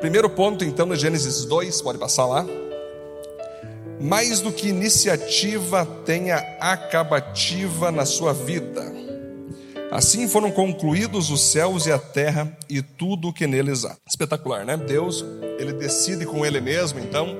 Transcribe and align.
Primeiro 0.00 0.28
ponto, 0.28 0.64
então, 0.64 0.86
no 0.86 0.94
Gênesis 0.94 1.44
2, 1.44 1.80
pode 1.80 1.98
passar 1.98 2.26
lá. 2.26 2.46
Mais 4.00 4.40
do 4.40 4.52
que 4.52 4.68
iniciativa, 4.68 5.86
tenha 6.04 6.36
acabativa 6.60 7.90
na 7.90 8.04
sua 8.04 8.34
vida. 8.34 8.94
Assim 9.90 10.28
foram 10.28 10.50
concluídos 10.50 11.30
os 11.30 11.40
céus 11.40 11.86
e 11.86 11.92
a 11.92 11.98
terra 11.98 12.54
e 12.68 12.82
tudo 12.82 13.28
o 13.28 13.32
que 13.32 13.46
neles 13.46 13.84
há. 13.84 13.96
Espetacular, 14.06 14.66
né? 14.66 14.76
Deus, 14.76 15.24
ele 15.58 15.72
decide 15.72 16.26
com 16.26 16.44
ele 16.44 16.60
mesmo, 16.60 16.98
então, 16.98 17.34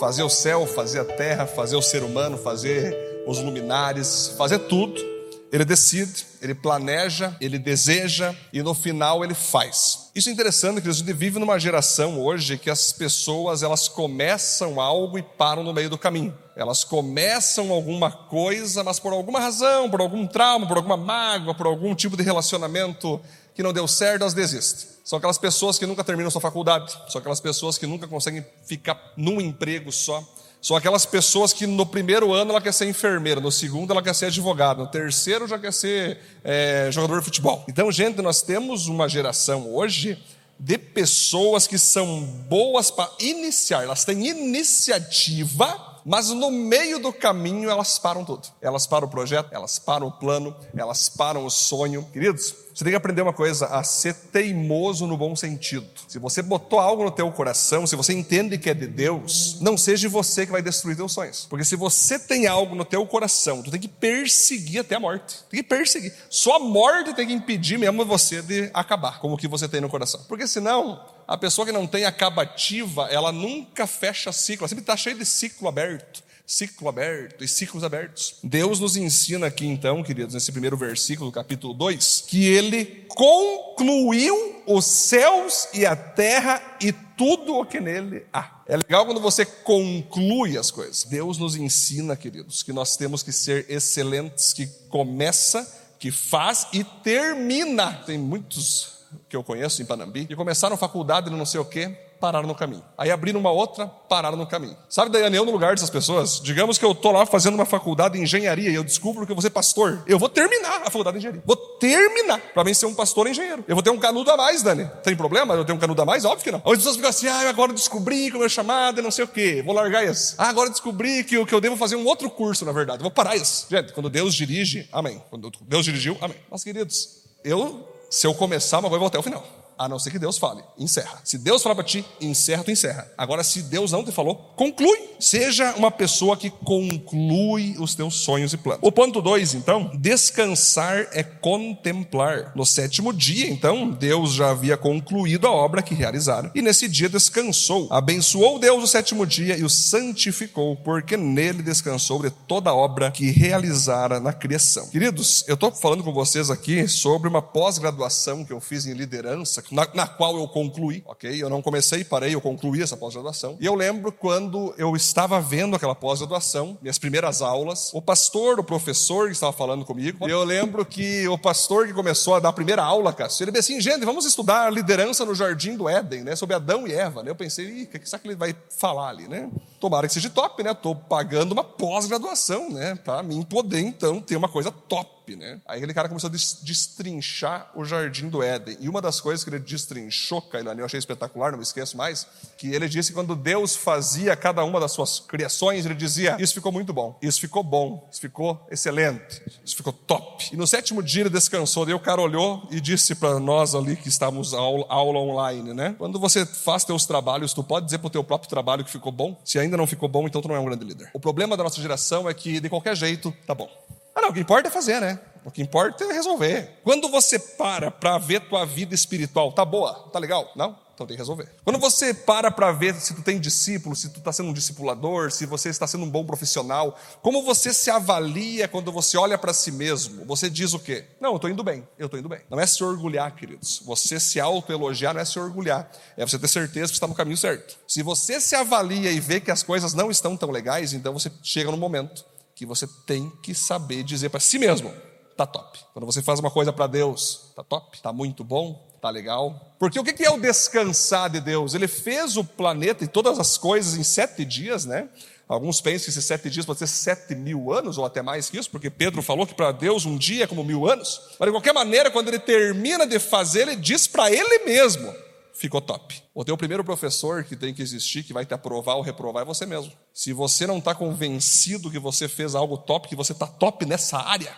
fazer 0.00 0.22
o 0.22 0.30
céu, 0.30 0.66
fazer 0.66 1.00
a 1.00 1.04
terra, 1.04 1.46
fazer 1.46 1.76
o 1.76 1.82
ser 1.82 2.02
humano, 2.02 2.38
fazer 2.38 3.24
os 3.26 3.38
luminares, 3.40 4.34
fazer 4.38 4.60
tudo 4.60 5.15
ele 5.56 5.64
decide, 5.64 6.26
ele 6.42 6.54
planeja, 6.54 7.34
ele 7.40 7.58
deseja 7.58 8.34
e 8.52 8.62
no 8.62 8.74
final 8.74 9.24
ele 9.24 9.32
faz. 9.32 10.10
Isso 10.14 10.28
é 10.28 10.32
interessante 10.32 10.82
que 10.82 10.88
a 10.88 10.92
gente 10.92 11.10
vive 11.14 11.38
numa 11.38 11.58
geração 11.58 12.20
hoje 12.22 12.58
que 12.58 12.68
as 12.68 12.92
pessoas 12.92 13.62
elas 13.62 13.88
começam 13.88 14.78
algo 14.78 15.18
e 15.18 15.22
param 15.22 15.62
no 15.62 15.72
meio 15.72 15.88
do 15.88 15.96
caminho. 15.96 16.36
Elas 16.54 16.84
começam 16.84 17.72
alguma 17.72 18.10
coisa, 18.10 18.84
mas 18.84 18.98
por 18.98 19.14
alguma 19.14 19.40
razão, 19.40 19.88
por 19.88 20.00
algum 20.02 20.26
trauma, 20.26 20.66
por 20.66 20.76
alguma 20.76 20.96
mágoa, 20.96 21.54
por 21.54 21.66
algum 21.66 21.94
tipo 21.94 22.18
de 22.18 22.22
relacionamento 22.22 23.18
que 23.54 23.62
não 23.62 23.72
deu 23.72 23.88
certo, 23.88 24.20
elas 24.20 24.34
desistem. 24.34 24.90
São 25.02 25.16
aquelas 25.16 25.38
pessoas 25.38 25.78
que 25.78 25.86
nunca 25.86 26.04
terminam 26.04 26.30
sua 26.30 26.40
faculdade, 26.40 26.92
são 27.08 27.18
aquelas 27.18 27.40
pessoas 27.40 27.78
que 27.78 27.86
nunca 27.86 28.06
conseguem 28.06 28.44
ficar 28.66 29.12
num 29.16 29.40
emprego 29.40 29.90
só, 29.90 30.22
são 30.60 30.76
aquelas 30.76 31.06
pessoas 31.06 31.52
que 31.52 31.66
no 31.66 31.86
primeiro 31.86 32.32
ano 32.32 32.50
ela 32.50 32.60
quer 32.60 32.72
ser 32.72 32.88
enfermeira, 32.88 33.40
no 33.40 33.52
segundo 33.52 33.92
ela 33.92 34.02
quer 34.02 34.14
ser 34.14 34.26
advogada, 34.26 34.82
no 34.82 34.88
terceiro 34.88 35.46
já 35.46 35.58
quer 35.58 35.72
ser 35.72 36.18
é, 36.42 36.88
jogador 36.90 37.18
de 37.18 37.24
futebol. 37.24 37.64
Então, 37.68 37.90
gente, 37.92 38.20
nós 38.20 38.42
temos 38.42 38.88
uma 38.88 39.08
geração 39.08 39.72
hoje 39.72 40.18
de 40.58 40.78
pessoas 40.78 41.66
que 41.66 41.78
são 41.78 42.22
boas 42.48 42.90
para 42.90 43.10
iniciar, 43.20 43.82
elas 43.82 44.04
têm 44.04 44.26
iniciativa 44.26 45.95
mas 46.06 46.28
no 46.30 46.52
meio 46.52 47.00
do 47.00 47.12
caminho 47.12 47.68
elas 47.68 47.98
param 47.98 48.24
tudo. 48.24 48.46
Elas 48.62 48.86
param 48.86 49.08
o 49.08 49.10
projeto, 49.10 49.48
elas 49.50 49.76
param 49.76 50.06
o 50.06 50.12
plano, 50.12 50.54
elas 50.76 51.08
param 51.08 51.44
o 51.44 51.50
sonho. 51.50 52.08
Queridos, 52.12 52.54
você 52.72 52.84
tem 52.84 52.92
que 52.92 52.96
aprender 52.96 53.22
uma 53.22 53.32
coisa, 53.32 53.66
a 53.66 53.82
ser 53.82 54.14
teimoso 54.14 55.04
no 55.06 55.16
bom 55.16 55.34
sentido. 55.34 55.84
Se 56.06 56.20
você 56.20 56.42
botou 56.42 56.78
algo 56.78 57.02
no 57.02 57.10
teu 57.10 57.32
coração, 57.32 57.88
se 57.88 57.96
você 57.96 58.12
entende 58.12 58.56
que 58.56 58.70
é 58.70 58.74
de 58.74 58.86
Deus, 58.86 59.58
não 59.60 59.76
seja 59.76 60.08
você 60.08 60.46
que 60.46 60.52
vai 60.52 60.62
destruir 60.62 60.96
teus 60.96 61.12
sonhos. 61.12 61.44
Porque 61.50 61.64
se 61.64 61.74
você 61.74 62.20
tem 62.20 62.46
algo 62.46 62.76
no 62.76 62.84
teu 62.84 63.04
coração, 63.04 63.60
tu 63.60 63.72
tem 63.72 63.80
que 63.80 63.88
perseguir 63.88 64.82
até 64.82 64.94
a 64.94 65.00
morte. 65.00 65.38
Tem 65.50 65.60
que 65.60 65.68
perseguir. 65.68 66.14
Só 66.30 66.56
a 66.56 66.60
morte 66.60 67.14
tem 67.14 67.26
que 67.26 67.32
impedir 67.32 67.78
mesmo 67.78 68.04
você 68.04 68.40
de 68.42 68.70
acabar 68.72 69.18
com 69.18 69.32
o 69.32 69.36
que 69.36 69.48
você 69.48 69.66
tem 69.66 69.80
no 69.80 69.88
coração. 69.88 70.20
Porque 70.28 70.46
senão, 70.46 71.00
a 71.26 71.36
pessoa 71.36 71.66
que 71.66 71.72
não 71.72 71.86
tem 71.86 72.04
acabativa, 72.04 73.08
ela 73.10 73.32
nunca 73.32 73.86
fecha 73.86 74.32
ciclo, 74.32 74.62
ela 74.62 74.68
sempre 74.68 74.82
está 74.82 74.96
cheia 74.96 75.16
de 75.16 75.24
ciclo 75.24 75.68
aberto. 75.68 76.24
Ciclo 76.46 76.88
aberto 76.88 77.42
e 77.42 77.48
ciclos 77.48 77.82
abertos. 77.82 78.36
Deus 78.40 78.78
nos 78.78 78.96
ensina 78.96 79.48
aqui, 79.48 79.66
então, 79.66 80.00
queridos, 80.04 80.32
nesse 80.32 80.52
primeiro 80.52 80.76
versículo 80.76 81.28
do 81.28 81.34
capítulo 81.34 81.74
2, 81.74 82.24
que 82.28 82.44
ele 82.44 83.04
concluiu 83.08 84.62
os 84.64 84.84
céus 84.84 85.66
e 85.74 85.84
a 85.84 85.96
terra 85.96 86.62
e 86.80 86.92
tudo 86.92 87.56
o 87.56 87.66
que 87.66 87.80
nele 87.80 88.24
há. 88.32 88.60
É 88.68 88.76
legal 88.76 89.04
quando 89.04 89.20
você 89.20 89.44
conclui 89.44 90.56
as 90.56 90.70
coisas. 90.70 91.02
Deus 91.02 91.36
nos 91.36 91.56
ensina, 91.56 92.14
queridos, 92.14 92.62
que 92.62 92.72
nós 92.72 92.96
temos 92.96 93.24
que 93.24 93.32
ser 93.32 93.66
excelentes, 93.68 94.52
que 94.52 94.68
começa, 94.88 95.66
que 95.98 96.12
faz 96.12 96.68
e 96.72 96.84
termina. 96.84 97.92
Tem 98.06 98.16
muitos 98.16 98.95
que 99.28 99.36
eu 99.36 99.42
conheço 99.42 99.82
em 99.82 99.84
Panambi, 99.84 100.26
que 100.26 100.36
começaram 100.36 100.76
faculdade 100.76 101.30
não 101.30 101.46
sei 101.46 101.60
o 101.60 101.64
quê, 101.64 101.96
pararam 102.20 102.48
no 102.48 102.54
caminho. 102.54 102.82
Aí 102.96 103.10
abriram 103.10 103.38
uma 103.38 103.50
outra, 103.50 103.86
pararam 103.86 104.36
no 104.36 104.46
caminho. 104.46 104.76
Sabe, 104.88 105.10
Daiane, 105.10 105.36
eu 105.36 105.44
no 105.44 105.52
lugar 105.52 105.74
dessas 105.74 105.90
pessoas, 105.90 106.40
digamos 106.40 106.78
que 106.78 106.84
eu 106.84 106.92
estou 106.92 107.12
lá 107.12 107.26
fazendo 107.26 107.54
uma 107.54 107.66
faculdade 107.66 108.14
de 108.14 108.22
engenharia 108.22 108.70
e 108.70 108.74
eu 108.74 108.84
descubro 108.84 109.24
que 109.26 109.32
eu 109.32 109.36
vou 109.36 109.42
ser 109.42 109.50
pastor. 109.50 110.02
Eu 110.06 110.18
vou 110.18 110.28
terminar 110.28 110.82
a 110.82 110.86
faculdade 110.86 111.14
de 111.14 111.18
engenharia. 111.18 111.42
Vou 111.44 111.56
terminar 111.56 112.40
para 112.54 112.64
mim 112.64 112.74
ser 112.74 112.86
um 112.86 112.94
pastor 112.94 113.26
engenheiro. 113.26 113.64
Eu 113.68 113.76
vou 113.76 113.82
ter 113.82 113.90
um 113.90 113.98
canudo 113.98 114.30
a 114.30 114.36
mais, 114.36 114.62
Dani. 114.62 114.90
Tem 115.02 115.16
problema 115.16 115.54
eu 115.54 115.64
tenho 115.64 115.76
um 115.76 115.80
canudo 115.80 116.02
a 116.02 116.04
mais? 116.04 116.24
Óbvio 116.24 116.44
que 116.44 116.50
não. 116.50 116.62
As 116.64 116.78
pessoas 116.78 116.96
ficam 116.96 117.10
assim, 117.10 117.28
ah, 117.28 117.48
agora 117.48 117.72
descobri 117.72 118.30
que 118.30 118.36
o 118.36 118.40
meu 118.40 118.48
chamado 118.48 119.00
é 119.00 119.02
não 119.02 119.10
sei 119.10 119.24
o 119.24 119.28
quê. 119.28 119.62
Vou 119.64 119.74
largar 119.74 120.04
isso. 120.04 120.34
Ah, 120.38 120.48
agora 120.48 120.70
descobri 120.70 121.24
que, 121.24 121.44
que 121.44 121.54
eu 121.54 121.60
devo 121.60 121.76
fazer 121.76 121.96
um 121.96 122.06
outro 122.06 122.30
curso, 122.30 122.64
na 122.64 122.72
verdade. 122.72 123.02
vou 123.02 123.10
parar 123.10 123.36
isso. 123.36 123.66
Gente, 123.70 123.92
quando 123.92 124.10
Deus 124.10 124.34
dirige, 124.34 124.88
amém. 124.92 125.22
Quando 125.30 125.50
Deus 125.62 125.84
dirigiu, 125.84 126.16
amém. 126.20 126.36
Mas, 126.50 126.64
queridos, 126.64 127.22
eu 127.44 127.95
se 128.08 128.26
eu 128.26 128.34
começar 128.34 128.78
uma 128.78 128.88
coisa, 128.88 128.96
eu 128.96 129.00
vou 129.00 129.08
até 129.08 129.18
o 129.18 129.22
final. 129.22 129.44
A 129.78 129.88
não 129.88 129.98
ser 129.98 130.10
que 130.10 130.18
Deus 130.18 130.38
fale, 130.38 130.62
encerra. 130.78 131.20
Se 131.22 131.36
Deus 131.36 131.62
falar 131.62 131.74
para 131.74 131.84
ti, 131.84 132.04
encerra, 132.20 132.64
tu 132.64 132.70
encerra. 132.70 133.06
Agora, 133.16 133.44
se 133.44 133.62
Deus 133.62 133.92
não 133.92 134.02
te 134.02 134.10
falou, 134.10 134.36
conclui. 134.56 134.96
Seja 135.20 135.74
uma 135.76 135.90
pessoa 135.90 136.36
que 136.36 136.48
conclui 136.48 137.76
os 137.78 137.94
teus 137.94 138.14
sonhos 138.14 138.52
e 138.54 138.56
planos. 138.56 138.80
O 138.82 138.90
ponto 138.90 139.20
2, 139.20 139.54
então, 139.54 139.90
descansar 139.94 141.08
é 141.12 141.22
contemplar. 141.22 142.52
No 142.56 142.64
sétimo 142.64 143.12
dia, 143.12 143.48
então, 143.48 143.90
Deus 143.90 144.32
já 144.32 144.50
havia 144.50 144.76
concluído 144.76 145.46
a 145.46 145.52
obra 145.52 145.82
que 145.82 145.94
realizaram. 145.94 146.50
E 146.54 146.62
nesse 146.62 146.88
dia 146.88 147.08
descansou. 147.08 147.88
Abençoou 147.90 148.58
Deus 148.58 148.82
o 148.82 148.86
sétimo 148.86 149.26
dia 149.26 149.58
e 149.58 149.64
o 149.64 149.68
santificou, 149.68 150.76
porque 150.76 151.16
nele 151.16 151.62
descansou 151.62 152.22
de 152.22 152.30
toda 152.30 152.70
a 152.70 152.74
obra 152.74 153.10
que 153.10 153.30
realizara 153.30 154.18
na 154.20 154.32
criação. 154.32 154.88
Queridos, 154.88 155.44
eu 155.46 155.54
estou 155.54 155.70
falando 155.70 156.02
com 156.02 156.12
vocês 156.12 156.50
aqui 156.50 156.88
sobre 156.88 157.28
uma 157.28 157.42
pós-graduação 157.42 158.44
que 158.44 158.52
eu 158.52 158.60
fiz 158.60 158.86
em 158.86 158.94
liderança 158.94 159.65
na, 159.70 159.88
na, 159.94 160.06
qual 160.06 160.36
eu 160.36 160.46
concluí, 160.48 161.02
ok? 161.06 161.42
Eu 161.42 161.50
não 161.50 161.60
comecei, 161.62 162.04
parei, 162.04 162.34
eu 162.34 162.40
concluí 162.40 162.82
essa 162.82 162.96
pós-graduação. 162.96 163.56
E 163.60 163.66
eu 163.66 163.74
lembro 163.74 164.12
quando 164.12 164.74
eu 164.78 164.94
estava 164.94 165.40
vendo 165.40 165.76
aquela 165.76 165.94
pós-graduação, 165.94 166.78
minhas 166.80 166.98
primeiras 166.98 167.42
aulas, 167.42 167.92
o 167.92 168.00
pastor, 168.00 168.58
o 168.58 168.64
professor 168.64 169.26
que 169.26 169.32
estava 169.32 169.52
falando 169.52 169.84
comigo, 169.84 170.28
e 170.28 170.30
eu 170.30 170.44
lembro 170.44 170.84
que 170.84 171.26
o 171.28 171.38
pastor 171.38 171.86
que 171.86 171.92
começou 171.92 172.34
a 172.34 172.40
dar 172.40 172.50
a 172.50 172.52
primeira 172.52 172.82
aula, 172.82 173.12
Cássio, 173.12 173.44
ele 173.44 173.52
disse 173.52 173.72
assim, 173.72 173.80
gente, 173.80 174.04
vamos 174.04 174.24
estudar 174.24 174.72
liderança 174.72 175.24
no 175.24 175.34
Jardim 175.34 175.76
do 175.76 175.88
Éden, 175.88 176.22
né? 176.22 176.36
Sobre 176.36 176.54
Adão 176.54 176.86
e 176.86 176.92
Eva, 176.92 177.22
né? 177.22 177.30
Eu 177.30 177.36
pensei, 177.36 177.84
o 177.84 177.86
que 177.86 178.06
será 178.08 178.18
que 178.18 178.28
ele 178.28 178.36
vai 178.36 178.54
falar 178.70 179.08
ali, 179.08 179.28
né? 179.28 179.50
Tomara 179.80 180.06
que 180.06 180.14
seja 180.14 180.30
top, 180.30 180.62
né? 180.62 180.72
Estou 180.72 180.94
pagando 180.94 181.52
uma 181.52 181.64
pós-graduação, 181.64 182.70
né? 182.70 182.94
Para 182.96 183.22
mim 183.22 183.42
poder, 183.42 183.80
então, 183.80 184.20
ter 184.20 184.36
uma 184.36 184.48
coisa 184.48 184.70
top 184.70 185.15
né? 185.34 185.60
Aí 185.66 185.78
aquele 185.78 185.94
cara 185.94 186.08
começou 186.08 186.28
a 186.28 186.32
destrinchar 186.32 187.70
o 187.74 187.84
jardim 187.84 188.28
do 188.28 188.42
Éden. 188.42 188.76
E 188.80 188.88
uma 188.88 189.00
das 189.00 189.20
coisas 189.20 189.42
que 189.42 189.50
ele 189.50 189.58
destrinchou, 189.58 190.42
Cailane, 190.42 190.80
eu 190.80 190.86
achei 190.86 190.98
espetacular, 190.98 191.50
não 191.50 191.58
me 191.58 191.64
esqueço 191.64 191.96
mais, 191.96 192.26
que 192.58 192.72
ele 192.72 192.88
disse 192.88 193.10
que 193.10 193.14
quando 193.14 193.34
Deus 193.34 193.74
fazia 193.74 194.36
cada 194.36 194.62
uma 194.64 194.78
das 194.78 194.92
suas 194.92 195.20
criações, 195.20 195.86
ele 195.86 195.94
dizia: 195.94 196.36
Isso 196.38 196.54
ficou 196.54 196.70
muito 196.70 196.92
bom, 196.92 197.18
isso 197.20 197.40
ficou 197.40 197.62
bom, 197.62 198.06
isso 198.12 198.20
ficou 198.20 198.66
excelente, 198.70 199.42
isso 199.64 199.74
ficou 199.74 199.92
top. 199.92 200.50
E 200.52 200.56
no 200.56 200.66
sétimo 200.66 201.02
dia 201.02 201.22
ele 201.22 201.30
descansou, 201.30 201.84
daí 201.84 201.94
o 201.94 202.00
cara 202.00 202.20
olhou 202.20 202.68
e 202.70 202.80
disse 202.80 203.14
para 203.14 203.40
nós 203.40 203.74
ali 203.74 203.96
que 203.96 204.08
estávamos 204.08 204.52
aula, 204.52 204.84
aula 204.88 205.18
online, 205.18 205.72
né? 205.72 205.94
Quando 205.98 206.20
você 206.20 206.44
faz 206.44 206.84
teus 206.84 207.06
trabalhos, 207.06 207.54
tu 207.54 207.64
pode 207.64 207.86
dizer 207.86 207.98
para 207.98 208.08
o 208.08 208.10
teu 208.10 208.22
próprio 208.22 208.50
trabalho 208.50 208.84
que 208.84 208.90
ficou 208.90 209.10
bom? 209.10 209.40
Se 209.44 209.58
ainda 209.58 209.76
não 209.76 209.86
ficou 209.86 210.08
bom, 210.08 210.26
então 210.26 210.42
tu 210.42 210.48
não 210.48 210.54
é 210.54 210.60
um 210.60 210.64
grande 210.64 210.84
líder. 210.84 211.10
O 211.12 211.20
problema 211.20 211.56
da 211.56 211.64
nossa 211.64 211.80
geração 211.80 212.28
é 212.28 212.34
que 212.34 212.60
de 212.60 212.68
qualquer 212.68 212.96
jeito, 212.96 213.32
tá 213.46 213.54
bom. 213.54 213.68
Ah, 214.16 214.22
não, 214.22 214.30
o 214.30 214.32
que 214.32 214.40
importa 214.40 214.68
é 214.68 214.70
fazer, 214.70 214.98
né? 214.98 215.20
O 215.44 215.50
que 215.50 215.60
importa 215.60 216.02
é 216.04 216.12
resolver. 216.12 216.80
Quando 216.82 217.06
você 217.10 217.38
para 217.38 217.90
para 217.90 218.16
ver 218.16 218.40
tua 218.48 218.64
vida 218.64 218.94
espiritual, 218.94 219.52
tá 219.52 219.62
boa? 219.62 220.08
Tá 220.10 220.18
legal? 220.18 220.50
Não? 220.56 220.74
Então 220.94 221.06
tem 221.06 221.14
que 221.14 221.20
resolver. 221.20 221.46
Quando 221.62 221.78
você 221.78 222.14
para 222.14 222.50
para 222.50 222.72
ver 222.72 222.94
se 222.94 223.12
tu 223.12 223.20
tem 223.20 223.38
discípulo, 223.38 223.94
se 223.94 224.08
tu 224.08 224.18
está 224.18 224.32
sendo 224.32 224.48
um 224.48 224.52
discipulador, 224.54 225.30
se 225.30 225.44
você 225.44 225.68
está 225.68 225.86
sendo 225.86 226.04
um 226.04 226.10
bom 226.10 226.24
profissional, 226.24 226.98
como 227.20 227.42
você 227.42 227.74
se 227.74 227.90
avalia 227.90 228.66
quando 228.66 228.90
você 228.90 229.18
olha 229.18 229.36
para 229.36 229.52
si 229.52 229.70
mesmo? 229.70 230.24
Você 230.24 230.48
diz 230.48 230.72
o 230.72 230.78
quê? 230.78 231.04
Não, 231.20 231.32
eu 231.32 231.36
estou 231.36 231.50
indo 231.50 231.62
bem, 231.62 231.86
eu 231.98 232.06
estou 232.06 232.18
indo 232.18 232.30
bem. 232.30 232.40
Não 232.48 232.58
é 232.58 232.66
se 232.66 232.82
orgulhar, 232.82 233.36
queridos. 233.36 233.82
Você 233.84 234.18
se 234.18 234.40
autoelogiar 234.40 235.12
não 235.12 235.20
é 235.20 235.26
se 235.26 235.38
orgulhar, 235.38 235.92
é 236.16 236.26
você 236.26 236.38
ter 236.38 236.48
certeza 236.48 236.86
que 236.86 236.94
está 236.94 237.06
no 237.06 237.14
caminho 237.14 237.36
certo. 237.36 237.76
Se 237.86 238.02
você 238.02 238.40
se 238.40 238.56
avalia 238.56 239.12
e 239.12 239.20
vê 239.20 239.38
que 239.38 239.50
as 239.50 239.62
coisas 239.62 239.92
não 239.92 240.10
estão 240.10 240.34
tão 240.34 240.50
legais, 240.50 240.94
então 240.94 241.12
você 241.12 241.30
chega 241.42 241.70
no 241.70 241.76
momento 241.76 242.24
que 242.56 242.66
você 242.66 242.88
tem 243.06 243.30
que 243.42 243.54
saber 243.54 244.02
dizer 244.02 244.30
para 244.30 244.40
si 244.40 244.58
mesmo: 244.58 244.92
tá 245.36 245.46
top. 245.46 245.78
Quando 245.92 246.06
você 246.06 246.22
faz 246.22 246.40
uma 246.40 246.50
coisa 246.50 246.72
para 246.72 246.86
Deus, 246.86 247.52
tá 247.54 247.62
top, 247.62 248.00
tá 248.00 248.12
muito 248.12 248.42
bom, 248.42 248.88
tá 249.00 249.10
legal. 249.10 249.74
Porque 249.78 250.00
o 250.00 250.02
que 250.02 250.24
é 250.24 250.30
o 250.30 250.40
descansar 250.40 251.28
de 251.30 251.40
Deus? 251.40 251.74
Ele 251.74 251.86
fez 251.86 252.36
o 252.36 252.42
planeta 252.42 253.04
e 253.04 253.08
todas 253.08 253.38
as 253.38 253.58
coisas 253.58 253.94
em 253.94 254.02
sete 254.02 254.44
dias, 254.44 254.86
né? 254.86 255.08
Alguns 255.46 255.80
pensam 255.80 256.06
que 256.06 256.10
esses 256.10 256.24
sete 256.24 256.50
dias 256.50 256.66
pode 256.66 256.80
ser 256.80 256.88
sete 256.88 257.34
mil 257.34 257.72
anos, 257.72 257.98
ou 257.98 258.04
até 258.04 258.20
mais 258.20 258.50
que 258.50 258.58
isso, 258.58 258.70
porque 258.70 258.90
Pedro 258.90 259.22
falou 259.22 259.46
que 259.46 259.54
para 259.54 259.70
Deus 259.70 260.04
um 260.04 260.16
dia 260.16 260.44
é 260.44 260.46
como 260.46 260.64
mil 260.64 260.90
anos. 260.90 261.20
Mas 261.38 261.46
de 261.46 261.52
qualquer 261.52 261.72
maneira, 261.72 262.10
quando 262.10 262.28
ele 262.28 262.40
termina 262.40 263.06
de 263.06 263.20
fazer, 263.20 263.60
ele 263.60 263.76
diz 263.76 264.08
para 264.08 264.32
ele 264.32 264.64
mesmo: 264.64 265.14
ficou 265.58 265.80
top. 265.80 266.22
O 266.34 266.44
teu 266.44 266.56
primeiro 266.56 266.84
professor 266.84 267.42
que 267.42 267.56
tem 267.56 267.72
que 267.72 267.82
existir, 267.82 268.22
que 268.22 268.32
vai 268.32 268.44
te 268.44 268.52
aprovar 268.52 268.94
ou 268.96 269.02
reprovar, 269.02 269.42
é 269.42 269.46
você 269.46 269.64
mesmo. 269.64 269.92
Se 270.12 270.32
você 270.32 270.66
não 270.66 270.78
está 270.78 270.94
convencido 270.94 271.90
que 271.90 271.98
você 271.98 272.28
fez 272.28 272.54
algo 272.54 272.76
top, 272.76 273.08
que 273.08 273.16
você 273.16 273.32
está 273.32 273.46
top 273.46 273.86
nessa 273.86 274.18
área, 274.18 274.54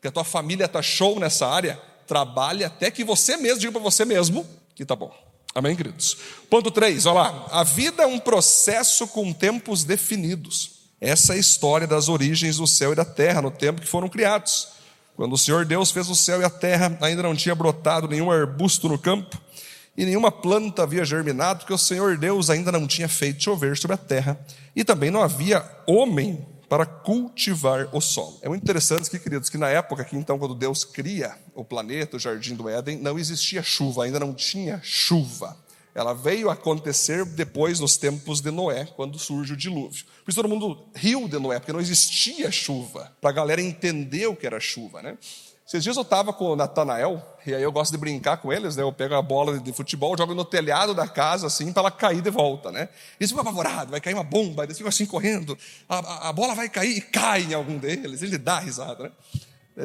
que 0.00 0.08
a 0.08 0.12
tua 0.12 0.24
família 0.24 0.66
está 0.66 0.82
show 0.82 1.18
nessa 1.18 1.46
área, 1.46 1.80
trabalhe 2.06 2.64
até 2.64 2.90
que 2.90 3.02
você 3.02 3.36
mesmo 3.36 3.60
diga 3.60 3.72
para 3.72 3.80
você 3.80 4.04
mesmo 4.04 4.46
que 4.74 4.84
tá 4.84 4.94
bom. 4.94 5.12
Amém, 5.54 5.74
queridos? 5.74 6.18
Ponto 6.50 6.70
3, 6.70 7.06
olha 7.06 7.14
lá. 7.14 7.46
A 7.50 7.64
vida 7.64 8.02
é 8.02 8.06
um 8.06 8.18
processo 8.18 9.08
com 9.08 9.32
tempos 9.32 9.84
definidos. 9.84 10.76
Essa 11.00 11.32
é 11.32 11.36
a 11.36 11.40
história 11.40 11.86
das 11.86 12.10
origens 12.10 12.58
do 12.58 12.66
céu 12.66 12.92
e 12.92 12.96
da 12.96 13.06
terra 13.06 13.40
no 13.40 13.50
tempo 13.50 13.80
que 13.80 13.86
foram 13.86 14.08
criados. 14.08 14.68
Quando 15.14 15.32
o 15.32 15.38
Senhor 15.38 15.64
Deus 15.64 15.90
fez 15.90 16.10
o 16.10 16.14
céu 16.14 16.42
e 16.42 16.44
a 16.44 16.50
terra, 16.50 16.98
ainda 17.00 17.22
não 17.22 17.34
tinha 17.34 17.54
brotado 17.54 18.06
nenhum 18.06 18.30
arbusto 18.30 18.86
no 18.86 18.98
campo 18.98 19.40
e 19.96 20.04
nenhuma 20.04 20.30
planta 20.30 20.82
havia 20.82 21.04
germinado, 21.04 21.60
porque 21.60 21.72
o 21.72 21.78
Senhor 21.78 22.16
Deus 22.18 22.50
ainda 22.50 22.70
não 22.70 22.86
tinha 22.86 23.08
feito 23.08 23.42
chover 23.42 23.76
sobre 23.76 23.94
a 23.94 23.98
terra 23.98 24.38
e 24.74 24.84
também 24.84 25.10
não 25.10 25.22
havia 25.22 25.64
homem 25.86 26.44
para 26.68 26.84
cultivar 26.84 27.88
o 27.92 28.00
solo. 28.00 28.38
É 28.42 28.48
muito 28.48 28.62
interessante 28.62 29.06
aqui, 29.06 29.18
queridos, 29.18 29.48
que 29.48 29.56
na 29.56 29.68
época 29.68 30.04
que 30.04 30.16
então 30.16 30.38
quando 30.38 30.54
Deus 30.54 30.84
cria 30.84 31.34
o 31.54 31.64
planeta, 31.64 32.16
o 32.16 32.20
jardim 32.20 32.54
do 32.54 32.68
Éden, 32.68 32.98
não 32.98 33.18
existia 33.18 33.62
chuva, 33.62 34.04
ainda 34.04 34.20
não 34.20 34.34
tinha 34.34 34.80
chuva. 34.82 35.56
Ela 35.94 36.12
veio 36.12 36.50
acontecer 36.50 37.24
depois 37.24 37.80
nos 37.80 37.96
tempos 37.96 38.42
de 38.42 38.50
Noé, 38.50 38.84
quando 38.84 39.18
surge 39.18 39.54
o 39.54 39.56
dilúvio. 39.56 40.04
Por 40.24 40.30
isso 40.30 40.42
todo 40.42 40.48
mundo 40.48 40.86
riu 40.94 41.26
de 41.26 41.38
Noé, 41.38 41.58
porque 41.58 41.72
não 41.72 41.80
existia 41.80 42.50
chuva, 42.50 43.16
para 43.18 43.30
a 43.30 43.32
galera 43.32 43.62
entender 43.62 44.26
o 44.26 44.36
que 44.36 44.46
era 44.46 44.60
chuva, 44.60 45.00
né? 45.00 45.16
Esses 45.66 45.82
dias 45.82 45.96
eu 45.96 46.02
estava 46.02 46.32
com 46.32 46.52
o 46.52 46.56
Natanael, 46.56 47.20
e 47.44 47.52
aí 47.52 47.60
eu 47.60 47.72
gosto 47.72 47.90
de 47.90 47.98
brincar 47.98 48.36
com 48.36 48.52
eles, 48.52 48.76
né? 48.76 48.84
Eu 48.84 48.92
pego 48.92 49.16
a 49.16 49.22
bola 49.22 49.58
de 49.58 49.72
futebol, 49.72 50.16
jogo 50.16 50.32
no 50.32 50.44
telhado 50.44 50.94
da 50.94 51.08
casa, 51.08 51.48
assim, 51.48 51.72
para 51.72 51.80
ela 51.80 51.90
cair 51.90 52.22
de 52.22 52.30
volta, 52.30 52.70
né? 52.70 52.88
Eles 53.18 53.32
ficam 53.32 53.42
apavorados, 53.42 53.90
vai 53.90 54.00
cair 54.00 54.14
uma 54.14 54.22
bomba, 54.22 54.62
eles 54.62 54.76
ficam 54.76 54.88
assim 54.88 55.04
correndo, 55.04 55.58
a, 55.88 56.28
a, 56.28 56.32
bola 56.32 56.54
vai 56.54 56.68
cair 56.68 56.96
e 56.96 57.00
cai 57.00 57.42
em 57.42 57.54
algum 57.54 57.78
deles, 57.78 58.22
ele 58.22 58.38
dá 58.38 58.60
risada, 58.60 59.04
né? 59.04 59.10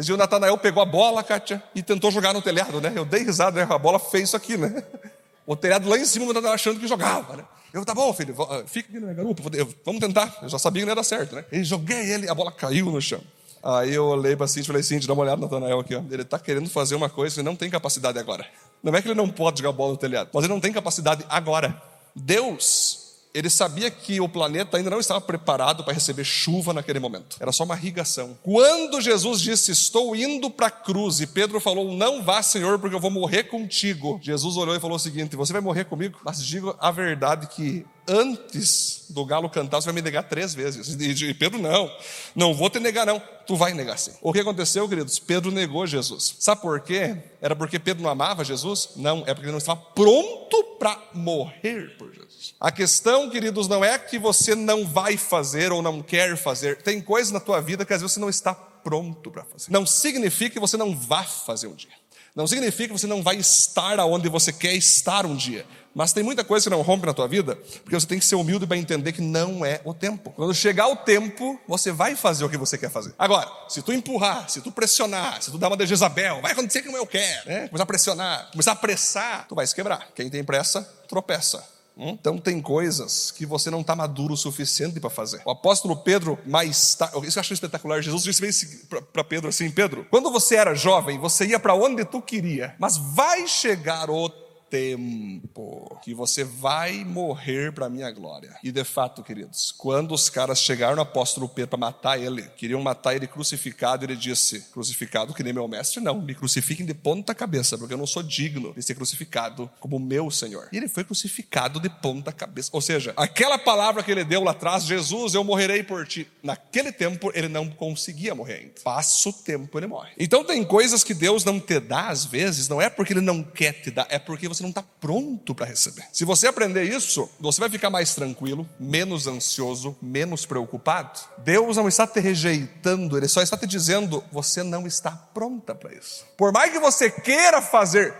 E 0.07 0.13
o 0.13 0.17
Natanael 0.17 0.55
pegou 0.59 0.83
a 0.83 0.85
bola, 0.85 1.23
Kátia, 1.23 1.61
e 1.73 1.81
tentou 1.81 2.11
jogar 2.11 2.31
no 2.31 2.43
telhado, 2.43 2.79
né? 2.79 2.93
Eu 2.95 3.03
dei 3.03 3.23
risada, 3.23 3.65
né? 3.65 3.73
A 3.73 3.79
bola 3.79 3.97
fez 3.97 4.25
isso 4.25 4.37
aqui, 4.37 4.57
né? 4.57 4.83
O 5.43 5.55
telhado 5.55 5.89
lá 5.89 5.97
em 5.97 6.05
cima, 6.05 6.25
eu 6.25 6.31
estava 6.31 6.53
achando 6.53 6.79
que 6.79 6.87
jogava, 6.87 7.35
né? 7.35 7.43
Eu, 7.73 7.83
tá 7.83 7.95
bom, 7.95 8.13
filho, 8.13 8.35
fica 8.67 8.87
aqui 8.87 8.99
na 8.99 9.07
minha 9.07 9.15
garupa, 9.15 9.41
vamos 9.83 9.99
tentar. 9.99 10.37
Eu 10.43 10.47
já 10.47 10.59
sabia 10.59 10.83
que 10.83 10.85
não 10.85 10.91
ia 10.91 10.95
dar 10.95 11.03
certo, 11.03 11.35
né? 11.35 11.43
E 11.51 11.63
joguei 11.63 12.13
ele, 12.13 12.29
a 12.29 12.35
bola 12.35 12.51
caiu 12.51 12.85
no 12.85 13.01
chão. 13.01 13.21
Aí 13.63 13.93
eu 13.93 14.05
olhei 14.05 14.35
para 14.35 14.47
Cintia 14.47 14.63
e 14.63 14.67
falei, 14.67 14.83
Cintia, 14.83 15.07
dá 15.07 15.13
uma 15.13 15.23
olhada 15.23 15.37
no 15.37 15.43
Natanael 15.43 15.79
aqui. 15.79 15.95
Ó. 15.95 16.01
Ele 16.09 16.23
está 16.23 16.39
querendo 16.39 16.69
fazer 16.69 16.95
uma 16.95 17.09
coisa 17.09 17.35
que 17.35 17.43
não 17.43 17.55
tem 17.55 17.69
capacidade 17.69 18.17
agora. 18.17 18.45
Não 18.81 18.93
é 18.95 19.01
que 19.01 19.07
ele 19.07 19.15
não 19.15 19.29
pode 19.29 19.61
jogar 19.61 19.71
bola 19.71 19.91
no 19.91 19.97
telhado, 19.97 20.29
mas 20.33 20.43
ele 20.43 20.53
não 20.53 20.59
tem 20.59 20.73
capacidade 20.73 21.23
agora. 21.29 21.81
Deus 22.15 23.01
ele 23.33 23.49
sabia 23.49 23.89
que 23.89 24.19
o 24.19 24.27
planeta 24.27 24.77
ainda 24.77 24.89
não 24.89 24.99
estava 24.99 25.21
preparado 25.21 25.83
para 25.83 25.93
receber 25.93 26.23
chuva 26.23 26.73
naquele 26.73 26.99
momento. 26.99 27.37
Era 27.39 27.51
só 27.51 27.63
uma 27.63 27.75
irrigação. 27.75 28.37
Quando 28.43 28.99
Jesus 28.99 29.41
disse: 29.41 29.71
Estou 29.71 30.15
indo 30.15 30.49
para 30.49 30.67
a 30.67 30.71
cruz, 30.71 31.19
e 31.19 31.27
Pedro 31.27 31.59
falou: 31.59 31.93
Não 31.95 32.21
vá, 32.21 32.41
Senhor, 32.41 32.77
porque 32.79 32.95
eu 32.95 32.99
vou 32.99 33.11
morrer 33.11 33.45
contigo. 33.45 34.19
Jesus 34.21 34.57
olhou 34.57 34.75
e 34.75 34.79
falou 34.79 34.97
o 34.97 34.99
seguinte: 34.99 35.35
Você 35.35 35.53
vai 35.53 35.61
morrer 35.61 35.85
comigo? 35.85 36.19
Mas 36.23 36.45
digo 36.45 36.75
a 36.79 36.91
verdade 36.91 37.47
que 37.47 37.85
antes 38.07 39.05
do 39.09 39.25
galo 39.25 39.49
cantar, 39.49 39.81
você 39.81 39.85
vai 39.85 39.95
me 39.95 40.01
negar 40.01 40.23
três 40.23 40.53
vezes. 40.53 40.95
E 40.99 41.33
Pedro, 41.33 41.59
não, 41.59 41.91
não 42.35 42.53
vou 42.53 42.69
te 42.69 42.79
negar, 42.79 43.05
não. 43.05 43.21
Tu 43.45 43.55
vai 43.55 43.73
negar 43.73 43.97
sim. 43.97 44.11
O 44.21 44.31
que 44.31 44.39
aconteceu, 44.39 44.87
queridos? 44.87 45.19
Pedro 45.19 45.51
negou 45.51 45.85
Jesus. 45.85 46.35
Sabe 46.39 46.61
por 46.61 46.79
quê? 46.81 47.17
Era 47.41 47.55
porque 47.55 47.79
Pedro 47.79 48.03
não 48.03 48.09
amava 48.09 48.43
Jesus? 48.43 48.89
Não, 48.95 49.19
é 49.27 49.33
porque 49.33 49.45
ele 49.45 49.51
não 49.51 49.57
estava 49.57 49.79
pronto 49.79 50.63
para 50.79 50.97
morrer 51.13 51.97
por 51.97 52.13
Jesus. 52.13 52.55
A 52.59 52.71
questão, 52.71 53.29
queridos, 53.29 53.67
não 53.67 53.83
é 53.83 53.97
que 53.99 54.17
você 54.17 54.55
não 54.55 54.85
vai 54.85 55.17
fazer 55.17 55.71
ou 55.71 55.81
não 55.81 56.01
quer 56.01 56.37
fazer. 56.37 56.81
Tem 56.81 57.01
coisas 57.01 57.31
na 57.31 57.39
tua 57.39 57.61
vida 57.61 57.85
que 57.85 57.93
às 57.93 58.01
vezes 58.01 58.13
você 58.13 58.19
não 58.19 58.29
está 58.29 58.53
pronto 58.53 59.29
para 59.29 59.43
fazer. 59.43 59.71
Não 59.71 59.85
significa 59.85 60.53
que 60.53 60.59
você 60.59 60.77
não 60.77 60.95
vá 60.95 61.23
fazer 61.23 61.67
um 61.67 61.75
dia. 61.75 62.00
Não 62.35 62.47
significa 62.47 62.93
que 62.93 62.99
você 62.99 63.07
não 63.07 63.21
vai 63.21 63.35
estar 63.35 63.99
aonde 63.99 64.29
você 64.29 64.53
quer 64.53 64.73
estar 64.73 65.25
um 65.25 65.35
dia. 65.35 65.65
Mas 65.93 66.13
tem 66.13 66.23
muita 66.23 66.43
coisa 66.43 66.63
que 66.63 66.69
não 66.69 66.81
rompe 66.81 67.05
na 67.05 67.13
tua 67.13 67.27
vida, 67.27 67.57
porque 67.83 67.93
você 67.93 68.07
tem 68.07 68.17
que 68.17 68.23
ser 68.23 68.35
humilde 68.35 68.65
para 68.65 68.77
entender 68.77 69.11
que 69.11 69.21
não 69.21 69.65
é 69.65 69.81
o 69.83 69.93
tempo. 69.93 70.31
Quando 70.31 70.53
chegar 70.53 70.87
o 70.87 70.95
tempo, 70.95 71.59
você 71.67 71.91
vai 71.91 72.15
fazer 72.15 72.45
o 72.45 72.49
que 72.49 72.55
você 72.55 72.77
quer 72.77 72.89
fazer. 72.89 73.13
Agora, 73.19 73.51
se 73.67 73.81
tu 73.81 73.91
empurrar, 73.91 74.49
se 74.49 74.61
tu 74.61 74.71
pressionar, 74.71 75.41
se 75.41 75.51
tu 75.51 75.57
dar 75.57 75.67
uma 75.67 75.75
de 75.75 75.85
Jezabel, 75.85 76.41
vai 76.41 76.53
acontecer 76.53 76.81
como 76.83 76.95
eu 76.95 77.05
quero, 77.05 77.49
né? 77.49 77.67
Começar 77.67 77.83
a 77.83 77.87
pressionar, 77.87 78.51
começar 78.51 78.71
a 78.71 78.75
pressar, 78.75 79.45
tu 79.49 79.55
vai 79.55 79.67
se 79.67 79.75
quebrar. 79.75 80.07
Quem 80.15 80.29
tem 80.29 80.43
pressa, 80.43 80.81
tropeça. 81.09 81.61
Então 81.97 82.37
tem 82.37 82.61
coisas 82.61 83.31
que 83.31 83.45
você 83.45 83.69
não 83.69 83.81
está 83.81 83.95
maduro 83.95 84.33
o 84.33 84.37
suficiente 84.37 84.99
para 84.99 85.09
fazer. 85.09 85.41
O 85.45 85.51
apóstolo 85.51 85.95
Pedro, 85.95 86.39
mais 86.45 86.97
isso 87.23 87.37
eu 87.37 87.41
acho 87.41 87.53
espetacular. 87.53 88.01
Jesus 88.01 88.23
disse 88.23 88.87
para 89.11 89.23
Pedro 89.23 89.49
assim: 89.49 89.69
Pedro, 89.69 90.05
quando 90.09 90.31
você 90.31 90.55
era 90.55 90.73
jovem, 90.73 91.19
você 91.19 91.45
ia 91.45 91.59
para 91.59 91.75
onde 91.75 92.03
tu 92.05 92.21
queria, 92.21 92.75
mas 92.79 92.97
vai 92.97 93.47
chegar 93.47 94.09
o 94.09 94.29
tempo 94.71 95.99
que 96.01 96.13
você 96.13 96.45
vai 96.45 97.03
morrer 97.03 97.73
para 97.73 97.89
minha 97.89 98.09
glória. 98.09 98.55
E 98.63 98.71
de 98.71 98.83
fato, 98.85 99.21
queridos, 99.21 99.73
quando 99.77 100.13
os 100.13 100.29
caras 100.29 100.61
chegaram 100.61 100.95
no 100.95 101.01
apóstolo 101.01 101.49
Pedro 101.49 101.71
para 101.71 101.79
matar 101.79 102.17
ele, 102.17 102.43
queriam 102.55 102.81
matar 102.81 103.13
ele 103.13 103.27
crucificado, 103.27 104.05
ele 104.05 104.15
disse: 104.15 104.61
Crucificado 104.71 105.33
que 105.33 105.43
nem 105.43 105.51
meu 105.51 105.67
mestre, 105.67 106.01
não, 106.01 106.21
me 106.21 106.33
crucifiquem 106.33 106.85
de 106.85 106.93
ponta 106.93 107.35
cabeça, 107.35 107.77
porque 107.77 107.93
eu 107.93 107.97
não 107.97 108.07
sou 108.07 108.23
digno 108.23 108.73
de 108.73 108.81
ser 108.81 108.95
crucificado 108.95 109.69
como 109.79 109.99
meu 109.99 110.31
Senhor. 110.31 110.69
E 110.71 110.77
ele 110.77 110.87
foi 110.87 111.03
crucificado 111.03 111.79
de 111.79 111.89
ponta 111.89 112.31
cabeça. 112.31 112.69
Ou 112.71 112.79
seja, 112.81 113.13
aquela 113.17 113.57
palavra 113.57 114.01
que 114.01 114.11
ele 114.11 114.23
deu 114.23 114.43
lá 114.43 114.51
atrás, 114.51 114.85
Jesus, 114.85 115.33
eu 115.33 115.43
morrerei 115.43 115.83
por 115.83 116.07
ti. 116.07 116.25
Naquele 116.41 116.93
tempo 116.93 117.29
ele 117.35 117.49
não 117.49 117.69
conseguia 117.69 118.33
morrer 118.33 118.53
ainda. 118.53 118.73
Passa 118.83 119.29
o 119.29 119.33
tempo, 119.33 119.77
ele 119.77 119.87
morre. 119.87 120.13
Então 120.17 120.45
tem 120.45 120.63
coisas 120.63 121.03
que 121.03 121.13
Deus 121.13 121.43
não 121.43 121.59
te 121.59 121.79
dá 121.79 122.07
às 122.07 122.23
vezes, 122.23 122.69
não 122.69 122.81
é 122.81 122.89
porque 122.89 123.11
ele 123.11 123.21
não 123.21 123.43
quer 123.43 123.73
te 123.73 123.91
dar, 123.91 124.07
é 124.09 124.17
porque 124.17 124.47
você 124.47 124.60
você 124.61 124.63
não 124.63 124.69
está 124.69 124.83
pronto 124.99 125.55
para 125.55 125.65
receber. 125.65 126.05
Se 126.13 126.23
você 126.23 126.47
aprender 126.47 126.83
isso, 126.83 127.29
você 127.39 127.59
vai 127.59 127.69
ficar 127.69 127.89
mais 127.89 128.13
tranquilo, 128.13 128.67
menos 128.79 129.25
ansioso, 129.27 129.97
menos 130.01 130.45
preocupado. 130.45 131.19
Deus 131.39 131.77
não 131.77 131.87
está 131.87 132.05
te 132.05 132.19
rejeitando, 132.19 133.17
Ele 133.17 133.27
só 133.27 133.41
está 133.41 133.57
te 133.57 133.65
dizendo: 133.65 134.23
você 134.31 134.61
não 134.61 134.85
está 134.85 135.11
pronta 135.11 135.73
para 135.73 135.93
isso. 135.93 136.25
Por 136.37 136.53
mais 136.53 136.71
que 136.71 136.79
você 136.79 137.09
queira 137.09 137.61
fazer, 137.61 138.15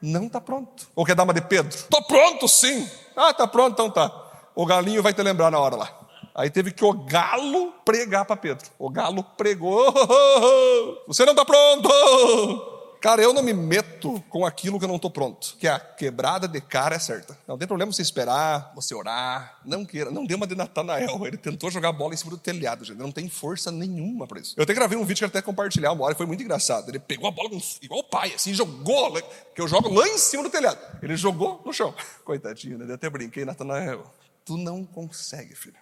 não 0.00 0.26
está 0.26 0.40
pronto. 0.40 0.88
Ou 0.96 1.04
quer 1.04 1.14
dar 1.14 1.24
uma 1.24 1.34
de 1.34 1.42
Pedro? 1.42 1.76
Estou 1.76 2.02
pronto 2.04 2.48
sim. 2.48 2.88
Ah, 3.14 3.30
está 3.30 3.46
pronto, 3.46 3.74
então 3.74 3.90
tá. 3.90 4.10
O 4.54 4.64
galinho 4.64 5.02
vai 5.02 5.12
te 5.12 5.22
lembrar 5.22 5.50
na 5.50 5.58
hora 5.58 5.76
lá. 5.76 5.98
Aí 6.34 6.48
teve 6.48 6.72
que 6.72 6.84
o 6.84 6.92
galo 6.92 7.72
pregar 7.84 8.24
para 8.24 8.36
Pedro. 8.36 8.66
O 8.78 8.88
galo 8.88 9.22
pregou: 9.36 9.88
oh, 9.88 9.94
oh, 9.94 10.40
oh, 10.40 11.04
você 11.06 11.24
não 11.26 11.32
está 11.32 11.44
pronto. 11.44 12.71
Cara, 13.02 13.20
eu 13.20 13.32
não 13.32 13.42
me 13.42 13.52
meto 13.52 14.22
com 14.28 14.46
aquilo 14.46 14.78
que 14.78 14.84
eu 14.84 14.88
não 14.88 14.94
estou 14.94 15.10
pronto. 15.10 15.56
Que 15.58 15.66
a 15.66 15.76
quebrada 15.76 16.46
de 16.46 16.60
cara 16.60 16.94
é 16.94 17.00
certa. 17.00 17.36
Não 17.48 17.58
tem 17.58 17.66
problema 17.66 17.90
você 17.92 18.00
esperar, 18.00 18.70
você 18.76 18.94
orar. 18.94 19.58
Não 19.64 19.84
queira. 19.84 20.08
Não 20.08 20.24
dê 20.24 20.36
uma 20.36 20.46
de 20.46 20.54
Natanael. 20.54 21.26
Ele 21.26 21.36
tentou 21.36 21.68
jogar 21.68 21.90
bola 21.90 22.14
em 22.14 22.16
cima 22.16 22.30
do 22.30 22.38
telhado, 22.38 22.84
gente. 22.84 22.98
Não 22.98 23.10
tem 23.10 23.28
força 23.28 23.72
nenhuma 23.72 24.24
para 24.24 24.38
isso. 24.38 24.54
Eu 24.56 24.62
até 24.62 24.72
gravei 24.72 24.96
um 24.96 25.04
vídeo 25.04 25.18
que 25.18 25.24
até 25.24 25.42
compartilhar 25.42 25.90
uma 25.90 26.04
hora. 26.04 26.14
Foi 26.14 26.26
muito 26.26 26.44
engraçado. 26.44 26.90
Ele 26.90 27.00
pegou 27.00 27.26
a 27.26 27.32
bola 27.32 27.50
igual 27.82 28.00
o 28.02 28.04
pai, 28.04 28.34
assim, 28.34 28.54
jogou. 28.54 29.20
Que 29.52 29.60
eu 29.60 29.66
jogo 29.66 29.92
lá 29.92 30.06
em 30.06 30.16
cima 30.16 30.44
do 30.44 30.50
telhado. 30.50 30.78
Ele 31.02 31.16
jogou 31.16 31.60
no 31.66 31.72
chão. 31.72 31.92
Coitadinho, 32.24 32.78
né? 32.78 32.86
Eu 32.88 32.94
até 32.94 33.10
brinquei, 33.10 33.44
Natanael. 33.44 34.14
Tu 34.44 34.56
não 34.56 34.84
consegue, 34.84 35.56
filho. 35.56 35.74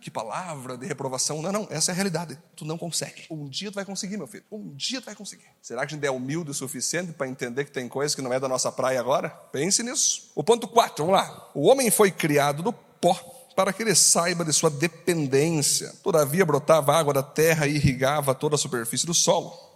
Que 0.00 0.10
palavra 0.10 0.76
de 0.76 0.86
reprovação. 0.86 1.42
Não, 1.42 1.52
não, 1.52 1.66
essa 1.70 1.90
é 1.90 1.92
a 1.92 1.94
realidade. 1.94 2.38
Tu 2.56 2.64
não 2.64 2.78
consegue. 2.78 3.24
Um 3.30 3.48
dia 3.48 3.70
tu 3.70 3.74
vai 3.74 3.84
conseguir, 3.84 4.16
meu 4.16 4.26
filho. 4.26 4.44
Um 4.50 4.74
dia 4.74 5.00
tu 5.00 5.04
vai 5.04 5.14
conseguir. 5.14 5.46
Será 5.60 5.86
que 5.86 5.94
a 5.94 5.96
gente 5.96 6.06
é 6.06 6.10
humilde 6.10 6.50
o 6.50 6.54
suficiente 6.54 7.12
para 7.12 7.28
entender 7.28 7.64
que 7.64 7.70
tem 7.70 7.88
coisas 7.88 8.14
que 8.14 8.22
não 8.22 8.32
é 8.32 8.40
da 8.40 8.48
nossa 8.48 8.70
praia 8.72 9.00
agora? 9.00 9.30
Pense 9.30 9.82
nisso. 9.82 10.30
O 10.34 10.42
ponto 10.42 10.66
4, 10.68 11.04
vamos 11.04 11.20
lá. 11.20 11.50
O 11.54 11.66
homem 11.68 11.90
foi 11.90 12.10
criado 12.10 12.62
do 12.62 12.72
pó 12.72 13.14
para 13.58 13.72
que 13.72 13.82
ele 13.82 13.94
saiba 13.94 14.44
de 14.44 14.52
sua 14.52 14.70
dependência. 14.70 15.92
Todavia 16.02 16.46
brotava 16.46 16.94
água 16.94 17.12
da 17.12 17.24
terra 17.24 17.66
e 17.66 17.74
irrigava 17.74 18.32
toda 18.32 18.54
a 18.54 18.58
superfície 18.58 19.04
do 19.04 19.12
solo. 19.12 19.67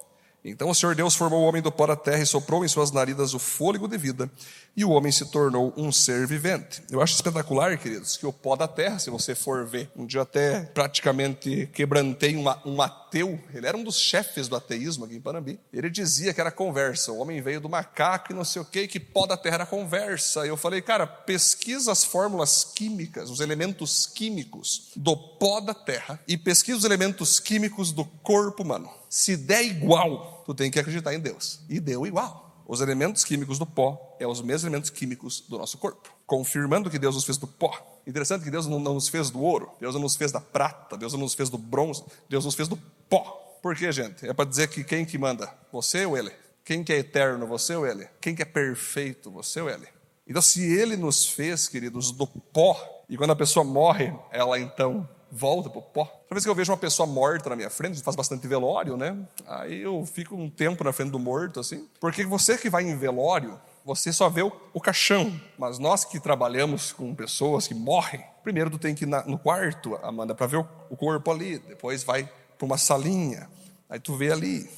Então 0.45 0.69
o 0.69 0.75
Senhor 0.75 0.95
Deus 0.95 1.15
formou 1.15 1.43
o 1.43 1.47
homem 1.47 1.63
do 1.63 1.71
pó 1.71 1.87
da 1.87 1.95
terra 1.95 2.23
e 2.23 2.27
soprou 2.27 2.65
em 2.65 2.69
suas 2.69 2.91
narinas 2.91 3.33
o 3.33 3.39
fôlego 3.39 3.87
de 3.87 3.97
vida, 3.97 4.31
e 4.77 4.85
o 4.85 4.91
homem 4.91 5.13
se 5.13 5.31
tornou 5.31 5.73
um 5.77 5.93
ser 5.93 6.27
vivente. 6.27 6.83
Eu 6.91 7.01
acho 7.01 7.15
espetacular, 7.15 7.79
queridos, 7.79 8.17
que 8.17 8.27
o 8.27 8.33
pó 8.33 8.57
da 8.57 8.67
terra, 8.67 8.99
se 8.99 9.09
você 9.09 9.35
for 9.35 9.65
ver, 9.65 9.91
um 9.95 10.05
dia 10.05 10.23
até 10.23 10.63
praticamente 10.63 11.69
quebrantei 11.73 12.37
um, 12.37 12.45
um 12.67 12.83
ateu, 13.13 13.39
ele 13.53 13.67
era 13.67 13.77
um 13.77 13.85
dos 13.85 13.99
chefes 13.99 14.49
do 14.49 14.57
ateísmo 14.57 15.05
aqui 15.05 15.15
em 15.15 15.21
Panambi. 15.21 15.61
Ele 15.71 15.91
dizia 15.91 16.33
que 16.33 16.41
era 16.41 16.51
conversa, 16.51 17.13
o 17.13 17.19
homem 17.19 17.43
veio 17.43 17.61
do 17.61 17.69
macaco 17.69 18.33
e 18.33 18.35
não 18.35 18.45
sei 18.45 18.63
o 18.63 18.65
que, 18.65 18.89
que 18.89 18.99
pó 18.99 19.27
da 19.27 19.37
terra 19.37 19.57
era 19.57 19.67
conversa. 19.67 20.47
E 20.47 20.49
eu 20.49 20.57
falei, 20.57 20.81
cara, 20.81 21.07
pesquisa 21.07 21.93
as 21.93 22.05
fórmulas 22.05 22.65
químicas, 22.65 23.29
os 23.29 23.41
elementos 23.41 24.07
químicos 24.07 24.91
do 24.97 25.15
pó 25.15 25.61
da 25.61 25.75
terra 25.75 26.19
e 26.27 26.39
pesquisa 26.39 26.79
os 26.79 26.85
elementos 26.85 27.39
químicos 27.39 27.93
do 27.93 28.05
corpo 28.05 28.63
humano. 28.63 28.91
Se 29.11 29.37
der 29.37 29.63
igual, 29.63 30.43
tu 30.47 30.55
tem 30.55 30.71
que 30.71 30.81
acreditar 30.81 31.13
em 31.13 31.21
Deus. 31.21 31.61
E 31.69 31.79
deu 31.79 32.07
igual. 32.07 32.43
Os 32.67 32.81
elementos 32.81 33.25
químicos 33.25 33.59
do 33.59 33.67
pó 33.67 34.17
é 34.19 34.27
os 34.27 34.41
mesmos 34.41 34.65
elementos 34.65 34.89
químicos 34.89 35.45
do 35.49 35.59
nosso 35.59 35.77
corpo, 35.77 36.09
confirmando 36.27 36.89
que 36.89 36.99
Deus 36.99 37.15
nos 37.15 37.25
fez 37.25 37.37
do 37.37 37.47
pó. 37.47 38.01
Interessante 38.07 38.45
que 38.45 38.51
Deus 38.51 38.67
não 38.67 38.79
nos 38.79 39.09
fez 39.09 39.31
do 39.31 39.41
ouro, 39.41 39.71
Deus 39.81 39.95
não 39.95 40.03
nos 40.03 40.17
fez 40.17 40.33
da 40.33 40.41
prata, 40.41 40.97
Deus 40.97 41.13
não 41.13 41.21
nos 41.21 41.35
fez 41.35 41.51
do 41.51 41.59
bronze, 41.59 42.03
Deus 42.29 42.45
nos 42.45 42.55
fez 42.55 42.69
do 42.69 42.77
pó. 43.13 43.59
Por 43.61 43.77
quê, 43.77 43.93
gente? 43.93 44.27
É 44.27 44.33
para 44.33 44.49
dizer 44.49 44.69
que 44.69 44.83
quem 44.83 45.05
que 45.05 45.19
manda? 45.19 45.53
Você 45.71 46.07
ou 46.07 46.17
ele? 46.17 46.33
Quem 46.65 46.83
que 46.83 46.93
é 46.95 46.99
eterno? 46.99 47.47
Você 47.47 47.77
ou 47.77 47.87
ele? 47.87 48.09
Quem 48.19 48.35
que 48.35 48.41
é 48.41 48.47
perfeito? 48.47 49.31
Você 49.31 49.61
ou 49.61 49.69
ele? 49.69 49.87
Então, 50.27 50.41
se 50.41 50.65
ele 50.65 50.97
nos 50.97 51.27
fez, 51.27 51.69
queridos, 51.69 52.11
do 52.11 52.27
pó, 52.27 53.05
e 53.11 53.17
quando 53.19 53.33
a 53.33 53.37
pessoa 53.37 53.63
morre, 53.63 54.15
ela 54.31 54.59
então 54.59 55.07
volta 55.31 55.69
pro 55.69 55.83
pó. 55.83 56.05
Toda 56.05 56.35
vez 56.35 56.45
que 56.45 56.51
eu 56.51 56.55
vejo 56.55 56.73
uma 56.73 56.79
pessoa 56.79 57.07
morta 57.07 57.51
na 57.51 57.57
minha 57.57 57.69
frente, 57.69 58.01
faz 58.03 58.17
bastante 58.17 58.47
velório, 58.49 58.97
né? 58.97 59.17
Aí 59.47 59.83
eu 59.83 60.07
fico 60.07 60.35
um 60.35 60.49
tempo 60.49 60.83
na 60.83 60.93
frente 60.93 61.11
do 61.11 61.19
morto, 61.19 61.61
assim. 61.61 61.87
Porque 62.01 62.25
você 62.25 62.57
que 62.57 62.71
vai 62.71 62.85
em 62.85 62.97
velório, 62.97 63.61
você 63.85 64.13
só 64.13 64.31
vê 64.31 64.43
o, 64.43 64.53
o 64.73 64.81
caixão. 64.81 65.39
Mas 65.59 65.79
nós 65.79 66.05
que 66.05 66.19
trabalhamos 66.19 66.93
com 66.93 67.15
pessoas 67.15 67.69
que 67.69 67.75
morrem, 67.75 68.25
primeiro 68.43 68.71
tu 68.71 68.79
tem 68.79 68.95
que 68.95 69.05
ir 69.05 69.09
na, 69.09 69.23
no 69.25 69.39
quarto, 69.39 69.99
Amanda, 70.03 70.35
para 70.35 70.47
ver 70.47 70.59
o, 70.59 70.69
o 70.89 70.97
corpo 70.97 71.31
ali. 71.31 71.59
Depois 71.59 72.03
vai 72.03 72.29
para 72.63 72.67
uma 72.67 72.79
salinha. 72.79 73.51
Aí 73.91 73.99
tu 73.99 74.17
vê 74.17 74.31
ali, 74.31 74.71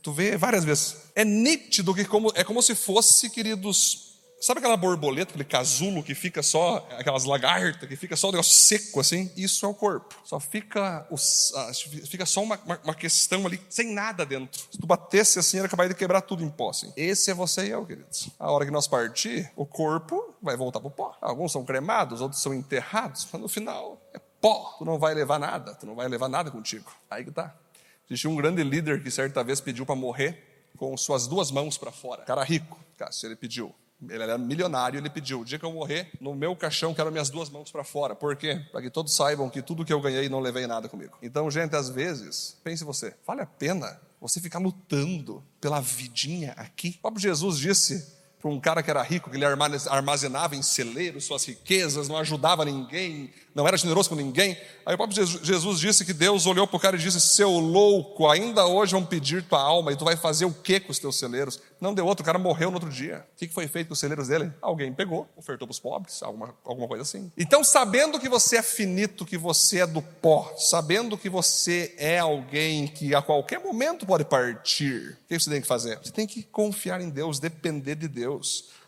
tu 0.00 0.12
vê 0.12 0.36
várias 0.36 0.64
vezes. 0.64 0.96
É 1.14 1.24
nítido 1.24 1.92
que 1.92 2.04
como, 2.04 2.32
é 2.36 2.44
como 2.44 2.62
se 2.62 2.74
fosse, 2.74 3.28
queridos, 3.28 4.12
Sabe 4.40 4.58
aquela 4.58 4.76
borboleta, 4.76 5.30
aquele 5.30 5.44
casulo 5.44 6.02
que 6.02 6.16
fica 6.16 6.42
só, 6.42 6.84
aquelas 6.98 7.22
lagartas, 7.22 7.88
que 7.88 7.94
fica 7.94 8.16
só 8.16 8.28
o 8.28 8.32
negócio 8.32 8.52
seco 8.52 8.98
assim? 8.98 9.30
Isso 9.36 9.64
é 9.64 9.68
o 9.68 9.74
corpo. 9.74 10.16
Só 10.24 10.40
fica, 10.40 11.06
os, 11.12 11.52
fica 12.08 12.26
só 12.26 12.42
uma, 12.42 12.58
uma, 12.82 12.92
questão 12.92 13.46
ali, 13.46 13.60
sem 13.70 13.94
nada 13.94 14.26
dentro. 14.26 14.60
Se 14.68 14.78
tu 14.78 14.84
batesse 14.84 15.38
assim, 15.38 15.60
era 15.60 15.68
capaz 15.68 15.88
de 15.88 15.94
quebrar 15.94 16.22
tudo 16.22 16.42
em 16.42 16.50
pó. 16.50 16.70
Assim. 16.70 16.92
Esse 16.96 17.30
é 17.30 17.34
você 17.34 17.66
e 17.66 17.70
eu, 17.70 17.86
queridos. 17.86 18.30
A 18.36 18.50
hora 18.50 18.64
que 18.64 18.72
nós 18.72 18.88
partir, 18.88 19.48
o 19.54 19.64
corpo 19.64 20.34
vai 20.42 20.56
voltar 20.56 20.80
para 20.80 20.88
o 20.88 20.90
pó. 20.90 21.16
Alguns 21.20 21.52
são 21.52 21.64
cremados, 21.64 22.20
outros 22.20 22.42
são 22.42 22.52
enterrados, 22.52 23.28
mas 23.32 23.40
no 23.40 23.48
final 23.48 24.02
é 24.12 24.18
pó. 24.42 24.74
Tu 24.78 24.84
não 24.84 24.98
vai 24.98 25.14
levar 25.14 25.38
nada, 25.38 25.74
tu 25.74 25.86
não 25.86 25.94
vai 25.94 26.06
levar 26.06 26.28
nada 26.28 26.50
contigo. 26.50 26.92
Aí 27.08 27.24
que 27.24 27.30
tá. 27.30 27.54
Existia 28.10 28.28
um 28.28 28.36
grande 28.36 28.62
líder 28.62 29.02
que 29.02 29.10
certa 29.10 29.42
vez 29.42 29.60
pediu 29.60 29.86
para 29.86 29.94
morrer 29.94 30.68
com 30.76 30.94
suas 30.96 31.26
duas 31.26 31.50
mãos 31.50 31.78
para 31.78 31.90
fora. 31.90 32.24
Cara 32.24 32.42
rico, 32.42 32.78
Cássio, 32.98 33.28
ele 33.28 33.36
pediu 33.36 33.74
ele 34.10 34.22
era 34.22 34.36
milionário, 34.36 34.98
ele 34.98 35.08
pediu: 35.08 35.40
o 35.40 35.44
dia 35.44 35.58
que 35.58 35.64
eu 35.64 35.72
morrer, 35.72 36.10
no 36.20 36.34
meu 36.34 36.56
caixão 36.56 36.94
quero 36.94 37.12
minhas 37.12 37.30
duas 37.30 37.48
mãos 37.48 37.70
para 37.70 37.84
fora. 37.84 38.14
Por 38.14 38.34
quê? 38.36 38.60
Para 38.72 38.82
que 38.82 38.90
todos 38.90 39.14
saibam 39.14 39.48
que 39.48 39.62
tudo 39.62 39.84
que 39.84 39.92
eu 39.92 40.00
ganhei 40.00 40.28
não 40.28 40.40
levei 40.40 40.66
nada 40.66 40.88
comigo. 40.88 41.16
Então, 41.22 41.50
gente, 41.50 41.76
às 41.76 41.88
vezes, 41.88 42.56
pense 42.64 42.84
você, 42.84 43.14
vale 43.26 43.42
a 43.42 43.46
pena 43.46 44.00
você 44.20 44.40
ficar 44.40 44.58
lutando 44.58 45.44
pela 45.60 45.80
vidinha 45.80 46.52
aqui? 46.56 46.96
O 46.98 47.02
próprio 47.02 47.22
Jesus 47.22 47.58
disse 47.58 48.21
para 48.42 48.50
um 48.50 48.58
cara 48.58 48.82
que 48.82 48.90
era 48.90 49.00
rico, 49.02 49.30
que 49.30 49.36
ele 49.36 49.44
armazenava 49.44 50.56
em 50.56 50.62
celeiros 50.62 51.24
suas 51.24 51.44
riquezas, 51.44 52.08
não 52.08 52.16
ajudava 52.18 52.64
ninguém, 52.64 53.30
não 53.54 53.68
era 53.68 53.76
generoso 53.76 54.08
com 54.08 54.16
ninguém. 54.16 54.58
Aí 54.84 54.94
o 54.94 54.96
próprio 54.98 55.24
Jesus 55.24 55.78
disse 55.78 56.04
que 56.04 56.12
Deus 56.12 56.44
olhou 56.44 56.66
para 56.66 56.76
o 56.76 56.80
cara 56.80 56.96
e 56.96 56.98
disse: 56.98 57.20
Seu 57.20 57.50
louco, 57.50 58.28
ainda 58.28 58.66
hoje 58.66 58.92
vão 58.92 59.04
pedir 59.04 59.44
tua 59.44 59.60
alma 59.60 59.92
e 59.92 59.96
tu 59.96 60.04
vai 60.04 60.16
fazer 60.16 60.44
o 60.44 60.52
que 60.52 60.80
com 60.80 60.90
os 60.90 60.98
teus 60.98 61.18
celeiros? 61.18 61.60
Não 61.80 61.94
deu 61.94 62.06
outro, 62.06 62.22
o 62.22 62.26
cara 62.26 62.38
morreu 62.38 62.70
no 62.70 62.76
outro 62.76 62.90
dia. 62.90 63.24
O 63.34 63.38
que 63.38 63.48
foi 63.48 63.68
feito 63.68 63.88
com 63.88 63.94
os 63.94 63.98
celeiros 63.98 64.28
dele? 64.28 64.52
Alguém 64.60 64.92
pegou, 64.92 65.28
ofertou 65.36 65.66
para 65.66 65.72
os 65.72 65.80
pobres, 65.80 66.22
alguma, 66.22 66.54
alguma 66.64 66.88
coisa 66.88 67.02
assim. 67.02 67.30
Então, 67.36 67.62
sabendo 67.62 68.18
que 68.18 68.28
você 68.28 68.58
é 68.58 68.62
finito, 68.62 69.26
que 69.26 69.36
você 69.36 69.80
é 69.80 69.86
do 69.86 70.00
pó, 70.00 70.52
sabendo 70.56 71.18
que 71.18 71.28
você 71.28 71.94
é 71.98 72.18
alguém 72.18 72.86
que 72.86 73.14
a 73.14 73.20
qualquer 73.20 73.60
momento 73.60 74.06
pode 74.06 74.24
partir, 74.24 75.18
o 75.24 75.28
que 75.28 75.38
você 75.38 75.50
tem 75.50 75.60
que 75.60 75.66
fazer? 75.66 75.98
Você 75.98 76.12
tem 76.12 76.26
que 76.26 76.42
confiar 76.44 77.00
em 77.00 77.10
Deus, 77.10 77.38
depender 77.38 77.96
de 77.96 78.08
Deus. 78.08 78.31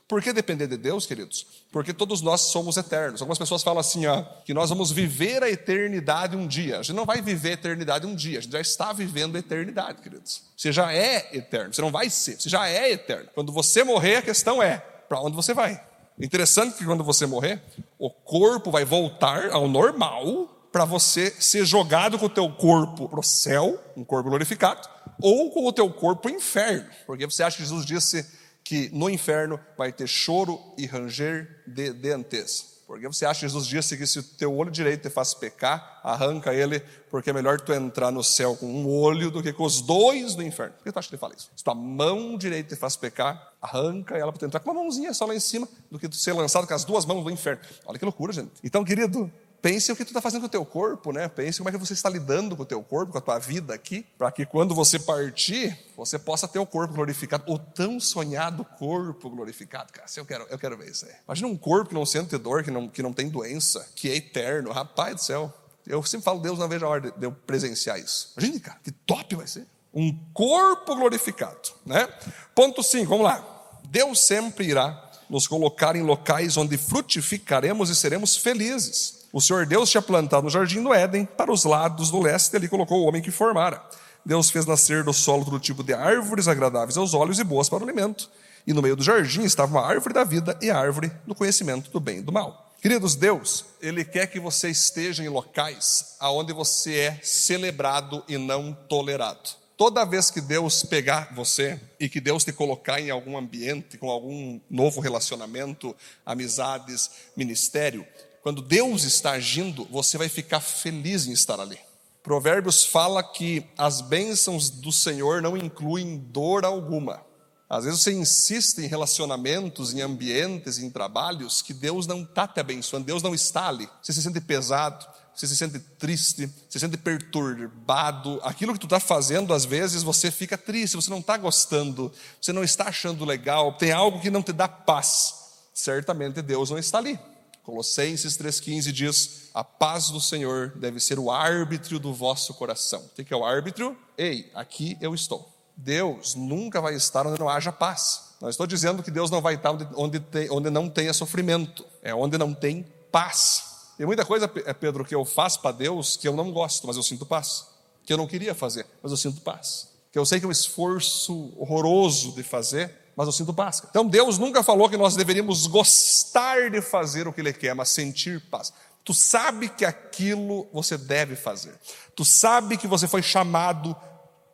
Por 0.06 0.22
que 0.22 0.32
depender 0.34 0.66
de 0.66 0.76
Deus, 0.76 1.06
queridos? 1.06 1.46
Porque 1.72 1.92
todos 1.94 2.20
nós 2.20 2.42
somos 2.42 2.76
eternos. 2.76 3.22
Algumas 3.22 3.38
pessoas 3.38 3.62
falam 3.62 3.80
assim, 3.80 4.06
ó, 4.06 4.22
que 4.44 4.52
nós 4.52 4.68
vamos 4.68 4.92
viver 4.92 5.42
a 5.42 5.48
eternidade 5.48 6.36
um 6.36 6.46
dia. 6.46 6.78
A 6.78 6.82
gente 6.82 6.94
não 6.94 7.06
vai 7.06 7.22
viver 7.22 7.50
a 7.50 7.52
eternidade 7.54 8.06
um 8.06 8.14
dia, 8.14 8.38
a 8.38 8.42
gente 8.42 8.52
já 8.52 8.60
está 8.60 8.92
vivendo 8.92 9.36
a 9.36 9.38
eternidade, 9.38 10.02
queridos. 10.02 10.42
Você 10.56 10.70
já 10.72 10.92
é 10.92 11.34
eterno, 11.34 11.72
você 11.72 11.80
não 11.80 11.90
vai 11.90 12.10
ser, 12.10 12.38
você 12.38 12.50
já 12.50 12.68
é 12.68 12.92
eterno. 12.92 13.30
Quando 13.34 13.50
você 13.50 13.82
morrer, 13.82 14.16
a 14.16 14.22
questão 14.22 14.62
é: 14.62 14.76
para 15.08 15.20
onde 15.20 15.34
você 15.34 15.54
vai? 15.54 15.82
Interessante 16.18 16.76
que 16.76 16.84
quando 16.84 17.02
você 17.02 17.26
morrer, 17.26 17.62
o 17.98 18.10
corpo 18.10 18.70
vai 18.70 18.84
voltar 18.84 19.50
ao 19.50 19.66
normal 19.66 20.68
para 20.70 20.84
você 20.84 21.30
ser 21.40 21.64
jogado 21.64 22.18
com 22.18 22.26
o 22.26 22.30
teu 22.30 22.50
corpo 22.50 23.08
para 23.08 23.20
o 23.20 23.22
céu, 23.22 23.80
um 23.96 24.04
corpo 24.04 24.28
glorificado, 24.28 24.88
ou 25.20 25.50
com 25.50 25.66
o 25.66 25.72
teu 25.72 25.90
corpo 25.90 26.22
para 26.22 26.32
o 26.32 26.34
inferno. 26.34 26.88
Porque 27.06 27.24
você 27.24 27.42
acha 27.42 27.56
que 27.56 27.62
Jesus 27.62 27.86
disse 27.86 28.43
que 28.64 28.88
no 28.92 29.10
inferno 29.10 29.60
vai 29.76 29.92
ter 29.92 30.08
choro 30.08 30.58
e 30.78 30.86
ranger 30.86 31.62
de 31.66 31.92
dentes. 31.92 32.74
Porque 32.86 33.06
você 33.06 33.24
acha 33.24 33.40
que 33.40 33.46
Jesus 33.46 33.66
disse 33.66 33.96
que 33.96 34.06
se 34.06 34.18
o 34.18 34.22
teu 34.22 34.54
olho 34.54 34.70
direito 34.70 35.08
te 35.08 35.10
faz 35.10 35.32
pecar, 35.32 36.00
arranca 36.02 36.52
ele, 36.52 36.80
porque 37.10 37.30
é 37.30 37.32
melhor 37.32 37.60
tu 37.60 37.72
entrar 37.72 38.10
no 38.10 38.22
céu 38.22 38.54
com 38.56 38.66
um 38.66 38.86
olho 38.86 39.30
do 39.30 39.42
que 39.42 39.52
com 39.52 39.64
os 39.64 39.80
dois 39.80 40.36
no 40.36 40.42
inferno. 40.42 40.74
Por 40.74 40.84
que 40.84 40.92
tu 40.92 40.98
acha 40.98 41.08
que 41.08 41.14
ele 41.14 41.20
fala 41.20 41.34
isso? 41.34 41.50
Se 41.56 41.64
tua 41.64 41.74
mão 41.74 42.36
direita 42.36 42.74
te 42.74 42.78
faz 42.78 42.94
pecar, 42.94 43.52
arranca 43.60 44.16
ela 44.16 44.30
para 44.30 44.38
tu 44.38 44.46
entrar 44.46 44.60
com 44.60 44.70
uma 44.70 44.82
mãozinha 44.82 45.14
só 45.14 45.24
lá 45.24 45.34
em 45.34 45.40
cima, 45.40 45.66
do 45.90 45.98
que 45.98 46.08
tu 46.08 46.16
ser 46.16 46.34
lançado 46.34 46.66
com 46.66 46.74
as 46.74 46.84
duas 46.84 47.06
mãos 47.06 47.24
no 47.24 47.30
inferno. 47.30 47.62
Olha 47.86 47.98
que 47.98 48.04
loucura, 48.04 48.32
gente. 48.32 48.52
Então, 48.62 48.84
querido, 48.84 49.32
Pense 49.64 49.90
o 49.90 49.96
que 49.96 50.04
tu 50.04 50.08
está 50.08 50.20
fazendo 50.20 50.42
com 50.42 50.46
o 50.46 50.50
teu 50.50 50.62
corpo, 50.62 51.10
né? 51.10 51.26
Pense 51.26 51.56
como 51.56 51.70
é 51.70 51.72
que 51.72 51.78
você 51.78 51.94
está 51.94 52.10
lidando 52.10 52.54
com 52.54 52.64
o 52.64 52.66
teu 52.66 52.82
corpo, 52.82 53.12
com 53.12 53.16
a 53.16 53.20
tua 53.22 53.38
vida 53.38 53.72
aqui, 53.72 54.04
para 54.18 54.30
que 54.30 54.44
quando 54.44 54.74
você 54.74 54.98
partir, 54.98 55.74
você 55.96 56.18
possa 56.18 56.46
ter 56.46 56.58
o 56.58 56.66
corpo 56.66 56.92
glorificado, 56.92 57.50
o 57.50 57.58
tão 57.58 57.98
sonhado 57.98 58.62
corpo 58.62 59.30
glorificado. 59.30 59.90
Cara, 59.90 60.06
eu 60.18 60.26
quero, 60.26 60.46
eu 60.50 60.58
quero 60.58 60.76
ver 60.76 60.90
isso 60.90 61.06
aí. 61.06 61.12
Imagina 61.26 61.48
um 61.48 61.56
corpo 61.56 61.88
que 61.88 61.94
não 61.94 62.04
sente 62.04 62.36
dor, 62.36 62.62
que 62.62 62.70
não, 62.70 62.90
que 62.90 63.02
não 63.02 63.10
tem 63.10 63.30
doença, 63.30 63.88
que 63.96 64.10
é 64.10 64.16
eterno. 64.16 64.70
Rapaz 64.70 65.14
do 65.14 65.22
céu. 65.22 65.54
Eu 65.86 66.02
sempre 66.02 66.26
falo, 66.26 66.40
Deus 66.40 66.58
não 66.58 66.68
vejo 66.68 66.84
a 66.84 66.88
hora 66.90 67.10
de 67.10 67.24
eu 67.24 67.32
presenciar 67.32 67.98
isso. 67.98 68.34
Imagina, 68.36 68.60
cara, 68.60 68.80
que 68.84 68.92
top 68.92 69.34
vai 69.34 69.46
ser. 69.46 69.66
Um 69.94 70.14
corpo 70.34 70.94
glorificado, 70.94 71.70
né? 71.86 72.06
Ponto 72.54 72.82
5, 72.82 73.08
vamos 73.08 73.24
lá. 73.24 73.42
Deus 73.88 74.26
sempre 74.26 74.66
irá 74.66 75.10
nos 75.30 75.46
colocar 75.46 75.96
em 75.96 76.02
locais 76.02 76.58
onde 76.58 76.76
frutificaremos 76.76 77.88
e 77.88 77.96
seremos 77.96 78.36
felizes. 78.36 79.23
O 79.34 79.40
Senhor 79.40 79.66
Deus 79.66 79.90
tinha 79.90 80.00
plantado 80.00 80.44
no 80.44 80.48
jardim 80.48 80.80
do 80.80 80.94
Éden, 80.94 81.24
para 81.24 81.50
os 81.50 81.64
lados 81.64 82.08
do 82.08 82.20
leste, 82.20 82.52
e 82.52 82.56
ali 82.56 82.68
colocou 82.68 83.00
o 83.00 83.08
homem 83.08 83.20
que 83.20 83.32
formara. 83.32 83.82
Deus 84.24 84.48
fez 84.48 84.64
nascer 84.64 85.02
do 85.02 85.12
solo 85.12 85.44
todo 85.44 85.58
tipo 85.58 85.82
de 85.82 85.92
árvores 85.92 86.46
agradáveis 86.46 86.96
aos 86.96 87.14
olhos 87.14 87.40
e 87.40 87.42
boas 87.42 87.68
para 87.68 87.80
o 87.80 87.82
alimento. 87.82 88.30
E 88.64 88.72
no 88.72 88.80
meio 88.80 88.94
do 88.94 89.02
jardim 89.02 89.42
estava 89.42 89.72
uma 89.72 89.84
árvore 89.84 90.14
da 90.14 90.22
vida 90.22 90.56
e 90.62 90.70
a 90.70 90.78
árvore 90.78 91.10
do 91.26 91.34
conhecimento 91.34 91.90
do 91.90 91.98
bem 91.98 92.18
e 92.18 92.22
do 92.22 92.30
mal. 92.30 92.70
Queridos, 92.80 93.16
Deus, 93.16 93.64
Ele 93.82 94.04
quer 94.04 94.28
que 94.28 94.38
você 94.38 94.70
esteja 94.70 95.24
em 95.24 95.28
locais 95.28 96.14
aonde 96.20 96.52
você 96.52 96.94
é 96.96 97.20
celebrado 97.20 98.22
e 98.28 98.38
não 98.38 98.72
tolerado. 98.88 99.50
Toda 99.76 100.04
vez 100.04 100.30
que 100.30 100.40
Deus 100.40 100.84
pegar 100.84 101.34
você 101.34 101.80
e 101.98 102.08
que 102.08 102.20
Deus 102.20 102.44
te 102.44 102.52
colocar 102.52 103.00
em 103.00 103.10
algum 103.10 103.36
ambiente, 103.36 103.98
com 103.98 104.08
algum 104.08 104.60
novo 104.70 105.00
relacionamento, 105.00 105.96
amizades, 106.24 107.10
ministério, 107.36 108.06
quando 108.44 108.60
Deus 108.60 109.04
está 109.04 109.30
agindo, 109.30 109.88
você 109.90 110.18
vai 110.18 110.28
ficar 110.28 110.60
feliz 110.60 111.26
em 111.26 111.32
estar 111.32 111.58
ali. 111.58 111.78
Provérbios 112.22 112.84
fala 112.84 113.22
que 113.22 113.64
as 113.76 114.02
bênçãos 114.02 114.68
do 114.68 114.92
Senhor 114.92 115.40
não 115.40 115.56
incluem 115.56 116.18
dor 116.18 116.62
alguma. 116.66 117.22
Às 117.70 117.86
vezes 117.86 118.02
você 118.02 118.12
insiste 118.12 118.80
em 118.80 118.86
relacionamentos, 118.86 119.94
em 119.94 120.02
ambientes, 120.02 120.78
em 120.78 120.90
trabalhos 120.90 121.62
que 121.62 121.72
Deus 121.72 122.06
não 122.06 122.20
está 122.20 122.46
te 122.46 122.60
abençoando, 122.60 123.06
Deus 123.06 123.22
não 123.22 123.34
está 123.34 123.68
ali. 123.68 123.88
Você 124.02 124.12
se 124.12 124.22
sente 124.22 124.42
pesado, 124.42 125.06
você 125.34 125.46
se 125.46 125.56
sente 125.56 125.78
triste, 125.78 126.46
você 126.68 126.78
se 126.78 126.80
sente 126.80 126.98
perturbado. 126.98 128.40
Aquilo 128.44 128.74
que 128.74 128.78
tu 128.78 128.84
está 128.84 129.00
fazendo, 129.00 129.54
às 129.54 129.64
vezes 129.64 130.02
você 130.02 130.30
fica 130.30 130.58
triste, 130.58 130.96
você 130.96 131.08
não 131.08 131.20
está 131.20 131.38
gostando, 131.38 132.12
você 132.38 132.52
não 132.52 132.62
está 132.62 132.88
achando 132.88 133.24
legal, 133.24 133.72
tem 133.78 133.90
algo 133.90 134.20
que 134.20 134.28
não 134.28 134.42
te 134.42 134.52
dá 134.52 134.68
paz. 134.68 135.32
Certamente 135.72 136.42
Deus 136.42 136.68
não 136.68 136.76
está 136.76 136.98
ali. 136.98 137.18
Colossenses 137.64 138.36
3,15 138.36 138.92
diz: 138.92 139.50
A 139.52 139.64
paz 139.64 140.10
do 140.10 140.20
Senhor 140.20 140.74
deve 140.76 141.00
ser 141.00 141.18
o 141.18 141.30
árbitro 141.30 141.98
do 141.98 142.12
vosso 142.12 142.54
coração. 142.54 143.00
O 143.00 143.24
que 143.24 143.32
é 143.32 143.36
o 143.36 143.44
árbitro? 143.44 143.96
Ei, 144.16 144.50
aqui 144.54 144.96
eu 145.00 145.14
estou. 145.14 145.50
Deus 145.76 146.34
nunca 146.34 146.80
vai 146.80 146.94
estar 146.94 147.26
onde 147.26 147.40
não 147.40 147.48
haja 147.48 147.72
paz. 147.72 148.34
Não 148.40 148.48
estou 148.48 148.66
dizendo 148.66 149.02
que 149.02 149.10
Deus 149.10 149.30
não 149.30 149.40
vai 149.40 149.54
estar 149.54 149.70
onde, 149.96 150.20
tem, 150.20 150.50
onde 150.50 150.68
não 150.70 150.88
tenha 150.88 151.12
sofrimento, 151.14 151.84
é 152.02 152.14
onde 152.14 152.36
não 152.36 152.52
tem 152.52 152.86
paz. 153.10 153.92
Tem 153.96 154.06
muita 154.06 154.24
coisa, 154.24 154.50
é, 154.66 154.74
Pedro, 154.74 155.04
que 155.04 155.14
eu 155.14 155.24
faço 155.24 155.60
para 155.60 155.72
Deus 155.72 156.16
que 156.16 156.28
eu 156.28 156.36
não 156.36 156.52
gosto, 156.52 156.86
mas 156.86 156.96
eu 156.96 157.02
sinto 157.02 157.24
paz. 157.24 157.66
Que 158.04 158.12
eu 158.12 158.18
não 158.18 158.26
queria 158.26 158.54
fazer, 158.54 158.86
mas 159.02 159.10
eu 159.10 159.16
sinto 159.16 159.40
paz. 159.40 159.88
Que 160.12 160.18
eu 160.18 160.26
sei 160.26 160.38
que 160.38 160.44
é 160.44 160.48
um 160.48 160.52
esforço 160.52 161.52
horroroso 161.56 162.32
de 162.32 162.42
fazer, 162.42 162.94
mas 163.16 163.26
eu 163.26 163.32
sinto 163.32 163.54
paz. 163.54 163.82
Então 163.88 164.06
Deus 164.06 164.38
nunca 164.38 164.62
falou 164.62 164.88
que 164.88 164.96
nós 164.96 165.16
deveríamos 165.16 165.66
gostar 165.66 166.70
de 166.70 166.80
fazer 166.80 167.28
o 167.28 167.32
que 167.32 167.40
Ele 167.40 167.52
quer, 167.52 167.74
mas 167.74 167.90
sentir 167.90 168.40
paz. 168.50 168.72
Tu 169.04 169.12
sabe 169.12 169.68
que 169.68 169.84
aquilo 169.84 170.66
você 170.72 170.96
deve 170.96 171.36
fazer. 171.36 171.74
Tu 172.16 172.24
sabe 172.24 172.76
que 172.76 172.86
você 172.86 173.06
foi 173.06 173.22
chamado 173.22 173.94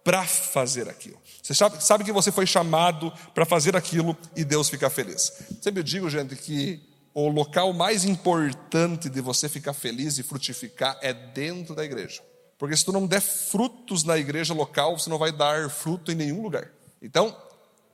para 0.02 0.25
fazer 0.25 0.88
aquilo. 0.88 1.19
Você 1.43 1.55
sabe, 1.55 1.83
sabe 1.83 2.05
que 2.05 2.12
você 2.12 2.33
foi 2.33 2.47
chamado 2.47 3.12
para 3.35 3.45
fazer 3.45 3.76
aquilo 3.76 4.17
e 4.35 4.45
Deus 4.45 4.69
fica 4.69 4.90
feliz. 4.90 5.33
Sempre 5.61 5.83
digo, 5.83 6.11
gente, 6.11 6.35
que 6.35 6.83
o 7.14 7.29
local 7.29 7.73
mais 7.73 8.05
importante 8.05 9.09
de 9.09 9.21
você 9.21 9.49
ficar 9.49 9.73
feliz 9.73 10.19
e 10.19 10.23
frutificar 10.23 10.99
é 11.00 11.12
dentro 11.12 11.75
da 11.75 11.85
igreja. 11.85 12.23
Porque 12.59 12.76
se 12.76 12.85
tu 12.85 12.93
não 12.93 13.07
der 13.07 13.21
frutos 13.21 14.05
na 14.05 14.19
igreja 14.19 14.52
local, 14.52 14.99
você 14.99 15.09
não 15.09 15.19
vai 15.19 15.33
dar 15.33 15.71
fruto 15.71 16.12
em 16.12 16.14
nenhum 16.14 16.43
lugar. 16.43 16.71
Então, 17.00 17.35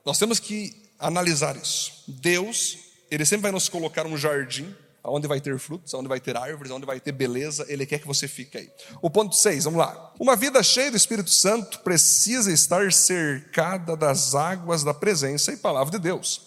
nós 0.07 0.19
temos 0.19 0.39
que 0.39 0.73
analisar 1.01 1.57
isso. 1.57 2.05
Deus 2.07 2.79
Ele 3.11 3.27
sempre 3.27 3.43
vai 3.43 3.53
nos 3.53 3.69
colocar 3.69 4.07
um 4.07 4.17
jardim, 4.17 4.75
onde 5.03 5.29
vai 5.29 5.41
ter 5.41 5.59
frutos, 5.59 5.93
onde 5.95 6.09
vai 6.09 6.21
ter 6.21 6.37
árvores, 6.37 6.73
onde 6.73 6.87
vai 6.87 6.99
ter 6.99 7.13
beleza, 7.13 7.67
Ele 7.69 7.85
quer 7.85 7.99
que 7.99 8.07
você 8.07 8.27
fique 8.29 8.57
aí. 8.57 8.71
O 9.03 9.11
ponto 9.11 9.35
6, 9.35 9.65
vamos 9.65 9.79
lá. 9.79 10.15
Uma 10.19 10.37
vida 10.37 10.63
cheia 10.63 10.91
do 10.91 10.97
Espírito 10.97 11.31
Santo 11.31 11.81
precisa 11.81 12.53
estar 12.53 12.93
cercada 12.93 13.97
das 13.97 14.35
águas 14.35 14.85
da 14.85 14.95
presença 14.95 15.53
e 15.53 15.57
palavra 15.57 15.93
de 15.93 15.99
Deus. 15.99 16.47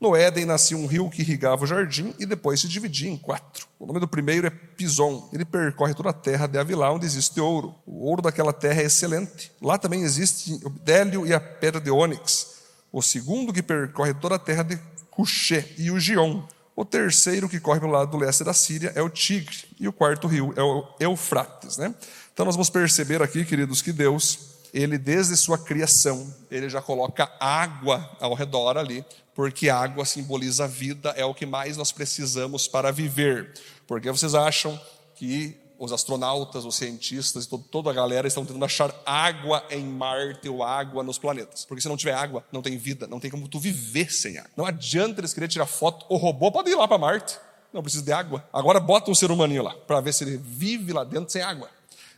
No 0.00 0.16
Éden 0.16 0.46
nascia 0.46 0.76
um 0.76 0.86
rio 0.86 1.10
que 1.10 1.20
irrigava 1.20 1.64
o 1.64 1.66
jardim 1.66 2.14
e 2.18 2.24
depois 2.24 2.60
se 2.60 2.68
dividia 2.68 3.10
em 3.10 3.18
quatro. 3.18 3.66
O 3.78 3.86
nome 3.86 4.00
do 4.00 4.08
primeiro 4.08 4.46
é 4.46 4.50
Pison. 4.50 5.28
Ele 5.32 5.44
percorre 5.44 5.94
toda 5.94 6.08
a 6.08 6.14
terra 6.14 6.46
de 6.46 6.58
Avilá, 6.58 6.90
onde 6.90 7.04
existe 7.04 7.38
ouro. 7.38 7.74
O 7.84 8.06
ouro 8.08 8.22
daquela 8.22 8.52
terra 8.52 8.80
é 8.80 8.86
excelente. 8.86 9.52
Lá 9.60 9.76
também 9.76 10.02
existe 10.02 10.58
o 10.64 10.70
bdélio 10.70 11.26
e 11.26 11.34
a 11.34 11.40
pedra 11.40 11.80
de 11.80 11.90
ônix. 11.90 12.59
O 12.92 13.02
segundo 13.02 13.52
que 13.52 13.62
percorre 13.62 14.14
toda 14.14 14.34
a 14.34 14.38
terra 14.38 14.62
de 14.62 14.78
Cuxê 15.10 15.64
e 15.78 15.90
o 15.90 16.00
Gion. 16.00 16.42
O 16.74 16.84
terceiro 16.84 17.48
que 17.48 17.60
corre 17.60 17.80
pelo 17.80 17.92
lado 17.92 18.10
do 18.10 18.16
leste 18.16 18.42
da 18.42 18.54
Síria 18.54 18.92
é 18.94 19.02
o 19.02 19.10
Tigre. 19.10 19.56
E 19.78 19.86
o 19.86 19.92
quarto 19.92 20.26
rio 20.26 20.54
é 20.56 20.62
o 20.62 20.86
Eufrates. 20.98 21.76
Né? 21.76 21.94
Então 22.32 22.46
nós 22.46 22.54
vamos 22.54 22.70
perceber 22.70 23.22
aqui, 23.22 23.44
queridos, 23.44 23.82
que 23.82 23.92
Deus 23.92 24.50
ele 24.72 24.96
desde 24.96 25.36
sua 25.36 25.58
criação, 25.58 26.32
ele 26.50 26.68
já 26.68 26.80
coloca 26.80 27.30
água 27.40 28.08
ao 28.20 28.34
redor 28.34 28.76
ali, 28.76 29.04
porque 29.34 29.68
água 29.68 30.04
simboliza 30.04 30.64
a 30.64 30.66
vida, 30.66 31.10
é 31.16 31.24
o 31.24 31.34
que 31.34 31.46
mais 31.46 31.76
nós 31.76 31.92
precisamos 31.92 32.68
para 32.68 32.92
viver. 32.92 33.52
Porque 33.86 34.10
vocês 34.10 34.34
acham 34.34 34.80
que 35.14 35.59
os 35.80 35.92
astronautas, 35.92 36.66
os 36.66 36.76
cientistas, 36.76 37.46
toda 37.46 37.88
a 37.88 37.92
galera 37.94 38.28
estão 38.28 38.44
tentando 38.44 38.66
achar 38.66 38.94
água 39.06 39.64
em 39.70 39.82
Marte 39.82 40.46
ou 40.46 40.62
água 40.62 41.02
nos 41.02 41.16
planetas. 41.16 41.64
Porque 41.64 41.80
se 41.80 41.88
não 41.88 41.96
tiver 41.96 42.12
água, 42.12 42.44
não 42.52 42.60
tem 42.60 42.76
vida, 42.76 43.06
não 43.06 43.18
tem 43.18 43.30
como 43.30 43.48
tu 43.48 43.58
viver 43.58 44.12
sem 44.12 44.36
água. 44.36 44.50
Não 44.54 44.66
adianta 44.66 45.22
eles 45.22 45.32
quererem 45.32 45.50
tirar 45.50 45.64
foto, 45.64 46.04
o 46.10 46.18
robô 46.18 46.52
pode 46.52 46.70
ir 46.70 46.74
lá 46.74 46.86
para 46.86 46.98
Marte, 46.98 47.38
não 47.72 47.82
precisa 47.82 48.04
de 48.04 48.12
água. 48.12 48.46
Agora 48.52 48.78
bota 48.78 49.10
um 49.10 49.14
ser 49.14 49.30
humaninho 49.30 49.62
lá, 49.62 49.74
para 49.74 50.02
ver 50.02 50.12
se 50.12 50.22
ele 50.22 50.36
vive 50.36 50.92
lá 50.92 51.02
dentro 51.02 51.32
sem 51.32 51.40
água. 51.40 51.70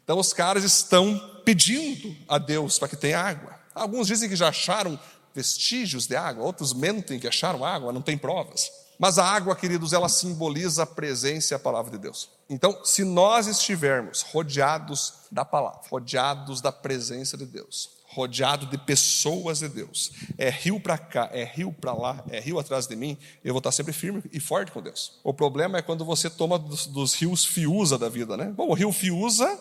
Então 0.03 0.19
os 0.19 0.33
caras 0.33 0.65
estão 0.65 1.17
pedindo 1.45 2.17
a 2.27 2.39
Deus 2.39 2.81
para 2.81 2.89
que 2.89 2.97
tenha 2.97 3.21
água. 3.21 3.55
Alguns 3.73 4.09
dizem 4.09 4.29
que 4.29 4.35
já 4.35 4.49
acharam 4.49 4.99
vestígios 5.33 6.09
de 6.09 6.17
água, 6.17 6.45
outros 6.45 6.73
mentem 6.73 7.21
que 7.21 7.29
acharam 7.29 7.65
água, 7.65 7.93
não 7.93 8.03
tem 8.03 8.19
provas. 8.19 8.82
Mas 8.99 9.19
a 9.19 9.25
água, 9.25 9.57
queridos, 9.57 9.93
ela 9.93 10.09
simboliza 10.09 10.85
a 10.85 10.87
presença 10.87 11.55
e 11.55 11.57
a 11.57 11.59
palavra 11.59 11.91
de 11.91 11.99
Deus. 11.99 12.29
Então, 12.49 12.85
se 12.85 13.05
nós 13.05 13.47
estivermos 13.47 14.23
rodeados 14.23 15.15
da 15.31 15.45
palavra, 15.45 15.81
rodeados 15.91 16.61
da 16.61 16.71
presença 16.71 17.37
de 17.37 17.47
Deus, 17.47 17.91
rodeado 18.15 18.67
de 18.67 18.77
pessoas 18.77 19.61
de 19.61 19.69
Deus, 19.69 20.13
é 20.37 20.51
rio 20.51 20.79
para 20.79 20.99
cá, 20.99 21.31
é 21.33 21.45
rio 21.45 21.73
para 21.73 21.95
lá, 21.95 22.23
é 22.31 22.39
rio 22.39 22.59
atrás 22.59 22.87
de 22.87 22.95
mim, 22.95 23.17
eu 23.43 23.55
vou 23.55 23.59
estar 23.59 23.73
sempre 23.73 23.93
firme 23.93 24.23
e 24.33 24.39
forte 24.39 24.71
com 24.71 24.83
Deus. 24.83 25.19
O 25.25 25.33
problema 25.33 25.79
é 25.79 25.83
quando 25.83 26.05
você 26.05 26.29
toma 26.29 26.59
dos, 26.59 26.87
dos 26.87 27.15
rios 27.15 27.45
Fiusa 27.45 27.97
da 27.97 28.09
vida, 28.09 28.37
né? 28.37 28.53
Bom, 28.55 28.69
o 28.69 28.75
rio 28.75 28.93
Fiusa 28.93 29.59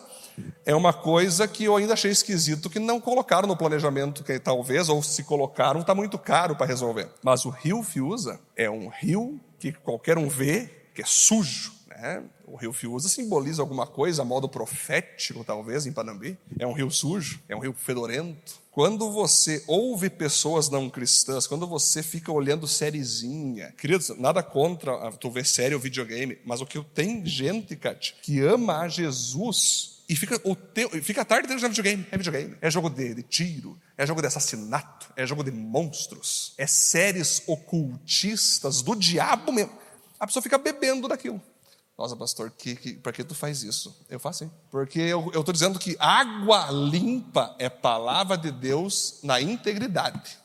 é 0.64 0.74
uma 0.74 0.92
coisa 0.92 1.46
que 1.48 1.64
eu 1.64 1.76
ainda 1.76 1.94
achei 1.94 2.10
esquisito 2.10 2.70
que 2.70 2.78
não 2.78 3.00
colocaram 3.00 3.48
no 3.48 3.56
planejamento, 3.56 4.24
que 4.24 4.38
talvez, 4.38 4.88
ou 4.88 5.02
se 5.02 5.22
colocaram, 5.24 5.80
está 5.80 5.94
muito 5.94 6.18
caro 6.18 6.56
para 6.56 6.66
resolver. 6.66 7.08
Mas 7.22 7.44
o 7.44 7.50
rio 7.50 7.82
Fiusa 7.82 8.40
é 8.56 8.70
um 8.70 8.88
rio 8.88 9.40
que 9.58 9.72
qualquer 9.72 10.18
um 10.18 10.28
vê 10.28 10.70
que 10.94 11.02
é 11.02 11.06
sujo. 11.06 11.72
Né? 11.88 12.22
O 12.46 12.56
rio 12.56 12.72
Fiusa 12.72 13.08
simboliza 13.08 13.62
alguma 13.62 13.86
coisa, 13.86 14.22
a 14.22 14.24
modo 14.24 14.48
profético, 14.48 15.44
talvez, 15.44 15.86
em 15.86 15.92
Panambi. 15.92 16.36
É 16.58 16.66
um 16.66 16.72
rio 16.72 16.90
sujo, 16.90 17.40
é 17.48 17.56
um 17.56 17.60
rio 17.60 17.72
fedorento. 17.72 18.60
Quando 18.72 19.10
você 19.10 19.62
ouve 19.66 20.08
pessoas 20.08 20.70
não 20.70 20.88
cristãs, 20.88 21.46
quando 21.46 21.66
você 21.66 22.02
fica 22.02 22.32
olhando 22.32 22.66
sériezinha, 22.66 23.72
queridos, 23.76 24.08
nada 24.18 24.42
contra 24.42 25.12
tu 25.12 25.30
ver 25.30 25.44
série 25.44 25.74
ou 25.74 25.80
videogame, 25.80 26.38
mas 26.44 26.62
o 26.62 26.66
que 26.66 26.82
tenho 26.94 27.24
gente, 27.26 27.76
Kat, 27.76 28.16
que 28.22 28.40
ama 28.40 28.80
a 28.80 28.88
Jesus 28.88 30.01
e 30.12 30.16
fica, 30.16 30.38
o 30.44 30.54
teu, 30.54 30.90
fica 31.02 31.22
a 31.22 31.24
tarde 31.24 31.46
inteira 31.46 31.58
jogando 31.58 31.74
videogame. 31.74 32.06
É 32.10 32.18
videogame. 32.18 32.56
É 32.60 32.70
jogo 32.70 32.90
de, 32.90 33.14
de, 33.14 33.22
tiro, 33.22 33.80
é 33.96 34.06
jogo 34.06 34.20
de 34.20 34.26
assassinato, 34.26 35.10
é 35.16 35.26
jogo 35.26 35.42
de 35.42 35.50
monstros, 35.50 36.52
é 36.58 36.66
séries 36.66 37.42
ocultistas 37.46 38.82
do 38.82 38.94
diabo 38.94 39.50
mesmo. 39.50 39.72
A 40.20 40.26
pessoa 40.26 40.42
fica 40.42 40.58
bebendo 40.58 41.08
daquilo. 41.08 41.40
Nossa, 41.96 42.14
pastor, 42.14 42.50
que, 42.50 42.76
que, 42.76 42.92
para 42.92 43.10
que 43.10 43.24
tu 43.24 43.34
faz 43.34 43.62
isso? 43.62 44.04
Eu 44.10 44.20
faço, 44.20 44.44
hein? 44.44 44.52
Porque 44.70 45.00
eu 45.00 45.28
estou 45.28 45.52
dizendo 45.52 45.78
que 45.78 45.96
água 45.98 46.70
limpa 46.70 47.56
é 47.58 47.70
palavra 47.70 48.36
de 48.36 48.50
Deus 48.50 49.18
na 49.22 49.40
integridade. 49.40 50.38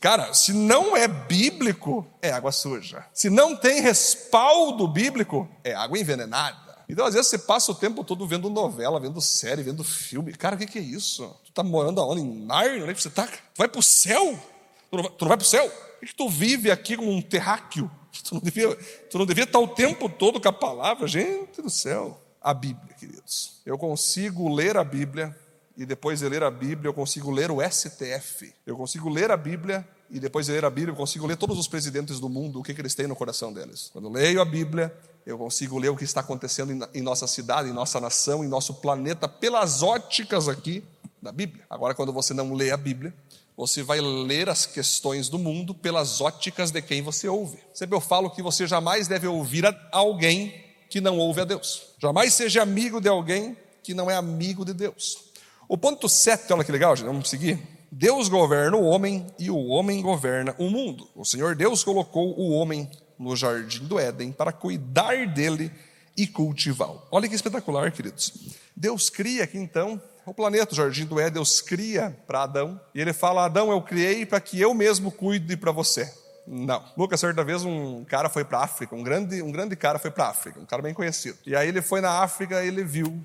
Cara, 0.00 0.34
se 0.34 0.52
não 0.52 0.96
é 0.96 1.06
bíblico, 1.06 2.04
é 2.20 2.32
água 2.32 2.50
suja. 2.50 3.06
Se 3.14 3.30
não 3.30 3.54
tem 3.54 3.80
respaldo 3.80 4.88
bíblico, 4.88 5.48
é 5.62 5.72
água 5.72 5.98
envenenada. 6.00 6.63
Então, 6.88 7.06
às 7.06 7.14
vezes, 7.14 7.28
você 7.28 7.38
passa 7.38 7.72
o 7.72 7.74
tempo 7.74 8.04
todo 8.04 8.26
vendo 8.26 8.50
novela, 8.50 9.00
vendo 9.00 9.20
série, 9.20 9.62
vendo 9.62 9.82
filme. 9.82 10.32
Cara, 10.32 10.56
o 10.56 10.58
que, 10.58 10.78
é 10.78 10.82
isso? 10.82 11.34
Tu 11.44 11.52
tá 11.52 11.62
morando 11.62 12.00
aonde? 12.00 12.20
Em 12.20 12.44
Narnia? 12.44 12.84
Onde 12.84 13.00
você 13.00 13.10
tá? 13.10 13.26
Tu 13.26 13.58
vai 13.58 13.68
pro 13.68 13.82
céu? 13.82 14.38
Tu 14.90 14.96
não 14.96 15.02
vai, 15.02 15.12
tu 15.12 15.22
não 15.22 15.28
vai 15.28 15.36
pro 15.36 15.46
céu? 15.46 15.68
Por 15.68 16.00
que, 16.00 16.06
que 16.06 16.14
tu 16.14 16.28
vive 16.28 16.70
aqui 16.70 16.96
como 16.96 17.10
um 17.10 17.22
terráqueo? 17.22 17.90
Tu 18.22 18.32
não, 18.32 18.40
devia, 18.40 18.76
tu 19.10 19.18
não 19.18 19.26
devia 19.26 19.42
estar 19.42 19.58
o 19.58 19.66
tempo 19.66 20.08
todo 20.08 20.40
com 20.40 20.48
a 20.48 20.52
palavra. 20.52 21.04
Gente 21.08 21.60
do 21.60 21.68
céu. 21.68 22.20
A 22.40 22.54
Bíblia, 22.54 22.94
queridos. 22.94 23.60
Eu 23.66 23.76
consigo 23.76 24.54
ler 24.54 24.76
a 24.76 24.84
Bíblia 24.84 25.36
e 25.76 25.84
depois 25.84 26.20
de 26.20 26.28
ler 26.28 26.44
a 26.44 26.50
Bíblia 26.50 26.88
eu 26.88 26.94
consigo 26.94 27.30
ler 27.32 27.50
o 27.50 27.58
STF. 27.60 28.54
Eu 28.64 28.76
consigo 28.76 29.08
ler 29.08 29.32
a 29.32 29.36
Bíblia 29.36 29.84
e 30.10 30.20
depois 30.20 30.46
de 30.46 30.52
ler 30.52 30.64
a 30.64 30.70
Bíblia 30.70 30.92
eu 30.92 30.96
consigo 30.96 31.26
ler 31.26 31.36
todos 31.36 31.58
os 31.58 31.66
presidentes 31.66 32.20
do 32.20 32.28
mundo, 32.28 32.60
o 32.60 32.62
que, 32.62 32.74
que 32.74 32.80
eles 32.80 32.94
têm 32.94 33.06
no 33.06 33.16
coração 33.16 33.52
deles. 33.52 33.90
Quando 33.92 34.08
eu 34.08 34.12
leio 34.12 34.40
a 34.40 34.44
Bíblia, 34.44 34.94
eu 35.26 35.38
consigo 35.38 35.78
ler 35.78 35.88
o 35.88 35.96
que 35.96 36.04
está 36.04 36.20
acontecendo 36.20 36.88
em 36.94 37.00
nossa 37.02 37.26
cidade, 37.26 37.68
em 37.68 37.72
nossa 37.72 38.00
nação, 38.00 38.44
em 38.44 38.48
nosso 38.48 38.74
planeta, 38.74 39.28
pelas 39.28 39.82
óticas 39.82 40.48
aqui 40.48 40.84
da 41.20 41.32
Bíblia. 41.32 41.64
Agora, 41.68 41.94
quando 41.94 42.12
você 42.12 42.34
não 42.34 42.52
lê 42.52 42.70
a 42.70 42.76
Bíblia, 42.76 43.14
você 43.56 43.82
vai 43.82 44.00
ler 44.00 44.48
as 44.48 44.66
questões 44.66 45.28
do 45.28 45.38
mundo 45.38 45.74
pelas 45.74 46.20
óticas 46.20 46.70
de 46.70 46.82
quem 46.82 47.02
você 47.02 47.28
ouve. 47.28 47.58
Sempre 47.72 47.96
eu 47.96 48.00
falo 48.00 48.30
que 48.30 48.42
você 48.42 48.66
jamais 48.66 49.08
deve 49.08 49.26
ouvir 49.26 49.64
alguém 49.92 50.64
que 50.90 51.00
não 51.00 51.18
ouve 51.18 51.40
a 51.40 51.44
Deus. 51.44 51.94
Jamais 51.98 52.34
seja 52.34 52.62
amigo 52.62 53.00
de 53.00 53.08
alguém 53.08 53.56
que 53.82 53.94
não 53.94 54.10
é 54.10 54.16
amigo 54.16 54.64
de 54.64 54.74
Deus. 54.74 55.24
O 55.68 55.78
ponto 55.78 56.08
7, 56.08 56.52
olha 56.52 56.64
que 56.64 56.72
legal, 56.72 56.94
gente, 56.94 57.06
vamos 57.06 57.30
seguir. 57.30 57.73
Deus 57.96 58.28
governa 58.28 58.76
o 58.76 58.82
homem 58.82 59.24
e 59.38 59.48
o 59.52 59.66
homem 59.66 60.02
governa 60.02 60.52
o 60.58 60.68
mundo. 60.68 61.08
O 61.14 61.24
Senhor 61.24 61.54
Deus 61.54 61.84
colocou 61.84 62.36
o 62.36 62.50
homem 62.50 62.90
no 63.16 63.36
jardim 63.36 63.84
do 63.84 64.00
Éden 64.00 64.32
para 64.32 64.50
cuidar 64.50 65.28
dele 65.28 65.70
e 66.16 66.26
cultivá-lo. 66.26 67.00
Olha 67.08 67.28
que 67.28 67.36
espetacular, 67.36 67.92
queridos. 67.92 68.52
Deus 68.74 69.08
cria 69.08 69.44
aqui 69.44 69.58
então 69.58 70.02
o 70.26 70.34
planeta, 70.34 70.72
o 70.72 70.76
jardim 70.76 71.04
do 71.04 71.20
Éden, 71.20 71.34
Deus 71.34 71.60
cria 71.60 72.18
para 72.26 72.42
Adão, 72.42 72.80
e 72.92 73.00
ele 73.00 73.12
fala: 73.12 73.44
Adão, 73.44 73.70
eu 73.70 73.80
criei 73.80 74.26
para 74.26 74.40
que 74.40 74.60
eu 74.60 74.74
mesmo 74.74 75.12
cuide 75.12 75.56
para 75.56 75.70
você. 75.70 76.12
Não. 76.48 76.82
Lucas, 76.96 77.20
certa 77.20 77.44
vez, 77.44 77.64
um 77.64 78.04
cara 78.04 78.28
foi 78.28 78.44
para 78.44 78.58
África, 78.58 78.96
um 78.96 79.04
grande, 79.04 79.40
um 79.40 79.52
grande 79.52 79.76
cara 79.76 80.00
foi 80.00 80.10
para 80.10 80.30
África, 80.30 80.58
um 80.58 80.66
cara 80.66 80.82
bem 80.82 80.92
conhecido. 80.92 81.38
E 81.46 81.54
aí 81.54 81.68
ele 81.68 81.80
foi 81.80 82.00
na 82.00 82.24
África 82.24 82.60
e 82.64 82.66
ele 82.66 82.82
viu 82.82 83.24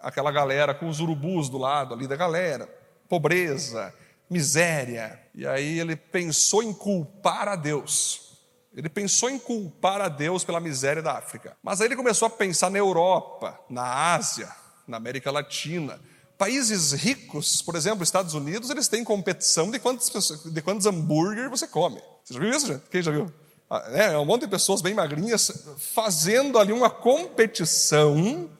aquela 0.00 0.32
galera 0.32 0.72
com 0.72 0.88
os 0.88 1.00
urubus 1.00 1.50
do 1.50 1.58
lado 1.58 1.92
ali 1.92 2.06
da 2.06 2.16
galera, 2.16 2.66
pobreza, 3.10 3.92
miséria. 4.28 5.20
E 5.34 5.46
aí 5.46 5.78
ele 5.78 5.96
pensou 5.96 6.62
em 6.62 6.72
culpar 6.72 7.48
a 7.48 7.56
Deus. 7.56 8.26
Ele 8.74 8.88
pensou 8.88 9.30
em 9.30 9.38
culpar 9.38 10.00
a 10.02 10.08
Deus 10.08 10.44
pela 10.44 10.60
miséria 10.60 11.02
da 11.02 11.16
África. 11.16 11.56
Mas 11.62 11.80
aí 11.80 11.88
ele 11.88 11.96
começou 11.96 12.26
a 12.26 12.30
pensar 12.30 12.70
na 12.70 12.78
Europa, 12.78 13.58
na 13.70 14.14
Ásia, 14.14 14.48
na 14.86 14.98
América 14.98 15.30
Latina. 15.30 15.98
Países 16.36 16.92
ricos, 16.92 17.62
por 17.62 17.74
exemplo, 17.74 18.04
Estados 18.04 18.34
Unidos, 18.34 18.68
eles 18.68 18.88
têm 18.88 19.02
competição 19.02 19.70
de 19.70 19.78
quantos, 19.78 20.10
de 20.52 20.60
quantos 20.60 20.84
hambúrguer 20.84 21.48
você 21.48 21.66
come. 21.66 22.02
Você 22.22 22.34
já 22.34 22.40
viu 22.40 22.50
isso, 22.50 22.66
gente? 22.66 22.82
Quem 22.90 23.00
já 23.00 23.10
viu? 23.10 23.32
Ah, 23.70 23.84
é, 23.92 24.12
é 24.12 24.18
um 24.18 24.26
monte 24.26 24.42
de 24.42 24.48
pessoas 24.48 24.82
bem 24.82 24.92
magrinhas 24.92 25.50
fazendo 25.78 26.58
ali 26.58 26.72
uma 26.72 26.90
competição 26.90 28.50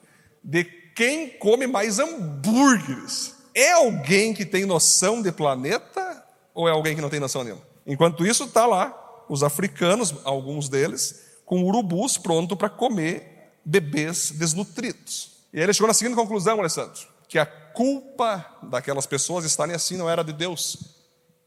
de 0.42 0.64
quem 0.64 1.29
come 1.29 1.66
mais 1.66 1.98
hambúrgueres. 1.98 3.36
É 3.57 3.73
alguém 3.73 4.35
que 4.35 4.45
tem 4.45 4.66
noção 4.66 5.23
de 5.23 5.33
planeta 5.33 6.23
ou 6.53 6.69
é 6.69 6.73
alguém 6.73 6.95
que 6.95 7.01
não 7.01 7.09
tem 7.09 7.19
noção 7.19 7.42
nenhuma? 7.42 7.62
Enquanto 7.87 8.27
isso, 8.27 8.45
está 8.45 8.66
lá 8.66 9.25
os 9.31 9.42
africanos, 9.42 10.14
alguns 10.25 10.69
deles, 10.69 11.23
com 11.47 11.64
urubus 11.64 12.19
pronto 12.19 12.55
para 12.55 12.69
comer 12.69 13.55
bebês 13.64 14.31
desnutridos. 14.31 15.38
E 15.55 15.57
aí 15.57 15.64
ele 15.64 15.73
chegou 15.73 15.88
na 15.88 15.95
seguinte 15.95 16.14
conclusão, 16.14 16.61
Alessandro, 16.61 17.01
que 17.27 17.38
a 17.38 17.47
culpa 17.47 18.45
daquelas 18.62 19.07
pessoas 19.07 19.47
estarem 19.47 19.75
assim 19.75 19.97
não 19.97 20.11
era 20.11 20.23
de 20.23 20.35
Deus, 20.35 20.77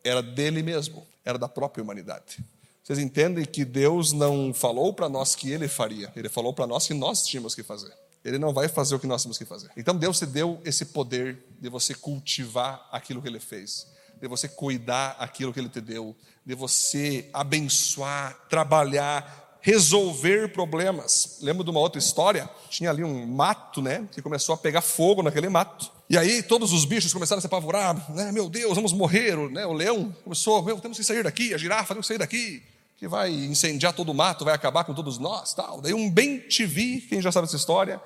era 0.03 0.23
dele 0.23 0.63
mesmo, 0.63 1.05
era 1.23 1.37
da 1.37 1.47
própria 1.47 1.83
humanidade. 1.83 2.43
Vocês 2.83 2.97
entendem 2.97 3.45
que 3.45 3.63
Deus 3.63 4.13
não 4.13 4.51
falou 4.51 4.95
para 4.95 5.07
nós 5.07 5.35
que 5.35 5.51
ele 5.51 5.67
faria, 5.67 6.11
ele 6.15 6.27
falou 6.27 6.55
para 6.55 6.65
nós 6.65 6.87
que 6.87 6.93
nós 6.95 7.23
tínhamos 7.27 7.53
que 7.53 7.61
fazer. 7.61 7.93
Ele 8.23 8.37
não 8.37 8.53
vai 8.53 8.67
fazer 8.67 8.95
o 8.95 8.99
que 8.99 9.07
nós 9.07 9.23
temos 9.23 9.37
que 9.37 9.45
fazer. 9.45 9.71
Então 9.77 9.95
Deus 9.95 10.19
te 10.19 10.25
deu 10.25 10.61
esse 10.65 10.85
poder 10.85 11.45
de 11.59 11.69
você 11.69 11.93
cultivar 11.93 12.87
aquilo 12.91 13.21
que 13.21 13.27
ele 13.27 13.39
fez 13.39 13.87
de 14.19 14.27
você 14.27 14.47
cuidar 14.47 15.15
aquilo 15.19 15.53
que 15.53 15.59
Ele 15.59 15.69
te 15.69 15.79
deu, 15.79 16.15
de 16.45 16.53
você 16.53 17.29
abençoar, 17.33 18.37
trabalhar, 18.49 19.57
resolver 19.61 20.51
problemas. 20.51 21.37
Lembro 21.41 21.63
de 21.63 21.69
uma 21.69 21.79
outra 21.79 21.99
história? 21.99 22.49
Tinha 22.69 22.89
ali 22.89 23.03
um 23.03 23.25
mato, 23.25 23.81
né? 23.81 24.07
Que 24.11 24.21
começou 24.21 24.53
a 24.53 24.57
pegar 24.57 24.81
fogo 24.81 25.23
naquele 25.23 25.49
mato. 25.49 25.91
E 26.09 26.17
aí 26.17 26.43
todos 26.43 26.73
os 26.73 26.85
bichos 26.85 27.13
começaram 27.13 27.37
a 27.37 27.41
se 27.41 27.47
apavorar, 27.47 28.11
né? 28.11 28.31
Meu 28.31 28.49
Deus, 28.49 28.75
vamos 28.75 28.93
morrer. 28.93 29.37
Né? 29.49 29.65
O 29.65 29.73
leão 29.73 30.13
começou, 30.23 30.61
meu, 30.63 30.79
temos 30.79 30.97
que 30.97 31.03
sair 31.03 31.23
daqui. 31.23 31.53
A 31.53 31.57
girafa, 31.57 31.93
temos 31.93 32.05
que 32.05 32.13
sair 32.13 32.17
daqui. 32.17 32.63
Que 32.99 33.07
vai 33.07 33.31
incendiar 33.31 33.93
todo 33.93 34.09
o 34.09 34.13
mato, 34.13 34.43
vai 34.43 34.53
acabar 34.53 34.83
com 34.83 34.93
todos 34.93 35.17
nós, 35.17 35.53
tal. 35.53 35.79
Daí 35.79 35.93
um 35.93 36.11
bem 36.11 36.39
te 36.39 36.65
vi, 36.65 36.99
quem 36.99 37.21
já 37.21 37.31
sabe 37.31 37.47
essa 37.47 37.55
história, 37.55 38.01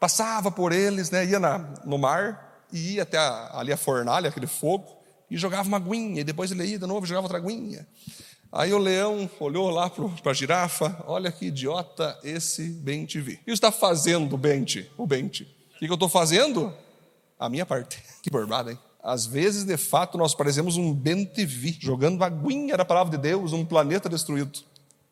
passava 0.00 0.50
por 0.50 0.72
eles, 0.72 1.10
né? 1.10 1.24
Ia 1.24 1.38
na, 1.38 1.58
no 1.84 1.96
mar 1.96 2.66
e 2.72 2.94
ia 2.94 3.04
até 3.04 3.18
a, 3.18 3.58
ali 3.58 3.72
a 3.72 3.76
fornalha, 3.76 4.28
aquele 4.28 4.48
fogo, 4.48 4.84
e 5.30 5.36
jogava 5.36 5.68
uma 5.68 5.76
aguinha. 5.76 6.22
E 6.22 6.24
depois 6.24 6.50
ele 6.50 6.66
ia 6.66 6.78
de 6.78 6.86
novo, 6.86 7.06
jogava 7.06 7.26
outra 7.26 7.38
aguinha. 7.38 7.86
Aí 8.50 8.70
o 8.74 8.78
leão 8.78 9.30
olhou 9.40 9.70
lá 9.70 9.88
para 9.88 10.32
a 10.32 10.34
girafa, 10.34 11.02
olha 11.06 11.32
que 11.32 11.46
idiota 11.46 12.18
esse 12.22 12.68
Bente 12.68 13.18
vi. 13.18 13.34
O 13.34 13.44
que 13.44 13.50
está 13.50 13.72
fazendo, 13.72 14.36
Bente? 14.36 14.90
O 14.98 15.06
Bente. 15.06 15.44
O 15.76 15.78
que, 15.78 15.88
eu 15.88 15.94
estou 15.94 16.08
fazendo? 16.08 16.74
A 17.38 17.48
minha 17.48 17.64
parte. 17.64 18.02
Que 18.22 18.30
borbada, 18.30 18.70
hein? 18.70 18.78
Às 19.02 19.26
vezes, 19.26 19.64
de 19.64 19.76
fato, 19.76 20.16
nós 20.16 20.34
parecemos 20.34 20.76
um 20.76 20.94
Bente 20.94 21.44
vi, 21.44 21.76
jogando 21.80 22.22
aguinha 22.22 22.76
da 22.76 22.84
palavra 22.84 23.16
de 23.16 23.22
Deus 23.22 23.52
num 23.52 23.64
planeta 23.64 24.08
destruído. 24.08 24.60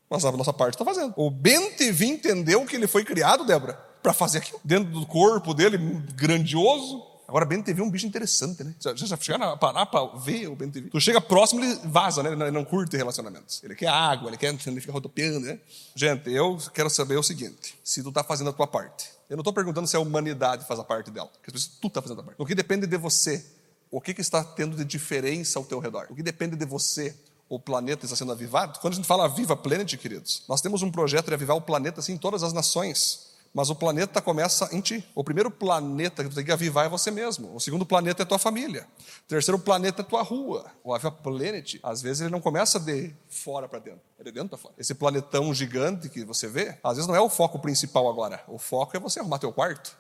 Mas 0.09 0.25
a 0.25 0.33
nossa 0.33 0.53
parte 0.53 0.75
está 0.75 0.85
fazendo. 0.85 1.13
O 1.17 1.31
Bente 1.31 1.91
vi 1.91 2.07
entendeu 2.07 2.65
que 2.65 2.77
ele 2.77 2.87
foi 2.87 3.05
criado, 3.05 3.45
Débora, 3.45 3.75
para 4.03 4.13
fazer 4.13 4.39
aquilo. 4.39 4.61
Dentro 4.65 4.93
do 4.93 5.07
corpo 5.07 5.53
dele, 5.53 5.79
grandioso, 6.15 7.11
Agora, 7.31 7.45
BNTV 7.45 7.81
é 7.81 7.85
um 7.85 7.91
bicho 7.91 8.09
interessante, 8.09 8.65
né? 8.65 8.75
Já, 8.81 8.93
já 8.93 9.17
chegaram 9.17 9.51
a 9.51 9.57
parar 9.57 9.87
para 9.87 10.05
ver 10.19 10.49
o 10.49 10.57
BNTV? 10.57 10.91
Tu 10.91 11.01
chega 11.01 11.21
próximo, 11.21 11.63
ele 11.63 11.79
vaza, 11.85 12.25
né? 12.25 12.31
Ele 12.31 12.37
não, 12.37 12.51
não 12.51 12.65
curte 12.65 12.97
relacionamentos. 12.97 13.63
Ele 13.63 13.77
quer 13.77 13.87
água, 13.87 14.29
ele 14.29 14.37
quer 14.37 14.53
ele 14.67 14.81
fica 14.81 14.93
rodopiando, 14.93 15.47
né? 15.47 15.61
Gente, 15.95 16.29
eu 16.29 16.59
quero 16.75 16.91
saber 16.91 17.17
o 17.17 17.23
seguinte: 17.23 17.79
se 17.85 18.03
tu 18.03 18.09
está 18.09 18.25
fazendo 18.25 18.51
a 18.51 18.53
tua 18.53 18.67
parte. 18.67 19.09
Eu 19.29 19.37
não 19.37 19.43
estou 19.43 19.53
perguntando 19.53 19.87
se 19.87 19.95
a 19.95 20.01
humanidade 20.01 20.67
faz 20.67 20.81
a 20.81 20.83
parte 20.83 21.09
dela, 21.13 21.29
porque 21.29 21.53
tu 21.53 21.87
está 21.87 22.03
fazendo 22.03 22.21
a 22.21 22.25
parte. 22.25 22.43
O 22.43 22.45
que 22.45 22.53
depende 22.53 22.85
de 22.85 22.97
você, 22.97 23.47
o 23.91 24.01
que, 24.01 24.15
que 24.15 24.21
está 24.21 24.45
tendo 24.45 24.77
de 24.77 24.85
diferença 24.85 25.59
ao 25.59 25.65
teu 25.65 25.81
redor? 25.81 26.07
O 26.11 26.15
que 26.15 26.23
depende 26.23 26.55
de 26.55 26.65
você, 26.65 27.15
o 27.49 27.59
planeta 27.59 28.07
está 28.07 28.17
sendo 28.17 28.33
avivado? 28.33 28.79
Quando 28.79 28.93
a 28.93 28.97
gente 28.97 29.07
fala 29.07 29.29
Viva 29.29 29.57
Planet, 29.57 29.97
queridos, 29.97 30.45
nós 30.49 30.61
temos 30.61 30.83
um 30.83 30.91
projeto 30.91 31.27
de 31.27 31.35
avivar 31.35 31.57
o 31.57 31.61
planeta 31.61 32.01
assim 32.01 32.13
em 32.13 32.19
todas 32.19 32.43
as 32.43 32.53
nações. 32.53 33.31
Mas 33.53 33.69
o 33.69 33.75
planeta 33.75 34.23
começa 34.23 34.69
em 34.73 34.81
ti. 34.81 35.05
O 35.13 35.25
primeiro 35.25 35.51
planeta 35.51 36.23
que 36.23 36.31
tu 36.31 36.37
tem 36.37 36.45
que 36.45 36.53
avivar 36.53 36.87
é 36.87 36.89
você 36.89 37.11
mesmo. 37.11 37.53
O 37.55 37.59
segundo 37.59 37.85
planeta 37.85 38.23
é 38.23 38.25
tua 38.25 38.39
família. 38.39 38.87
O 39.25 39.29
terceiro 39.29 39.59
planeta 39.59 40.03
é 40.03 40.05
tua 40.05 40.23
rua. 40.23 40.71
O 40.85 40.95
Aviva 40.95 41.11
Planet, 41.11 41.75
às 41.83 42.01
vezes 42.01 42.21
ele 42.21 42.31
não 42.31 42.41
começa 42.41 42.79
de 42.79 43.13
fora 43.29 43.69
para 43.69 43.81
dentro, 43.81 44.03
é 44.21 44.23
de 44.23 44.31
dentro 44.31 44.51
para 44.51 44.59
fora. 44.59 44.75
Esse 44.79 44.95
planetão 44.95 45.53
gigante 45.53 46.09
que 46.09 46.25
você 46.25 46.47
vê, 46.47 46.79
às 46.83 46.97
vezes 46.97 47.09
não 47.09 47.17
é 47.17 47.21
o 47.21 47.29
foco 47.29 47.59
principal 47.59 48.09
agora. 48.09 48.41
O 48.47 48.57
foco 48.57 48.97
é 48.97 49.01
você 49.01 49.19
arrumar 49.19 49.41
teu 49.41 49.53
quarto. 49.53 49.97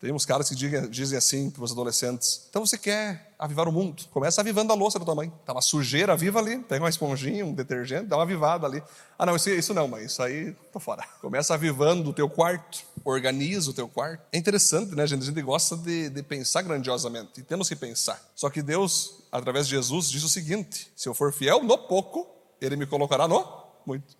Tem 0.00 0.10
uns 0.10 0.24
caras 0.24 0.48
que 0.48 0.54
dizem 0.88 1.18
assim 1.18 1.50
para 1.50 1.62
os 1.62 1.72
adolescentes: 1.72 2.46
então 2.48 2.64
você 2.64 2.78
quer 2.78 3.33
avivar 3.44 3.68
o 3.68 3.72
mundo? 3.72 4.04
Começa 4.10 4.40
avivando 4.40 4.72
a 4.72 4.76
louça 4.76 4.98
da 4.98 5.04
tua 5.04 5.14
mãe. 5.14 5.32
Tá 5.44 5.52
uma 5.52 5.60
sujeira, 5.60 6.12
aviva 6.12 6.38
ali. 6.38 6.58
Pega 6.58 6.82
uma 6.82 6.90
esponjinha, 6.90 7.44
um 7.44 7.52
detergente, 7.52 8.06
dá 8.06 8.16
uma 8.16 8.22
avivada 8.22 8.66
ali. 8.66 8.82
Ah, 9.18 9.26
não, 9.26 9.36
isso, 9.36 9.50
isso 9.50 9.74
não, 9.74 9.86
mãe, 9.86 10.04
isso 10.04 10.22
aí 10.22 10.54
tô 10.72 10.80
fora. 10.80 11.04
Começa 11.20 11.54
avivando 11.54 12.10
o 12.10 12.12
teu 12.12 12.28
quarto, 12.28 12.84
organiza 13.04 13.70
o 13.70 13.74
teu 13.74 13.88
quarto. 13.88 14.22
É 14.32 14.38
interessante, 14.38 14.94
né, 14.94 15.06
gente? 15.06 15.22
A 15.22 15.26
gente 15.26 15.42
gosta 15.42 15.76
de, 15.76 16.08
de 16.08 16.22
pensar 16.22 16.62
grandiosamente, 16.62 17.40
e 17.40 17.42
temos 17.42 17.68
que 17.68 17.76
pensar. 17.76 18.20
Só 18.34 18.50
que 18.50 18.62
Deus, 18.62 19.22
através 19.30 19.66
de 19.66 19.76
Jesus, 19.76 20.10
diz 20.10 20.22
o 20.24 20.28
seguinte: 20.28 20.90
se 20.96 21.08
eu 21.08 21.14
for 21.14 21.32
fiel 21.32 21.62
no 21.62 21.78
pouco, 21.78 22.26
ele 22.60 22.76
me 22.76 22.86
colocará 22.86 23.28
no 23.28 23.64
muito. 23.86 24.16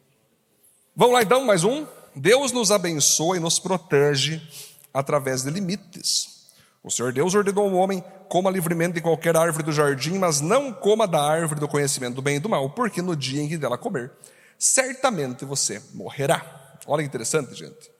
Vamos 0.94 1.14
lá 1.14 1.22
então, 1.22 1.44
mais 1.44 1.64
um. 1.64 1.86
Deus 2.14 2.52
nos 2.52 2.70
abençoa 2.70 3.36
e 3.36 3.40
nos 3.40 3.58
protege 3.58 4.40
através 4.92 5.42
de 5.42 5.50
limites. 5.50 6.33
O 6.84 6.90
Senhor 6.90 7.14
Deus 7.14 7.34
ordenou 7.34 7.64
ao 7.64 7.74
homem: 7.74 8.04
coma 8.28 8.50
livremente 8.50 8.92
de 8.92 9.00
qualquer 9.00 9.34
árvore 9.34 9.64
do 9.64 9.72
jardim, 9.72 10.18
mas 10.18 10.42
não 10.42 10.70
coma 10.70 11.08
da 11.08 11.20
árvore 11.20 11.58
do 11.58 11.66
conhecimento 11.66 12.16
do 12.16 12.22
bem 12.22 12.36
e 12.36 12.40
do 12.40 12.48
mal, 12.48 12.68
porque 12.70 13.00
no 13.00 13.16
dia 13.16 13.42
em 13.42 13.48
que 13.48 13.56
dela 13.56 13.78
comer, 13.78 14.12
certamente 14.58 15.46
você 15.46 15.82
morrerá. 15.94 16.76
Olha 16.86 17.02
que 17.02 17.08
interessante, 17.08 17.54
gente. 17.54 17.90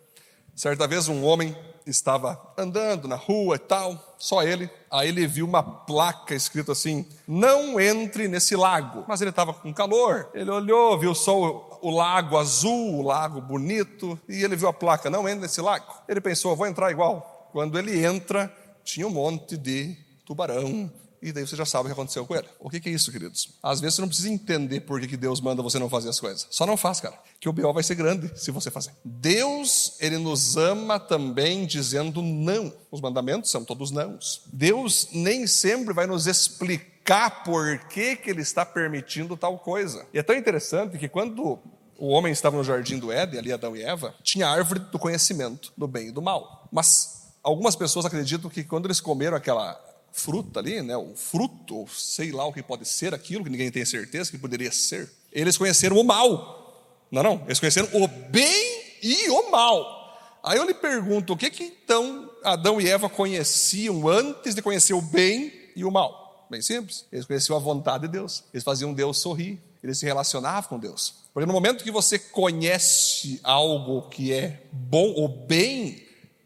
Certa 0.55 0.87
vez 0.87 1.09
um 1.09 1.25
homem 1.25 1.57
estava 1.87 2.39
andando 2.59 3.09
na 3.09 3.17
rua 3.17 3.57
e 3.57 3.59
tal, 3.59 4.17
só 4.19 4.43
ele. 4.43 4.71
Aí 4.91 5.09
ele 5.09 5.27
viu 5.27 5.47
uma 5.47 5.63
placa 5.63 6.35
escrita 6.35 6.73
assim: 6.73 7.07
Não 7.27 7.81
entre 7.81 8.29
nesse 8.29 8.55
lago. 8.55 9.05
Mas 9.09 9.23
ele 9.23 9.31
estava 9.31 9.55
com 9.55 9.73
calor. 9.73 10.29
Ele 10.35 10.51
olhou, 10.51 10.99
viu 10.99 11.15
só 11.15 11.41
o, 11.41 11.79
o, 11.81 11.91
lago 11.91 12.37
azul, 12.37 12.99
o 12.99 13.03
lago 13.03 13.41
bonito, 13.41 14.19
e 14.29 14.45
ele 14.45 14.57
viu 14.57 14.69
a 14.69 14.75
placa: 14.75 15.09
Não 15.09 15.27
entre 15.27 15.41
nesse 15.41 15.63
lago. 15.63 15.87
Ele 16.07 16.21
pensou: 16.21 16.55
Vou 16.55 16.67
entrar 16.67 16.91
igual. 16.91 17.49
Quando 17.51 17.79
ele 17.79 18.05
entra, 18.05 18.53
tinha 18.85 19.07
um 19.07 19.11
monte 19.11 19.57
de 19.57 19.97
tubarão, 20.25 20.91
e 21.25 21.33
daí 21.33 21.47
você 21.47 21.57
já 21.57 21.65
sabe 21.65 21.85
o 21.85 21.87
que 21.87 21.93
aconteceu 21.93 22.27
com 22.27 22.37
ele. 22.37 22.47
O 22.61 22.69
que, 22.69 22.87
é 22.87 22.93
isso, 22.93 23.11
queridos? 23.11 23.49
Às 23.63 23.81
vezes 23.81 23.95
você 23.95 24.03
não 24.03 24.09
precisa 24.09 24.29
entender 24.29 24.81
por 24.81 25.01
que, 25.01 25.09
que 25.09 25.17
Deus 25.17 25.41
manda 25.41 25.63
você 25.63 25.79
não 25.79 25.89
fazer 25.89 26.11
as 26.11 26.21
coisas. 26.21 26.47
Só 26.51 26.67
não 26.67 26.77
faz, 26.77 27.01
cara. 27.01 27.19
Que 27.41 27.49
o 27.49 27.53
B.O. 27.53 27.73
vai 27.73 27.83
ser 27.83 27.95
grande 27.95 28.31
se 28.39 28.51
você 28.51 28.71
fazer. 28.71 28.93
Deus, 29.03 29.97
ele 30.01 30.19
nos 30.19 30.59
ama 30.59 31.01
também 31.01 31.65
dizendo 31.65 32.21
não. 32.21 32.71
Os 32.91 33.01
mandamentos 33.01 33.51
são 33.51 33.65
todos 33.65 33.91
nãos. 33.91 34.43
Deus 34.53 35.09
nem 35.13 35.47
sempre 35.47 35.95
vai 35.95 36.07
nos 36.07 36.27
explicar 36.27 37.43
por 37.43 37.79
que, 37.89 38.17
que 38.17 38.29
ele 38.29 38.43
está 38.43 38.67
permitindo 38.67 39.35
tal 39.35 39.59
coisa. 39.59 40.05
E 40.13 40.19
é 40.19 40.23
tão 40.23 40.37
interessante 40.37 40.99
que 40.99 41.09
quando 41.09 41.59
o 41.99 42.09
homem 42.09 42.35
estava 42.35 42.59
no 42.59 42.65
jardim 42.65 42.99
do 42.99 43.11
Éden, 43.11 43.39
ali 43.39 43.51
Adão 43.51 43.75
e 43.75 43.83
Eva, 43.83 44.15
tinha 44.23 44.47
a 44.47 44.53
árvore 44.53 44.81
do 44.81 44.99
conhecimento 44.99 45.73
do 45.75 45.89
bem 45.89 46.09
e 46.09 46.13
do 46.13 46.21
mal. 46.21 46.69
Mas 46.71 47.24
algumas 47.45 47.77
pessoas 47.77 48.07
acreditam 48.07 48.51
que 48.51 48.65
quando 48.65 48.87
eles 48.87 49.01
comeram 49.01 49.37
aquela 49.37 49.79
fruta 50.11 50.61
ali, 50.61 50.81
né, 50.81 50.97
o 50.97 51.15
fruto, 51.15 51.87
sei 51.89 52.33
lá 52.33 52.47
o 52.47 52.53
que 52.53 52.63
pode 52.63 52.89
ser 52.89 53.13
aquilo, 53.13 53.45
que 53.45 53.51
ninguém 53.51 53.71
tem 53.71 53.85
certeza 53.85 54.31
que 54.31 54.39
poderia 54.39 54.73
ser. 54.73 55.11
Eles 55.31 55.59
conheceram 55.59 55.99
o 55.99 56.05
mal. 56.05 57.07
Não, 57.11 57.23
não, 57.23 57.43
eles 57.45 57.61
conheceram 57.61 57.89
o 57.93 58.09
bem 58.09 58.83
e 59.03 59.29
o 59.29 59.51
mal. 59.51 60.03
Aí 60.43 60.57
eu 60.57 60.65
lhe 60.65 60.75
pergunto, 60.75 61.35
o 61.35 61.37
que 61.37 61.51
que 61.51 61.65
então 61.65 62.31
Adão 62.43 62.81
e 62.81 62.89
Eva 62.89 63.09
conheciam 63.09 64.09
antes 64.09 64.55
de 64.55 64.63
conhecer 64.63 64.95
o 64.95 65.03
bem 65.03 65.53
e 65.77 65.85
o 65.85 65.91
mal? 65.91 66.47
Bem 66.51 66.63
simples, 66.63 67.05
eles 67.13 67.27
conheciam 67.27 67.57
a 67.57 67.61
vontade 67.61 68.07
de 68.07 68.13
Deus. 68.13 68.45
Eles 68.53 68.65
faziam 68.65 68.95
Deus 68.95 69.19
sorrir, 69.19 69.61
eles 69.83 69.99
se 69.99 70.07
relacionavam 70.07 70.69
com 70.71 70.79
Deus. 70.79 71.15
Porque 71.33 71.47
no 71.47 71.53
momento 71.53 71.83
que 71.83 71.91
você 71.91 72.19
conhece 72.19 73.41
algo 73.43 74.03
que 74.09 74.33
é 74.33 74.63
bom 74.71 75.13
ou 75.15 75.29
bem, 75.29 76.05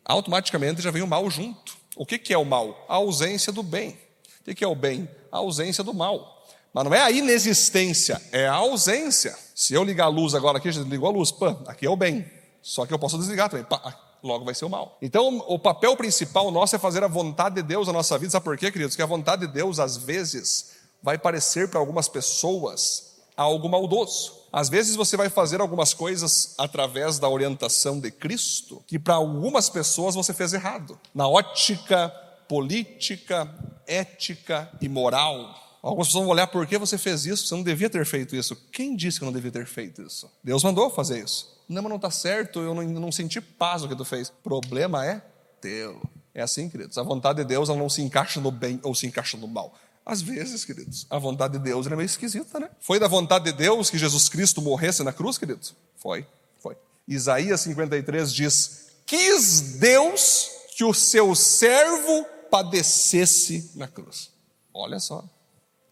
automaticamente 0.09 0.81
já 0.81 0.91
vem 0.91 1.03
o 1.03 1.07
mal 1.07 1.29
junto. 1.31 1.77
O 1.95 2.07
que, 2.07 2.33
é 2.33 2.39
o 2.39 2.45
mal? 2.45 2.87
A 2.89 2.95
ausência 2.95 3.53
do 3.53 3.63
bem. 3.63 3.99
O 4.47 4.55
que, 4.55 4.65
é 4.65 4.67
o 4.67 4.75
bem? 4.75 5.09
A 5.31 5.39
ausência 5.39 5.85
do 5.85 5.93
mal. 5.93 6.47
Mas 6.73 6.85
não 6.85 6.95
é 6.95 7.01
a 7.01 7.11
inexistência, 7.11 8.21
é 8.33 8.47
a 8.47 8.55
ausência. 8.55 9.37
Se 9.55 9.75
eu 9.75 9.85
ligar 9.85 10.05
a 10.05 10.09
luz 10.09 10.35
agora 10.35 10.59
aqui, 10.59 10.71
gente 10.71 10.89
ligou 10.89 11.09
a 11.09 11.13
luz, 11.13 11.31
pã, 11.31 11.59
aqui 11.67 11.85
é 11.87 11.91
o 11.91 11.97
bem. 11.97 12.25
Só 12.63 12.87
que 12.87 12.95
eu 12.95 12.99
posso 12.99 13.19
desligar 13.19 13.49
também, 13.51 13.65
pá, 13.65 13.99
logo 14.23 14.45
vai 14.45 14.55
ser 14.55 14.65
o 14.65 14.71
mal. 14.71 14.97
Então, 15.03 15.45
o 15.49 15.59
papel 15.59 15.97
principal 15.97 16.51
nosso 16.51 16.77
é 16.77 16.79
fazer 16.79 17.03
a 17.03 17.09
vontade 17.09 17.57
de 17.57 17.63
Deus 17.63 17.87
na 17.87 17.93
nossa 17.93 18.17
vida. 18.17 18.31
Sabe 18.31 18.45
por 18.45 18.57
quê, 18.57 18.71
queridos? 18.71 18.95
Que 18.95 19.03
a 19.03 19.07
vontade 19.07 19.47
de 19.47 19.53
Deus, 19.53 19.79
às 19.79 19.97
vezes, 19.97 20.77
vai 21.03 21.19
parecer 21.19 21.69
para 21.69 21.81
algumas 21.81 22.09
pessoas 22.09 23.17
algo 23.37 23.69
maldoso. 23.69 24.38
Às 24.53 24.69
vezes 24.69 24.97
você 24.97 25.17
vai 25.17 25.29
fazer 25.29 25.61
algumas 25.61 25.93
coisas 25.93 26.55
através 26.59 27.19
da 27.19 27.29
orientação 27.29 28.01
de 28.01 28.11
Cristo 28.11 28.83
que 28.87 28.99
para 28.99 29.15
algumas 29.15 29.69
pessoas 29.69 30.15
você 30.15 30.33
fez 30.33 30.53
errado. 30.53 30.99
Na 31.15 31.29
ótica 31.29 32.09
política, 32.49 33.49
ética 33.87 34.71
e 34.81 34.89
moral. 34.89 35.55
Algumas 35.83 36.09
pessoas 36.09 36.25
vão 36.25 36.33
olhar 36.33 36.47
por 36.47 36.67
que 36.67 36.77
você 36.79 36.99
fez 36.99 37.27
isso, 37.27 37.47
você 37.47 37.55
não 37.55 37.63
devia 37.63 37.89
ter 37.89 38.05
feito 38.05 38.35
isso. 38.35 38.57
Quem 38.73 38.97
disse 38.97 39.19
que 39.19 39.25
não 39.25 39.33
devia 39.33 39.53
ter 39.53 39.67
feito 39.67 40.03
isso? 40.03 40.29
Deus 40.43 40.65
mandou 40.65 40.91
fazer 40.91 41.23
isso. 41.23 41.57
Não, 41.69 41.83
mas 41.83 41.91
não 41.91 41.97
está 41.97 42.11
certo, 42.11 42.61
eu 42.61 42.75
não, 42.75 42.83
não 42.83 43.13
senti 43.13 43.41
paz 43.41 43.83
no 43.83 43.89
que 43.89 43.95
tu 43.95 44.05
fez. 44.05 44.31
Problema 44.43 45.07
é 45.07 45.23
teu. 45.61 46.01
É 46.35 46.41
assim, 46.41 46.69
queridos. 46.69 46.97
A 46.97 47.03
vontade 47.03 47.39
de 47.39 47.45
Deus 47.45 47.69
ela 47.69 47.79
não 47.79 47.89
se 47.89 48.01
encaixa 48.01 48.41
no 48.41 48.51
bem 48.51 48.81
ou 48.83 48.95
se 48.95 49.07
encaixa 49.07 49.37
no 49.37 49.47
mal. 49.47 49.75
Às 50.09 50.23
vezes, 50.23 50.65
queridos, 50.65 51.07
a 51.11 51.19
vontade 51.19 51.59
de 51.59 51.65
Deus 51.65 51.87
é 51.87 51.91
meio 51.91 52.07
esquisita, 52.07 52.59
né? 52.59 52.71
Foi 52.81 52.99
da 52.99 53.07
vontade 53.07 53.45
de 53.45 53.53
Deus 53.53 53.91
que 53.91 53.99
Jesus 53.99 54.27
Cristo 54.31 54.63
morresse 54.63 55.05
na 55.05 55.13
cruz, 55.13 55.37
queridos? 55.37 55.77
Foi, 55.97 56.27
foi. 56.61 56.79
Isaías 57.07 57.61
53 57.61 58.33
diz: 58.33 58.87
Quis 59.05 59.61
Deus 59.79 60.51
que 60.75 60.83
o 60.83 60.95
seu 60.95 61.35
servo 61.35 62.25
padecesse 62.51 63.71
na 63.75 63.87
cruz. 63.87 64.31
Olha 64.73 64.99
só. 64.99 65.23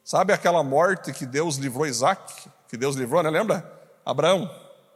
Sabe 0.02 0.32
aquela 0.32 0.62
morte 0.62 1.12
que 1.12 1.26
Deus 1.26 1.56
livrou 1.56 1.86
Isaac? 1.86 2.48
Que 2.70 2.78
Deus 2.78 2.96
livrou, 2.96 3.22
né? 3.22 3.28
Lembra? 3.28 3.70
Abraão 4.02 4.50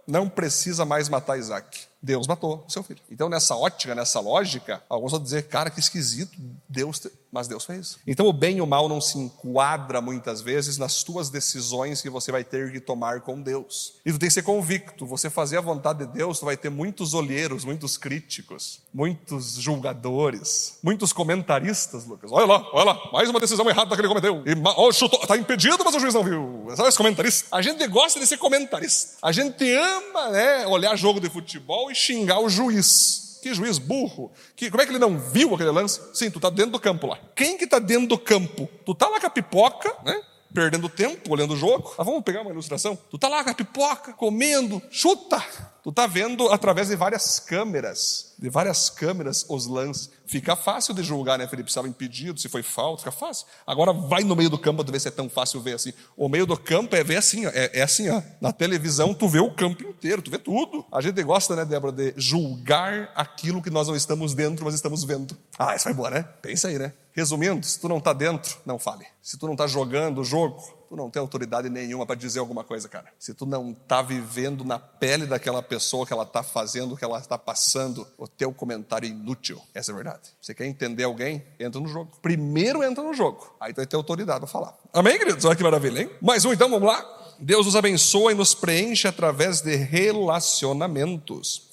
não 0.06 0.30
precisa 0.30 0.86
mais 0.86 1.10
matar 1.10 1.38
Isaac. 1.38 1.89
Deus 2.02 2.26
matou 2.26 2.64
seu 2.68 2.82
filho. 2.82 3.00
Então, 3.10 3.28
nessa 3.28 3.54
ótica, 3.54 3.94
nessa 3.94 4.20
lógica, 4.20 4.82
alguns 4.88 5.12
vão 5.12 5.22
dizer, 5.22 5.48
cara, 5.48 5.70
que 5.70 5.80
esquisito. 5.80 6.36
Deus, 6.68 7.00
mas 7.32 7.48
Deus 7.48 7.64
fez. 7.64 7.98
Então 8.06 8.26
o 8.26 8.32
bem 8.32 8.58
e 8.58 8.60
o 8.60 8.66
mal 8.66 8.88
não 8.88 9.00
se 9.00 9.18
enquadra 9.18 10.00
muitas 10.00 10.40
vezes 10.40 10.78
nas 10.78 11.02
tuas 11.02 11.30
decisões 11.30 12.00
que 12.00 12.10
você 12.10 12.32
vai 12.32 12.44
ter 12.44 12.72
que 12.72 12.80
tomar 12.80 13.20
com 13.20 13.40
Deus. 13.40 13.94
E 14.04 14.12
tu 14.12 14.18
tem 14.18 14.28
que 14.28 14.34
ser 14.34 14.42
convicto, 14.42 15.06
você 15.06 15.28
fazer 15.28 15.58
a 15.58 15.60
vontade 15.60 16.06
de 16.06 16.12
Deus, 16.12 16.38
tu 16.38 16.44
vai 16.44 16.56
ter 16.56 16.70
muitos 16.70 17.14
olheiros, 17.14 17.64
muitos 17.64 17.96
críticos, 17.96 18.82
muitos 18.92 19.54
julgadores, 19.54 20.78
muitos 20.82 21.12
comentaristas, 21.12 22.04
Lucas. 22.04 22.30
Olha 22.32 22.46
lá, 22.46 22.68
olha 22.72 22.84
lá, 22.84 23.10
mais 23.12 23.28
uma 23.28 23.40
decisão 23.40 23.68
errada 23.68 23.94
que 23.94 24.00
ele 24.00 24.08
cometeu. 24.08 24.42
E, 24.46 24.54
oh, 24.76 24.92
chutou, 24.92 25.20
tá 25.26 25.36
impedido, 25.36 25.84
mas 25.84 25.94
o 25.94 26.00
juiz 26.00 26.14
não 26.14 26.24
viu. 26.24 26.66
Sabe 26.76 26.88
esse 26.88 26.98
comentarista? 26.98 27.48
A 27.52 27.62
gente 27.62 27.86
gosta 27.88 28.18
de 28.20 28.26
ser 28.26 28.36
comentarista. 28.36 29.16
A 29.22 29.32
gente 29.32 29.64
ama, 29.74 30.30
né, 30.30 30.66
olhar 30.66 30.96
jogo 30.96 31.20
de 31.20 31.28
futebol 31.28 31.89
e 31.90 31.94
xingar 31.94 32.40
o 32.40 32.48
juiz. 32.48 33.38
Que 33.42 33.54
juiz 33.54 33.78
burro. 33.78 34.30
Que, 34.54 34.70
como 34.70 34.82
é 34.82 34.86
que 34.86 34.92
ele 34.92 34.98
não 34.98 35.18
viu 35.18 35.54
aquele 35.54 35.70
lance? 35.70 36.00
Sim, 36.12 36.30
tu 36.30 36.38
está 36.38 36.50
dentro 36.50 36.72
do 36.72 36.80
campo 36.80 37.06
lá. 37.06 37.18
Quem 37.34 37.56
que 37.56 37.64
está 37.64 37.78
dentro 37.78 38.06
do 38.06 38.18
campo? 38.18 38.68
Tu 38.84 38.92
está 38.92 39.08
lá 39.08 39.18
com 39.18 39.26
a 39.26 39.30
pipoca, 39.30 39.94
né? 40.04 40.20
Perdendo 40.52 40.88
tempo, 40.88 41.32
olhando 41.32 41.54
o 41.54 41.56
jogo. 41.56 41.94
Ah, 41.96 42.02
vamos 42.02 42.22
pegar 42.22 42.42
uma 42.42 42.50
ilustração? 42.50 42.98
Tu 43.08 43.16
está 43.16 43.28
lá 43.28 43.42
com 43.42 43.50
a 43.50 43.54
pipoca, 43.54 44.12
comendo, 44.12 44.82
chuta. 44.90 45.42
Tu 45.82 45.90
está 45.90 46.06
vendo 46.06 46.48
através 46.48 46.88
de 46.88 46.96
várias 46.96 47.38
câmeras, 47.38 48.29
de 48.40 48.48
várias 48.48 48.88
câmeras 48.88 49.44
os 49.50 49.66
lances. 49.66 50.10
Fica 50.24 50.56
fácil 50.56 50.94
de 50.94 51.02
julgar, 51.02 51.38
né, 51.38 51.46
Felipe? 51.46 51.68
Se 51.68 51.72
estava 51.72 51.86
impedido, 51.86 52.40
se 52.40 52.48
foi 52.48 52.62
falta, 52.62 53.02
fica 53.02 53.12
fácil. 53.12 53.46
Agora 53.66 53.92
vai 53.92 54.24
no 54.24 54.34
meio 54.34 54.48
do 54.48 54.58
campo 54.58 54.82
para 54.82 54.90
ver 54.90 54.98
se 54.98 55.08
é 55.08 55.10
tão 55.10 55.28
fácil 55.28 55.60
ver 55.60 55.74
assim. 55.74 55.92
O 56.16 56.26
meio 56.26 56.46
do 56.46 56.56
campo 56.56 56.96
é 56.96 57.04
ver 57.04 57.16
assim, 57.16 57.46
ó, 57.46 57.50
é, 57.50 57.70
é, 57.74 57.82
assim, 57.82 58.08
ó. 58.08 58.22
Na 58.40 58.50
televisão 58.50 59.12
tu 59.12 59.28
vê 59.28 59.40
o 59.40 59.50
campo 59.50 59.82
inteiro, 59.82 60.22
tu 60.22 60.30
vê 60.30 60.38
tudo. 60.38 60.86
A 60.90 61.02
gente 61.02 61.22
gosta, 61.22 61.54
né, 61.54 61.66
Débora, 61.66 61.92
de 61.92 62.14
julgar 62.16 63.12
aquilo 63.14 63.60
que 63.60 63.68
nós 63.68 63.88
não 63.88 63.94
estamos 63.94 64.32
dentro, 64.32 64.64
mas 64.64 64.74
estamos 64.74 65.04
vendo. 65.04 65.36
Ah, 65.58 65.76
isso 65.76 65.84
foi 65.84 65.92
boa, 65.92 66.08
né? 66.08 66.22
Pensa 66.40 66.68
aí, 66.68 66.78
né? 66.78 66.94
Resumindo, 67.12 67.66
se 67.66 67.78
tu 67.78 67.88
não 67.88 67.98
está 67.98 68.14
dentro, 68.14 68.56
não 68.64 68.78
fale. 68.78 69.04
Se 69.20 69.36
tu 69.36 69.44
não 69.44 69.52
está 69.52 69.66
jogando 69.66 70.22
o 70.22 70.24
jogo, 70.24 70.79
tu 70.90 70.96
não 70.96 71.08
tem 71.08 71.20
autoridade 71.20 71.70
nenhuma 71.70 72.04
para 72.04 72.16
dizer 72.16 72.40
alguma 72.40 72.64
coisa, 72.64 72.88
cara. 72.88 73.06
Se 73.16 73.32
tu 73.32 73.46
não 73.46 73.70
está 73.70 74.02
vivendo 74.02 74.64
na 74.64 74.76
pele 74.76 75.24
daquela 75.24 75.62
pessoa 75.62 76.04
que 76.04 76.12
ela 76.12 76.24
está 76.24 76.42
fazendo, 76.42 76.96
que 76.96 77.04
ela 77.04 77.20
está 77.20 77.38
passando, 77.38 78.04
o 78.18 78.26
teu 78.26 78.52
comentário 78.52 79.06
é 79.06 79.10
inútil. 79.10 79.62
Essa 79.72 79.92
é 79.92 79.94
a 79.94 79.96
verdade. 79.96 80.30
Você 80.42 80.52
quer 80.52 80.66
entender 80.66 81.04
alguém? 81.04 81.44
Entra 81.60 81.80
no 81.80 81.86
jogo. 81.86 82.10
Primeiro 82.20 82.82
entra 82.82 83.04
no 83.04 83.14
jogo. 83.14 83.54
Aí 83.60 83.72
tu 83.72 83.76
vai 83.76 83.86
ter 83.86 83.94
autoridade 83.94 84.40
para 84.40 84.48
falar. 84.48 84.76
Amém, 84.92 85.16
queridos? 85.16 85.44
Olha 85.44 85.54
que 85.54 85.62
maravilha, 85.62 86.00
hein? 86.02 86.10
Mais 86.20 86.44
um 86.44 86.52
então, 86.52 86.68
vamos 86.68 86.88
lá. 86.88 87.36
Deus 87.38 87.66
nos 87.66 87.76
abençoa 87.76 88.32
e 88.32 88.34
nos 88.34 88.52
preenche 88.52 89.06
através 89.06 89.60
de 89.60 89.76
relacionamentos. 89.76 91.70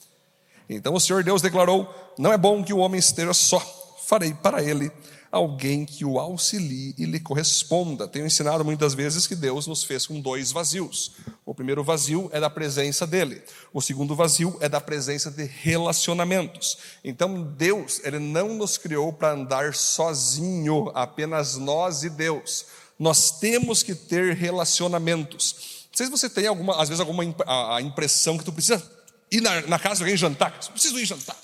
Então 0.69 0.93
o 0.93 0.99
Senhor 0.99 1.23
Deus 1.23 1.41
declarou: 1.41 1.91
Não 2.19 2.31
é 2.31 2.37
bom 2.37 2.63
que 2.63 2.71
o 2.71 2.77
homem 2.77 2.99
esteja 2.99 3.33
só, 3.33 3.59
farei 4.05 4.35
para 4.35 4.61
ele 4.61 4.91
alguém 5.37 5.85
que 5.85 6.03
o 6.03 6.19
auxilie 6.19 6.93
e 6.97 7.05
lhe 7.05 7.19
corresponda. 7.19 8.07
Tenho 8.07 8.25
ensinado 8.25 8.65
muitas 8.65 8.93
vezes 8.93 9.25
que 9.25 9.35
Deus 9.35 9.67
nos 9.67 9.83
fez 9.83 10.05
com 10.05 10.19
dois 10.19 10.51
vazios. 10.51 11.13
O 11.45 11.53
primeiro 11.53 11.83
vazio 11.83 12.29
é 12.33 12.39
da 12.39 12.49
presença 12.49 13.07
dele. 13.07 13.41
O 13.71 13.81
segundo 13.81 14.15
vazio 14.15 14.57
é 14.59 14.67
da 14.67 14.81
presença 14.81 15.31
de 15.31 15.45
relacionamentos. 15.45 16.77
Então 17.03 17.43
Deus, 17.43 18.01
ele 18.03 18.19
não 18.19 18.55
nos 18.55 18.77
criou 18.77 19.13
para 19.13 19.33
andar 19.33 19.73
sozinho, 19.73 20.91
apenas 20.93 21.55
nós 21.55 22.03
e 22.03 22.09
Deus. 22.09 22.65
Nós 22.99 23.39
temos 23.39 23.83
que 23.83 23.93
ter 23.93 24.35
relacionamentos. 24.35 25.85
Não 25.91 25.97
sei 25.97 26.05
se 26.07 26.11
você 26.11 26.29
tem 26.29 26.47
alguma, 26.47 26.81
às 26.81 26.89
vezes 26.89 26.99
alguma 26.99 27.23
a, 27.45 27.81
impressão 27.81 28.37
que 28.37 28.43
tu 28.43 28.51
precisa 28.51 28.83
ir 29.31 29.41
na, 29.41 29.61
na 29.61 29.79
casa 29.79 29.97
de 29.97 30.03
alguém 30.03 30.17
jantar. 30.17 30.57
Eu 30.65 30.71
preciso 30.71 30.99
ir 30.99 31.05
jantar. 31.05 31.37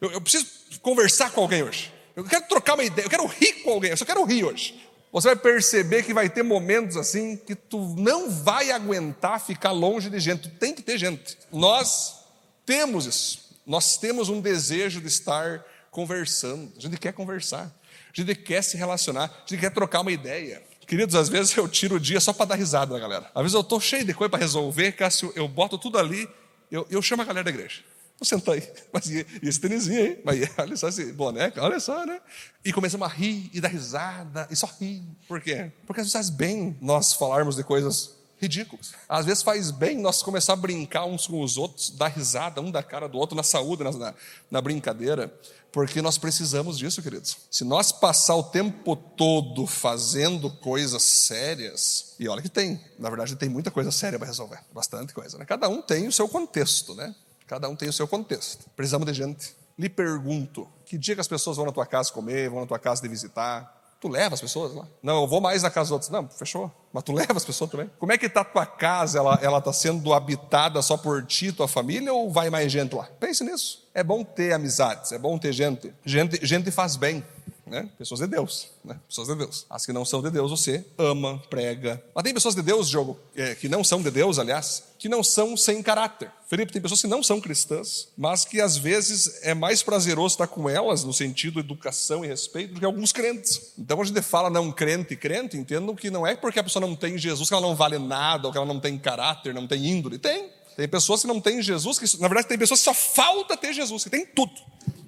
Eu, 0.00 0.10
eu 0.10 0.20
preciso 0.20 0.46
conversar 0.82 1.30
com 1.30 1.40
alguém 1.40 1.62
hoje. 1.62 1.95
Eu 2.16 2.24
quero 2.24 2.48
trocar 2.48 2.74
uma 2.74 2.82
ideia, 2.82 3.04
eu 3.04 3.10
quero 3.10 3.26
rir 3.26 3.62
com 3.62 3.70
alguém, 3.70 3.90
eu 3.90 3.96
só 3.96 4.06
quero 4.06 4.24
rir 4.24 4.42
hoje. 4.42 4.82
Você 5.12 5.28
vai 5.28 5.36
perceber 5.36 6.02
que 6.02 6.14
vai 6.14 6.28
ter 6.30 6.42
momentos 6.42 6.96
assim 6.96 7.36
que 7.36 7.54
tu 7.54 7.94
não 7.98 8.30
vai 8.30 8.70
aguentar 8.70 9.38
ficar 9.38 9.70
longe 9.70 10.08
de 10.08 10.18
gente, 10.18 10.48
tu 10.48 10.58
tem 10.58 10.74
que 10.74 10.82
ter 10.82 10.98
gente. 10.98 11.36
Nós 11.52 12.24
temos 12.64 13.04
isso. 13.06 13.46
Nós 13.66 13.98
temos 13.98 14.28
um 14.28 14.40
desejo 14.40 15.00
de 15.00 15.08
estar 15.08 15.64
conversando. 15.90 16.72
A 16.76 16.80
gente 16.80 16.96
quer 16.96 17.12
conversar. 17.12 17.64
A 17.64 18.20
gente 18.20 18.34
quer 18.34 18.62
se 18.62 18.76
relacionar. 18.76 19.24
A 19.24 19.48
gente 19.48 19.60
quer 19.60 19.70
trocar 19.70 20.00
uma 20.00 20.12
ideia. 20.12 20.62
Queridos, 20.86 21.14
às 21.14 21.28
vezes 21.28 21.56
eu 21.56 21.68
tiro 21.68 21.96
o 21.96 22.00
dia 22.00 22.20
só 22.20 22.32
para 22.32 22.46
dar 22.46 22.54
risada 22.54 22.98
galera. 22.98 23.30
Às 23.34 23.42
vezes 23.42 23.54
eu 23.54 23.60
estou 23.60 23.80
cheio 23.80 24.04
de 24.04 24.14
coisa 24.14 24.30
para 24.30 24.38
resolver, 24.38 24.92
Cássio, 24.92 25.32
eu 25.34 25.48
boto 25.48 25.76
tudo 25.76 25.98
ali, 25.98 26.28
eu, 26.70 26.86
eu 26.88 27.02
chamo 27.02 27.22
a 27.22 27.24
galera 27.24 27.44
da 27.44 27.50
igreja. 27.50 27.82
Vou 28.18 28.26
sentar 28.26 28.54
aí. 28.54 28.62
Mas 28.92 29.10
e, 29.10 29.26
esse 29.42 29.60
tênisinho 29.60 30.00
aí? 30.00 30.22
Mas 30.24 30.50
olha 30.58 30.76
só 30.76 30.88
esse 30.88 31.12
boneco, 31.12 31.60
olha 31.60 31.78
só, 31.78 32.04
né? 32.06 32.20
E 32.64 32.72
começamos 32.72 33.06
a 33.06 33.10
rir 33.10 33.50
e 33.52 33.60
dar 33.60 33.68
risada, 33.68 34.46
e 34.50 34.56
só 34.56 34.66
rir. 34.80 35.02
Por 35.28 35.40
quê? 35.40 35.70
Porque 35.86 36.00
às 36.00 36.06
vezes 36.06 36.12
faz 36.12 36.30
bem 36.30 36.76
nós 36.80 37.12
falarmos 37.12 37.56
de 37.56 37.64
coisas 37.64 38.16
ridículas. 38.38 38.92
Às 39.08 39.24
vezes 39.24 39.42
faz 39.42 39.70
bem 39.70 39.98
nós 39.98 40.22
começar 40.22 40.54
a 40.54 40.56
brincar 40.56 41.04
uns 41.04 41.26
com 41.26 41.42
os 41.42 41.56
outros, 41.56 41.90
dar 41.90 42.08
risada 42.08 42.60
um 42.60 42.70
da 42.70 42.82
cara 42.82 43.08
do 43.08 43.18
outro, 43.18 43.36
na 43.36 43.42
saúde, 43.42 43.82
na, 43.82 44.14
na 44.50 44.60
brincadeira. 44.60 45.32
Porque 45.72 46.00
nós 46.00 46.16
precisamos 46.16 46.78
disso, 46.78 47.02
queridos. 47.02 47.36
Se 47.50 47.64
nós 47.64 47.92
passar 47.92 48.34
o 48.36 48.42
tempo 48.42 48.96
todo 48.96 49.66
fazendo 49.66 50.50
coisas 50.50 51.02
sérias, 51.02 52.14
e 52.18 52.28
olha 52.28 52.40
que 52.40 52.48
tem, 52.48 52.80
na 52.98 53.10
verdade 53.10 53.36
tem 53.36 53.48
muita 53.48 53.70
coisa 53.70 53.90
séria 53.90 54.18
para 54.18 54.28
resolver, 54.28 54.60
bastante 54.72 55.12
coisa, 55.12 55.36
né? 55.36 55.44
Cada 55.44 55.68
um 55.68 55.82
tem 55.82 56.08
o 56.08 56.12
seu 56.12 56.28
contexto, 56.28 56.94
né? 56.94 57.14
Cada 57.46 57.68
um 57.68 57.76
tem 57.76 57.88
o 57.88 57.92
seu 57.92 58.08
contexto. 58.08 58.68
Precisamos 58.74 59.06
de 59.06 59.14
gente. 59.14 59.54
Lhe 59.78 59.88
pergunto: 59.88 60.68
que 60.84 60.98
dia 60.98 61.14
que 61.14 61.20
as 61.20 61.28
pessoas 61.28 61.56
vão 61.56 61.66
na 61.66 61.72
tua 61.72 61.86
casa 61.86 62.12
comer, 62.12 62.48
vão 62.48 62.60
na 62.60 62.66
tua 62.66 62.78
casa 62.78 63.02
de 63.02 63.08
visitar? 63.08 63.74
Tu 63.98 64.08
leva 64.08 64.34
as 64.34 64.40
pessoas 64.40 64.74
lá? 64.74 64.86
Não, 65.02 65.22
eu 65.22 65.26
vou 65.26 65.40
mais 65.40 65.62
na 65.62 65.70
casa 65.70 65.86
dos 65.86 65.92
outros. 65.92 66.10
Não, 66.10 66.28
fechou. 66.28 66.70
Mas 66.92 67.02
tu 67.02 67.12
leva 67.16 67.32
as 67.34 67.44
pessoas 67.44 67.70
também? 67.70 67.90
Como 67.98 68.12
é 68.12 68.18
que 68.18 68.26
está 68.26 68.42
a 68.42 68.44
tua 68.44 68.66
casa? 68.66 69.18
Ela 69.18 69.58
está 69.58 69.72
sendo 69.72 70.12
habitada 70.12 70.82
só 70.82 70.96
por 70.96 71.24
ti, 71.24 71.50
tua 71.50 71.66
família, 71.66 72.12
ou 72.12 72.30
vai 72.30 72.50
mais 72.50 72.70
gente 72.70 72.94
lá? 72.94 73.08
Pense 73.18 73.42
nisso. 73.42 73.88
É 73.94 74.02
bom 74.02 74.22
ter 74.22 74.52
amizades, 74.52 75.12
é 75.12 75.18
bom 75.18 75.38
ter 75.38 75.52
gente. 75.52 75.94
Gente, 76.04 76.44
gente 76.44 76.70
faz 76.70 76.96
bem 76.96 77.24
né? 77.66 77.88
Pessoas 77.98 78.20
de 78.20 78.28
Deus, 78.28 78.68
né? 78.84 78.98
Pessoas 79.08 79.26
de 79.26 79.34
Deus. 79.34 79.66
As 79.68 79.84
que 79.84 79.92
não 79.92 80.04
são 80.04 80.22
de 80.22 80.30
Deus, 80.30 80.50
você 80.50 80.84
ama, 80.96 81.42
prega. 81.50 82.02
Mas 82.14 82.22
tem 82.22 82.32
pessoas 82.32 82.54
de 82.54 82.62
Deus, 82.62 82.86
jogo, 82.86 83.18
é, 83.34 83.54
que 83.56 83.68
não 83.68 83.82
são 83.82 84.00
de 84.00 84.10
Deus, 84.10 84.38
aliás, 84.38 84.84
que 84.98 85.08
não 85.08 85.22
são 85.22 85.56
sem 85.56 85.82
caráter. 85.82 86.30
Felipe, 86.48 86.72
tem 86.72 86.80
pessoas 86.80 87.02
que 87.02 87.08
não 87.08 87.24
são 87.24 87.40
cristãs, 87.40 88.08
mas 88.16 88.44
que 88.44 88.60
às 88.60 88.76
vezes 88.76 89.40
é 89.42 89.52
mais 89.52 89.82
prazeroso 89.82 90.34
estar 90.34 90.46
com 90.46 90.70
elas 90.70 91.02
no 91.02 91.12
sentido 91.12 91.58
educação 91.58 92.24
e 92.24 92.28
respeito 92.28 92.74
do 92.74 92.80
que 92.80 92.86
alguns 92.86 93.12
crentes. 93.12 93.72
Então, 93.76 93.96
quando 93.96 94.04
a 94.04 94.14
gente 94.14 94.22
fala 94.22 94.48
não 94.48 94.70
crente 94.70 95.14
e 95.14 95.16
crente, 95.16 95.56
entendo 95.56 95.94
que 95.96 96.08
não 96.08 96.24
é 96.24 96.36
porque 96.36 96.60
a 96.60 96.64
pessoa 96.64 96.86
não 96.86 96.94
tem 96.94 97.18
Jesus 97.18 97.48
que 97.48 97.54
ela 97.54 97.66
não 97.66 97.74
vale 97.74 97.98
nada, 97.98 98.46
ou 98.46 98.52
que 98.52 98.58
ela 98.58 98.66
não 98.66 98.78
tem 98.78 98.96
caráter, 98.96 99.52
não 99.52 99.66
tem 99.66 99.84
índole. 99.84 100.18
Tem. 100.18 100.50
Tem 100.76 100.86
pessoas 100.86 101.22
que 101.22 101.26
não 101.26 101.40
têm 101.40 101.62
Jesus, 101.62 101.98
que 101.98 102.20
na 102.20 102.28
verdade 102.28 102.48
tem 102.48 102.58
pessoas 102.58 102.80
que 102.80 102.84
só 102.84 102.92
falta 102.92 103.56
ter 103.56 103.72
Jesus, 103.72 104.04
que 104.04 104.10
tem 104.10 104.26
tudo 104.26 104.52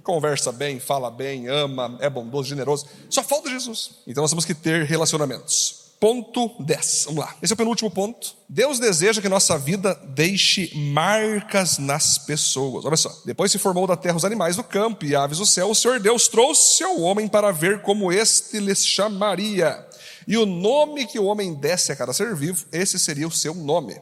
conversa 0.08 0.50
bem, 0.50 0.80
fala 0.80 1.10
bem, 1.10 1.48
ama, 1.48 1.98
é 2.00 2.08
bondoso, 2.08 2.48
generoso. 2.48 2.86
Só 3.10 3.22
falta 3.22 3.50
Jesus. 3.50 3.90
Então 4.06 4.22
nós 4.22 4.30
temos 4.30 4.46
que 4.46 4.54
ter 4.54 4.86
relacionamentos. 4.86 5.92
Ponto 6.00 6.50
10. 6.62 7.02
Vamos 7.08 7.20
lá. 7.20 7.36
Esse 7.42 7.52
é 7.52 7.54
o 7.54 7.56
penúltimo 7.58 7.90
ponto. 7.90 8.34
Deus 8.48 8.78
deseja 8.78 9.20
que 9.20 9.28
nossa 9.28 9.58
vida 9.58 9.92
deixe 10.14 10.74
marcas 10.74 11.76
nas 11.76 12.16
pessoas. 12.16 12.86
Olha 12.86 12.96
só. 12.96 13.14
Depois 13.26 13.52
se 13.52 13.58
formou 13.58 13.86
da 13.86 13.96
terra 13.96 14.16
os 14.16 14.24
animais 14.24 14.56
do 14.56 14.64
campo 14.64 15.04
e 15.04 15.14
aves 15.14 15.36
do 15.36 15.44
céu. 15.44 15.68
O 15.68 15.74
Senhor 15.74 16.00
Deus 16.00 16.26
trouxe 16.26 16.82
ao 16.82 17.02
homem 17.02 17.28
para 17.28 17.52
ver 17.52 17.82
como 17.82 18.10
este 18.10 18.60
lhes 18.60 18.86
chamaria. 18.86 19.86
E 20.26 20.38
o 20.38 20.46
nome 20.46 21.06
que 21.06 21.18
o 21.18 21.24
homem 21.26 21.52
desse 21.52 21.92
a 21.92 21.96
cada 21.96 22.14
ser 22.14 22.34
vivo, 22.34 22.64
esse 22.72 22.98
seria 22.98 23.28
o 23.28 23.32
seu 23.32 23.54
nome. 23.54 24.00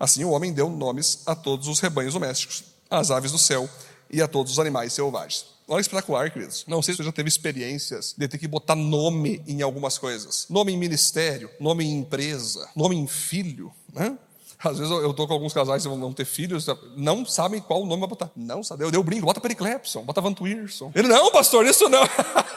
Assim 0.00 0.24
o 0.24 0.30
homem 0.30 0.52
deu 0.52 0.68
nomes 0.68 1.22
a 1.26 1.36
todos 1.36 1.68
os 1.68 1.78
rebanhos 1.78 2.14
domésticos, 2.14 2.64
às 2.90 3.12
aves 3.12 3.30
do 3.30 3.38
céu 3.38 3.68
e 4.10 4.22
a 4.22 4.28
todos 4.28 4.52
os 4.52 4.58
animais 4.58 4.92
selvagens. 4.92 5.46
Olha 5.66 5.78
que 5.78 5.82
espetacular, 5.82 6.30
queridos. 6.30 6.64
Não 6.68 6.82
sei 6.82 6.92
se 6.92 6.98
você 6.98 7.04
já 7.04 7.12
teve 7.12 7.28
experiências 7.28 8.14
de 8.16 8.28
ter 8.28 8.36
que 8.36 8.46
botar 8.46 8.74
nome 8.74 9.42
em 9.46 9.62
algumas 9.62 9.96
coisas. 9.96 10.46
Nome 10.50 10.72
em 10.72 10.76
ministério, 10.76 11.50
nome 11.58 11.84
em 11.84 11.98
empresa, 11.98 12.68
nome 12.76 12.96
em 12.96 13.06
filho, 13.06 13.72
né? 13.92 14.18
Às 14.62 14.78
vezes 14.78 14.90
eu 14.90 15.10
estou 15.10 15.26
com 15.26 15.34
alguns 15.34 15.52
casais 15.52 15.82
que 15.82 15.88
vão 15.88 16.12
ter 16.12 16.24
filhos, 16.24 16.66
não 16.96 17.24
sabem 17.26 17.60
qual 17.60 17.84
nome 17.84 18.00
vai 18.00 18.08
botar. 18.08 18.30
Não 18.34 18.62
sabe. 18.62 18.84
Eu 18.84 19.00
o 19.00 19.04
brinco, 19.04 19.26
bota 19.26 19.40
Periclepson, 19.40 20.02
bota 20.02 20.20
Vantuirson. 20.20 20.90
Ele, 20.94 21.08
não, 21.08 21.30
pastor, 21.30 21.66
isso 21.66 21.88
não. 21.88 22.02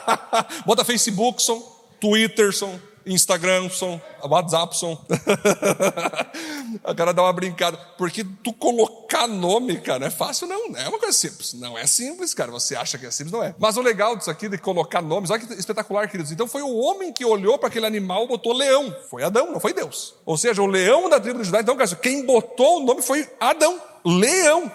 bota 0.66 0.86
Facebookson, 0.86 1.60
Twitterson, 2.00 2.80
Instagramson, 3.08 4.00
WhatsAppson. 4.24 5.04
a 6.84 6.94
cara 6.94 7.14
dá 7.14 7.24
uma 7.24 7.34
brincada. 7.34 7.78
Porque 7.98 8.24
tu 8.44 8.54
colocar 8.54 9.28
nome, 9.28 9.80
cara, 9.80 10.00
não 10.00 10.08
é 10.08 10.12
fácil, 10.12 10.48
não. 10.48 10.70
Não 10.70 10.80
é 10.80 10.88
uma 10.88 11.00
coisa 11.00 11.18
simples. 11.18 11.54
Não 11.54 11.78
é 11.78 11.88
simples, 11.88 12.34
cara. 12.34 12.52
Você 12.52 12.76
acha 12.76 12.98
que 12.98 13.06
é 13.06 13.12
simples, 13.12 13.32
não 13.32 13.44
é. 13.44 13.56
Mas 13.58 13.78
o 13.78 13.82
legal 13.82 14.16
disso 14.16 14.30
aqui, 14.30 14.50
de 14.50 14.58
colocar 14.58 15.02
nomes, 15.02 15.30
olha 15.30 15.40
que 15.40 15.54
espetacular, 15.54 16.08
queridos. 16.10 16.32
Então 16.32 16.48
foi 16.48 16.62
o 16.62 16.76
homem 16.76 17.14
que 17.14 17.26
olhou 17.26 17.58
para 17.58 17.70
aquele 17.70 17.86
animal 17.86 18.26
e 18.26 18.28
botou 18.28 18.54
leão. 18.54 18.96
Foi 19.10 19.24
Adão, 19.24 19.52
não 19.52 19.60
foi 19.60 19.74
Deus. 19.74 20.16
Ou 20.26 20.38
seja, 20.38 20.62
o 20.62 20.68
leão 20.68 21.10
da 21.10 21.20
tribo 21.20 21.40
de 21.40 21.46
Judá. 21.46 21.62
Então, 21.62 21.76
cara, 21.76 21.96
quem 21.96 22.26
botou 22.26 22.82
o 22.82 22.86
nome 22.86 23.02
foi 23.02 23.28
Adão. 23.40 23.82
Leão. 24.06 24.72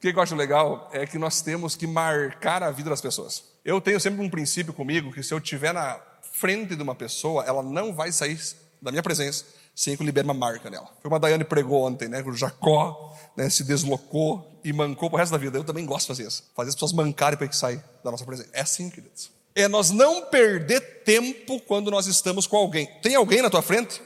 que 0.00 0.08
eu 0.08 0.20
acho 0.20 0.34
legal 0.34 0.88
é 0.92 1.06
que 1.06 1.18
nós 1.18 1.40
temos 1.40 1.74
que 1.74 1.86
marcar 1.86 2.62
a 2.62 2.70
vida 2.70 2.90
das 2.90 3.00
pessoas. 3.00 3.44
Eu 3.64 3.80
tenho 3.80 3.98
sempre 3.98 4.22
um 4.22 4.28
princípio 4.28 4.74
comigo 4.74 5.10
que 5.12 5.22
se 5.22 5.32
eu 5.32 5.38
estiver 5.38 5.72
na 5.72 5.98
frente 6.34 6.74
de 6.74 6.82
uma 6.82 6.94
pessoa, 6.94 7.44
ela 7.44 7.62
não 7.62 7.94
vai 7.94 8.10
sair 8.10 8.38
da 8.82 8.90
minha 8.90 9.02
presença 9.02 9.44
sem 9.74 9.96
que 9.96 10.02
eu 10.02 10.06
libere 10.06 10.26
uma 10.26 10.34
marca 10.34 10.70
nela. 10.70 10.88
Foi 11.00 11.10
uma 11.10 11.18
Daiane 11.18 11.44
pregou 11.44 11.82
ontem, 11.82 12.08
né? 12.08 12.22
O 12.22 12.32
Jacó 12.32 13.16
né, 13.36 13.50
se 13.50 13.64
deslocou 13.64 14.60
e 14.62 14.72
mancou 14.72 15.10
pro 15.10 15.18
resto 15.18 15.32
da 15.32 15.38
vida. 15.38 15.58
Eu 15.58 15.64
também 15.64 15.84
gosto 15.84 16.02
de 16.02 16.08
fazer 16.08 16.28
isso. 16.28 16.44
Fazer 16.54 16.68
as 16.68 16.74
pessoas 16.74 16.92
mancarem 16.92 17.36
para 17.36 17.48
que 17.48 17.56
sair 17.56 17.82
da 18.04 18.10
nossa 18.10 18.24
presença. 18.24 18.50
É 18.52 18.60
assim, 18.60 18.88
queridos. 18.88 19.30
É 19.54 19.66
nós 19.66 19.90
não 19.90 20.26
perder 20.26 21.02
tempo 21.04 21.60
quando 21.60 21.90
nós 21.90 22.06
estamos 22.06 22.46
com 22.46 22.56
alguém. 22.56 22.86
Tem 23.02 23.14
alguém 23.14 23.42
na 23.42 23.50
tua 23.50 23.62
frente? 23.62 24.00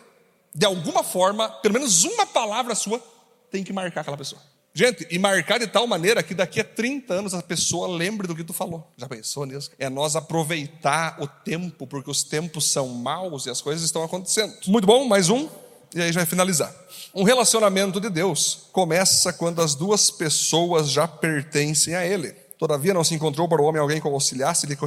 De 0.55 0.65
alguma 0.65 1.05
forma, 1.05 1.49
pelo 1.49 1.75
menos 1.75 2.05
uma 2.05 2.27
palavra 2.27 2.75
sua 2.75 3.03
tem 3.51 3.63
que 3.63 3.73
marcar 3.73 4.01
aquela 4.03 4.17
pessoa. 4.17 4.41
Gente, 4.79 5.09
e 5.11 5.19
marcar 5.19 5.59
de 5.59 5.67
tal 5.67 5.89
maneira 5.89 6.23
que 6.23 6.33
daqui 6.33 6.61
a 6.61 6.65
30 6.65 7.13
anos 7.13 7.35
a 7.35 7.43
pessoa 7.43 7.89
lembre 7.89 8.29
do 8.29 8.37
que 8.37 8.45
tu 8.45 8.53
falou. 8.53 8.89
Já 8.97 9.09
pensou 9.09 9.45
nisso? 9.45 9.73
É 9.77 9.91
nós 9.91 10.15
aproveitar 10.15 11.17
o 11.21 11.27
tempo, 11.27 11.85
porque 11.85 12.09
os 12.09 12.23
tempos 12.23 12.71
são 12.71 12.87
maus 12.87 13.47
e 13.47 13.51
as 13.51 13.61
coisas 13.61 13.83
estão 13.83 14.05
acontecendo. 14.05 14.55
Muito 14.69 14.87
bom, 14.87 15.05
mais 15.05 15.31
um, 15.31 15.49
e 15.93 16.01
aí 16.01 16.13
já 16.13 16.21
vai 16.21 16.27
finalizar. 16.27 16.73
Um 17.13 17.25
relacionamento 17.25 18.01
de 18.01 18.09
Deus 18.09 18.69
começa 18.71 19.33
quando 19.33 19.61
as 19.61 19.75
duas 19.75 20.13
pessoas 20.13 20.93
já 20.93 21.09
pertencem 21.09 21.97
a 21.97 22.07
Ele. 22.07 22.31
Todavia 22.57 22.95
não 22.95 23.03
se 23.03 23.17
encontrou 23.17 23.49
para 23.49 23.61
o 23.61 23.65
homem 23.65 23.83
alguém 23.83 24.01
que 24.01 24.07
o 24.07 24.15
auxiliasse 24.15 24.65
e 24.65 24.79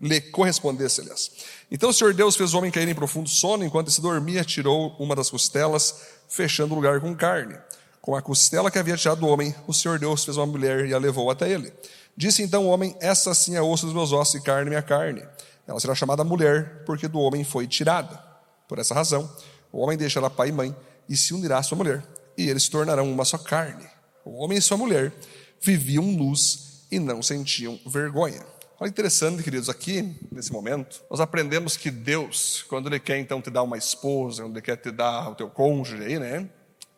lhe 0.00 0.20
correspondesse, 0.30 1.00
aliás. 1.00 1.32
Então 1.72 1.90
o 1.90 1.92
Senhor 1.92 2.14
Deus 2.14 2.36
fez 2.36 2.54
o 2.54 2.58
homem 2.58 2.70
cair 2.70 2.88
em 2.88 2.94
profundo 2.94 3.28
sono, 3.28 3.64
enquanto 3.64 3.90
se 3.90 4.00
dormia, 4.00 4.44
tirou 4.44 4.94
uma 4.96 5.16
das 5.16 5.28
costelas, 5.28 6.02
fechando 6.28 6.72
o 6.72 6.76
lugar 6.76 7.00
com 7.00 7.16
carne. 7.16 7.56
Com 8.04 8.14
a 8.14 8.20
costela 8.20 8.70
que 8.70 8.78
havia 8.78 8.98
tirado 8.98 9.20
do 9.20 9.26
homem, 9.26 9.54
o 9.66 9.72
Senhor 9.72 9.98
Deus 9.98 10.26
fez 10.26 10.36
uma 10.36 10.44
mulher 10.44 10.84
e 10.84 10.92
a 10.92 10.98
levou 10.98 11.30
até 11.30 11.50
ele. 11.50 11.72
Disse 12.14 12.42
então 12.42 12.66
o 12.66 12.68
homem: 12.68 12.94
Essa 13.00 13.32
sim 13.32 13.56
é 13.56 13.62
osso 13.62 13.86
dos 13.86 13.94
meus 13.94 14.12
ossos 14.12 14.34
e 14.34 14.42
carne 14.42 14.68
minha 14.68 14.82
carne. 14.82 15.26
Ela 15.66 15.80
será 15.80 15.94
chamada 15.94 16.22
mulher, 16.22 16.84
porque 16.84 17.08
do 17.08 17.18
homem 17.18 17.42
foi 17.44 17.66
tirada. 17.66 18.22
Por 18.68 18.78
essa 18.78 18.92
razão, 18.92 19.34
o 19.72 19.80
homem 19.80 19.96
deixará 19.96 20.28
pai 20.28 20.50
e 20.50 20.52
mãe 20.52 20.76
e 21.08 21.16
se 21.16 21.32
unirá 21.32 21.56
à 21.56 21.62
sua 21.62 21.78
mulher, 21.78 22.04
e 22.36 22.46
eles 22.46 22.64
se 22.64 22.70
tornarão 22.70 23.10
uma 23.10 23.24
só 23.24 23.38
carne. 23.38 23.86
O 24.22 24.32
homem 24.32 24.58
e 24.58 24.60
sua 24.60 24.76
mulher 24.76 25.10
viviam 25.58 26.14
luz 26.14 26.84
e 26.90 26.98
não 26.98 27.22
sentiam 27.22 27.80
vergonha. 27.86 28.44
Olha 28.78 28.90
interessante, 28.90 29.42
queridos, 29.42 29.70
aqui, 29.70 30.14
nesse 30.30 30.52
momento, 30.52 31.02
nós 31.10 31.20
aprendemos 31.20 31.74
que 31.74 31.90
Deus, 31.90 32.66
quando 32.68 32.86
Ele 32.86 33.00
quer 33.00 33.16
então 33.16 33.40
te 33.40 33.48
dar 33.48 33.62
uma 33.62 33.78
esposa, 33.78 34.42
quando 34.42 34.56
Ele 34.56 34.62
quer 34.62 34.76
te 34.76 34.90
dar 34.90 35.30
o 35.30 35.34
teu 35.34 35.48
cônjuge 35.48 36.04
aí, 36.04 36.18
né? 36.18 36.50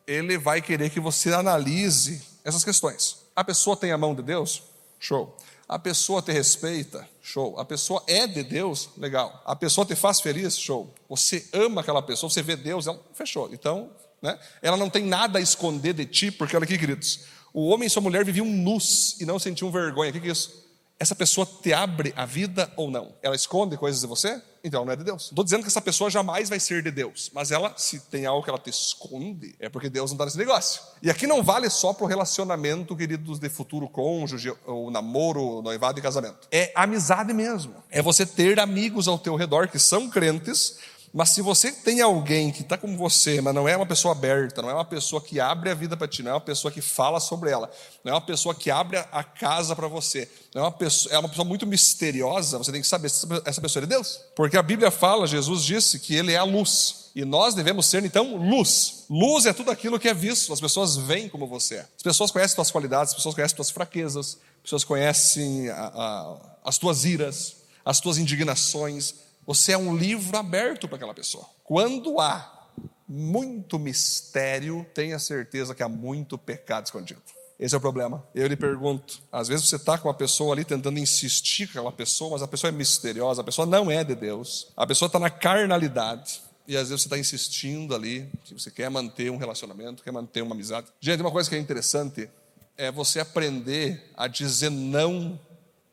Ele 0.06 0.38
vai 0.38 0.62
querer 0.62 0.90
que 0.90 1.00
você 1.00 1.32
analise 1.32 2.22
essas 2.44 2.62
questões. 2.62 3.18
A 3.34 3.42
pessoa 3.42 3.76
tem 3.76 3.92
a 3.92 3.98
mão 3.98 4.14
de 4.14 4.22
Deus? 4.22 4.62
Show. 4.98 5.36
A 5.68 5.78
pessoa 5.78 6.22
te 6.22 6.32
respeita? 6.32 7.08
Show. 7.20 7.58
A 7.58 7.64
pessoa 7.64 8.02
é 8.06 8.26
de 8.26 8.42
Deus? 8.42 8.90
Legal. 8.96 9.42
A 9.44 9.56
pessoa 9.56 9.84
te 9.84 9.96
faz 9.96 10.20
feliz? 10.20 10.56
Show. 10.56 10.94
Você 11.08 11.48
ama 11.52 11.80
aquela 11.80 12.00
pessoa, 12.02 12.30
você 12.30 12.42
vê 12.42 12.54
Deus? 12.54 12.86
Ela... 12.86 13.00
Fechou. 13.14 13.52
Então, 13.52 13.90
né? 14.22 14.38
ela 14.62 14.76
não 14.76 14.88
tem 14.88 15.04
nada 15.04 15.38
a 15.38 15.42
esconder 15.42 15.92
de 15.92 16.06
ti, 16.06 16.30
porque 16.30 16.56
olha 16.56 16.64
aqui, 16.64 16.78
queridos. 16.78 17.24
O 17.52 17.68
homem 17.68 17.86
e 17.86 17.90
sua 17.90 18.02
mulher 18.02 18.24
viviam 18.24 18.46
nus 18.46 19.20
e 19.20 19.24
não 19.24 19.38
sentiam 19.38 19.70
vergonha. 19.72 20.10
O 20.10 20.12
que 20.12 20.28
é 20.28 20.30
isso? 20.30 20.66
essa 20.98 21.14
pessoa 21.14 21.46
te 21.46 21.72
abre 21.72 22.12
a 22.16 22.24
vida 22.24 22.72
ou 22.76 22.90
não? 22.90 23.14
Ela 23.22 23.36
esconde 23.36 23.76
coisas 23.76 24.00
de 24.00 24.06
você? 24.06 24.40
Então 24.66 24.84
não 24.84 24.92
é 24.92 24.96
de 24.96 25.04
Deus. 25.04 25.26
Estou 25.26 25.44
dizendo 25.44 25.62
que 25.62 25.68
essa 25.68 25.80
pessoa 25.80 26.10
jamais 26.10 26.48
vai 26.48 26.58
ser 26.58 26.82
de 26.82 26.90
Deus, 26.90 27.30
mas 27.32 27.52
ela, 27.52 27.72
se 27.76 28.00
tem 28.00 28.26
algo 28.26 28.42
que 28.42 28.50
ela 28.50 28.58
te 28.58 28.68
esconde, 28.68 29.54
é 29.60 29.68
porque 29.68 29.88
Deus 29.88 30.10
não 30.10 30.16
está 30.16 30.24
nesse 30.24 30.36
negócio. 30.36 30.82
E 31.00 31.08
aqui 31.08 31.24
não 31.24 31.40
vale 31.40 31.70
só 31.70 31.92
para 31.92 32.04
o 32.04 32.08
relacionamento, 32.08 32.96
queridos, 32.96 33.38
de 33.38 33.48
futuro 33.48 33.88
cônjuge, 33.88 34.52
ou 34.66 34.90
namoro, 34.90 35.62
noivado 35.62 36.00
e 36.00 36.02
casamento. 36.02 36.48
É 36.50 36.72
amizade 36.74 37.32
mesmo. 37.32 37.76
É 37.88 38.02
você 38.02 38.26
ter 38.26 38.58
amigos 38.58 39.06
ao 39.06 39.20
teu 39.20 39.36
redor 39.36 39.68
que 39.68 39.78
são 39.78 40.10
crentes, 40.10 40.78
mas 41.16 41.30
se 41.30 41.40
você 41.40 41.72
tem 41.72 42.02
alguém 42.02 42.50
que 42.50 42.60
está 42.60 42.76
com 42.76 42.94
você, 42.94 43.40
mas 43.40 43.54
não 43.54 43.66
é 43.66 43.74
uma 43.74 43.86
pessoa 43.86 44.12
aberta, 44.12 44.60
não 44.60 44.68
é 44.68 44.74
uma 44.74 44.84
pessoa 44.84 45.18
que 45.18 45.40
abre 45.40 45.70
a 45.70 45.74
vida 45.74 45.96
para 45.96 46.06
ti, 46.06 46.22
não 46.22 46.32
é 46.32 46.34
uma 46.34 46.42
pessoa 46.42 46.70
que 46.70 46.82
fala 46.82 47.20
sobre 47.20 47.50
ela, 47.50 47.70
não 48.04 48.12
é 48.12 48.14
uma 48.16 48.20
pessoa 48.20 48.54
que 48.54 48.70
abre 48.70 48.98
a 48.98 49.24
casa 49.24 49.74
para 49.74 49.88
você, 49.88 50.30
não 50.54 50.60
é 50.60 50.64
uma 50.66 50.72
pessoa, 50.72 51.14
é 51.14 51.18
uma 51.18 51.28
pessoa 51.30 51.46
muito 51.46 51.66
misteriosa, 51.66 52.58
você 52.58 52.70
tem 52.70 52.82
que 52.82 52.86
saber 52.86 53.08
se 53.08 53.26
essa 53.46 53.62
pessoa 53.62 53.80
é 53.80 53.86
de 53.86 53.94
Deus. 53.94 54.20
Porque 54.36 54.58
a 54.58 54.62
Bíblia 54.62 54.90
fala, 54.90 55.26
Jesus 55.26 55.64
disse 55.64 55.98
que 56.00 56.14
ele 56.14 56.34
é 56.34 56.36
a 56.36 56.44
luz. 56.44 57.06
E 57.14 57.24
nós 57.24 57.54
devemos 57.54 57.86
ser, 57.86 58.04
então, 58.04 58.36
luz. 58.36 59.06
Luz 59.08 59.46
é 59.46 59.54
tudo 59.54 59.70
aquilo 59.70 59.98
que 59.98 60.10
é 60.10 60.12
visto. 60.12 60.52
As 60.52 60.60
pessoas 60.60 60.98
veem 60.98 61.30
como 61.30 61.46
você 61.46 61.76
é. 61.76 61.86
As 61.96 62.02
pessoas 62.02 62.30
conhecem 62.30 62.56
tuas 62.56 62.70
qualidades, 62.70 63.12
as 63.12 63.16
pessoas 63.16 63.34
conhecem 63.34 63.56
tuas 63.56 63.70
fraquezas, 63.70 64.36
as 64.56 64.62
pessoas 64.64 64.84
conhecem 64.84 65.70
a, 65.70 65.86
a, 65.94 66.36
as 66.62 66.76
tuas 66.76 67.06
iras, 67.06 67.56
as 67.86 68.00
tuas 68.00 68.18
indignações, 68.18 69.14
você 69.46 69.72
é 69.72 69.78
um 69.78 69.96
livro 69.96 70.36
aberto 70.36 70.88
para 70.88 70.96
aquela 70.96 71.14
pessoa. 71.14 71.46
Quando 71.62 72.20
há 72.20 72.68
muito 73.08 73.78
mistério, 73.78 74.84
tenha 74.92 75.18
certeza 75.18 75.74
que 75.74 75.82
há 75.82 75.88
muito 75.88 76.36
pecado 76.36 76.86
escondido. 76.86 77.22
Esse 77.58 77.74
é 77.74 77.78
o 77.78 77.80
problema. 77.80 78.22
Eu 78.34 78.46
lhe 78.46 78.56
pergunto: 78.56 79.20
às 79.30 79.48
vezes 79.48 79.68
você 79.68 79.76
está 79.76 79.96
com 79.96 80.08
uma 80.08 80.14
pessoa 80.14 80.52
ali 80.52 80.64
tentando 80.64 80.98
insistir 80.98 81.66
com 81.66 81.78
aquela 81.78 81.92
pessoa, 81.92 82.32
mas 82.32 82.42
a 82.42 82.48
pessoa 82.48 82.68
é 82.68 82.72
misteriosa, 82.72 83.40
a 83.40 83.44
pessoa 83.44 83.66
não 83.66 83.90
é 83.90 84.04
de 84.04 84.14
Deus, 84.14 84.72
a 84.76 84.86
pessoa 84.86 85.06
está 85.06 85.18
na 85.18 85.30
carnalidade. 85.30 86.42
E 86.68 86.76
às 86.76 86.88
vezes 86.88 87.02
você 87.02 87.06
está 87.06 87.16
insistindo 87.16 87.94
ali, 87.94 88.28
que 88.44 88.52
você 88.52 88.72
quer 88.72 88.90
manter 88.90 89.30
um 89.30 89.36
relacionamento, 89.36 90.02
quer 90.02 90.10
manter 90.10 90.42
uma 90.42 90.52
amizade. 90.52 90.88
Gente, 91.00 91.20
uma 91.20 91.30
coisa 91.30 91.48
que 91.48 91.54
é 91.54 91.58
interessante 91.60 92.28
é 92.76 92.90
você 92.90 93.20
aprender 93.20 94.10
a 94.16 94.26
dizer 94.26 94.70
não 94.70 95.38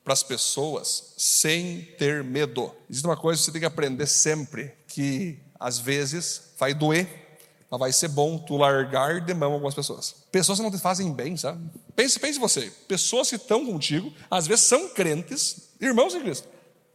para 0.04 0.14
as 0.14 0.24
pessoas 0.24 1.14
sem 1.18 1.84
ter 1.98 2.24
medo. 2.24 2.74
Existe 2.90 3.06
uma 3.06 3.18
coisa 3.18 3.40
que 3.40 3.46
você 3.46 3.52
tem 3.52 3.62
que 3.62 3.68
aprender 3.68 4.06
sempre, 4.06 4.74
que 4.88 5.40
às 5.60 5.80
vezes 5.80 6.54
vai 6.58 6.74
doer, 6.74 7.08
mas 7.72 7.80
vai 7.80 7.94
ser 7.94 8.10
bom 8.10 8.38
tu 8.38 8.58
largar 8.58 9.22
de 9.22 9.34
mão 9.34 9.54
algumas 9.54 9.74
pessoas. 9.74 10.14
Pessoas 10.32 10.60
que 10.60 10.64
não 10.64 10.72
te 10.72 10.78
fazem 10.78 11.12
bem, 11.12 11.38
sabe? 11.38 11.68
Pense, 11.96 12.20
pense 12.20 12.38
você, 12.38 12.72
pessoas 12.88 13.30
que 13.30 13.36
estão 13.36 13.66
contigo, 13.66 14.14
às 14.30 14.46
vezes 14.46 14.66
são 14.66 14.90
crentes, 14.90 15.70
irmãos 15.80 16.14
em 16.14 16.22
Cristo, 16.22 16.48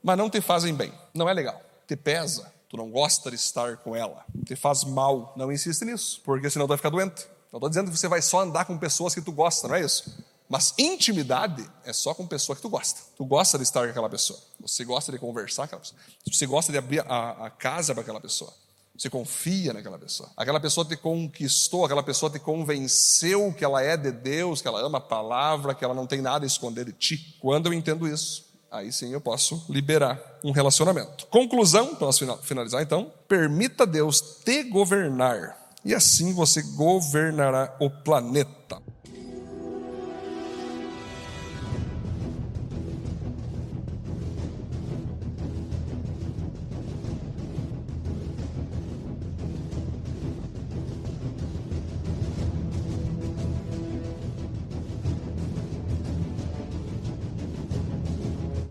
mas 0.02 0.16
não 0.18 0.28
te 0.28 0.40
fazem 0.40 0.74
bem. 0.74 0.92
Não 1.14 1.28
é 1.28 1.32
legal. 1.32 1.60
Te 1.86 1.96
pesa, 1.96 2.52
tu 2.68 2.76
não 2.76 2.90
gosta 2.90 3.30
de 3.30 3.36
estar 3.36 3.78
com 3.78 3.96
ela, 3.96 4.24
te 4.44 4.54
faz 4.54 4.84
mal. 4.84 5.32
Não 5.36 5.50
insiste 5.50 5.84
nisso, 5.84 6.20
porque 6.22 6.50
senão 6.50 6.66
tu 6.66 6.70
vai 6.70 6.76
ficar 6.76 6.90
doente. 6.90 7.26
Não 7.50 7.56
estou 7.56 7.68
dizendo 7.70 7.90
que 7.90 7.96
você 7.96 8.08
vai 8.08 8.20
só 8.20 8.42
andar 8.42 8.66
com 8.66 8.76
pessoas 8.76 9.14
que 9.14 9.22
tu 9.22 9.32
gosta, 9.32 9.66
não 9.66 9.74
é 9.74 9.80
isso? 9.80 10.22
Mas 10.48 10.72
intimidade 10.78 11.68
é 11.84 11.92
só 11.92 12.14
com 12.14 12.26
pessoa 12.26 12.56
que 12.56 12.62
tu 12.62 12.70
gosta. 12.70 13.00
Tu 13.16 13.24
gosta 13.24 13.58
de 13.58 13.64
estar 13.64 13.84
com 13.84 13.90
aquela 13.90 14.08
pessoa. 14.08 14.38
Você 14.60 14.84
gosta 14.84 15.12
de 15.12 15.18
conversar 15.18 15.68
com 15.68 15.76
aquela 15.76 15.80
pessoa. 15.82 16.00
Você 16.26 16.46
gosta 16.46 16.72
de 16.72 16.78
abrir 16.78 17.00
a, 17.00 17.46
a 17.46 17.50
casa 17.50 17.92
para 17.92 18.02
aquela 18.02 18.20
pessoa. 18.20 18.52
Você 18.96 19.08
confia 19.08 19.72
naquela 19.72 19.98
pessoa. 19.98 20.28
Aquela 20.36 20.58
pessoa 20.58 20.84
te 20.84 20.96
conquistou, 20.96 21.84
aquela 21.84 22.02
pessoa 22.02 22.32
te 22.32 22.40
convenceu 22.40 23.52
que 23.52 23.64
ela 23.64 23.80
é 23.80 23.96
de 23.96 24.10
Deus, 24.10 24.60
que 24.60 24.66
ela 24.66 24.80
ama 24.80 24.98
a 24.98 25.00
palavra, 25.00 25.72
que 25.72 25.84
ela 25.84 25.94
não 25.94 26.04
tem 26.06 26.20
nada 26.20 26.44
a 26.44 26.48
esconder 26.48 26.84
de 26.84 26.92
ti. 26.92 27.36
Quando 27.40 27.66
eu 27.66 27.72
entendo 27.72 28.08
isso, 28.08 28.46
aí 28.68 28.90
sim 28.92 29.12
eu 29.12 29.20
posso 29.20 29.64
liberar 29.68 30.20
um 30.42 30.50
relacionamento. 30.50 31.26
Conclusão, 31.26 31.94
para 31.94 32.08
finalizar 32.42 32.82
então: 32.82 33.12
permita 33.28 33.86
Deus 33.86 34.20
te 34.44 34.64
governar, 34.64 35.56
e 35.84 35.94
assim 35.94 36.32
você 36.32 36.60
governará 36.62 37.76
o 37.78 37.88
planeta. 37.88 38.82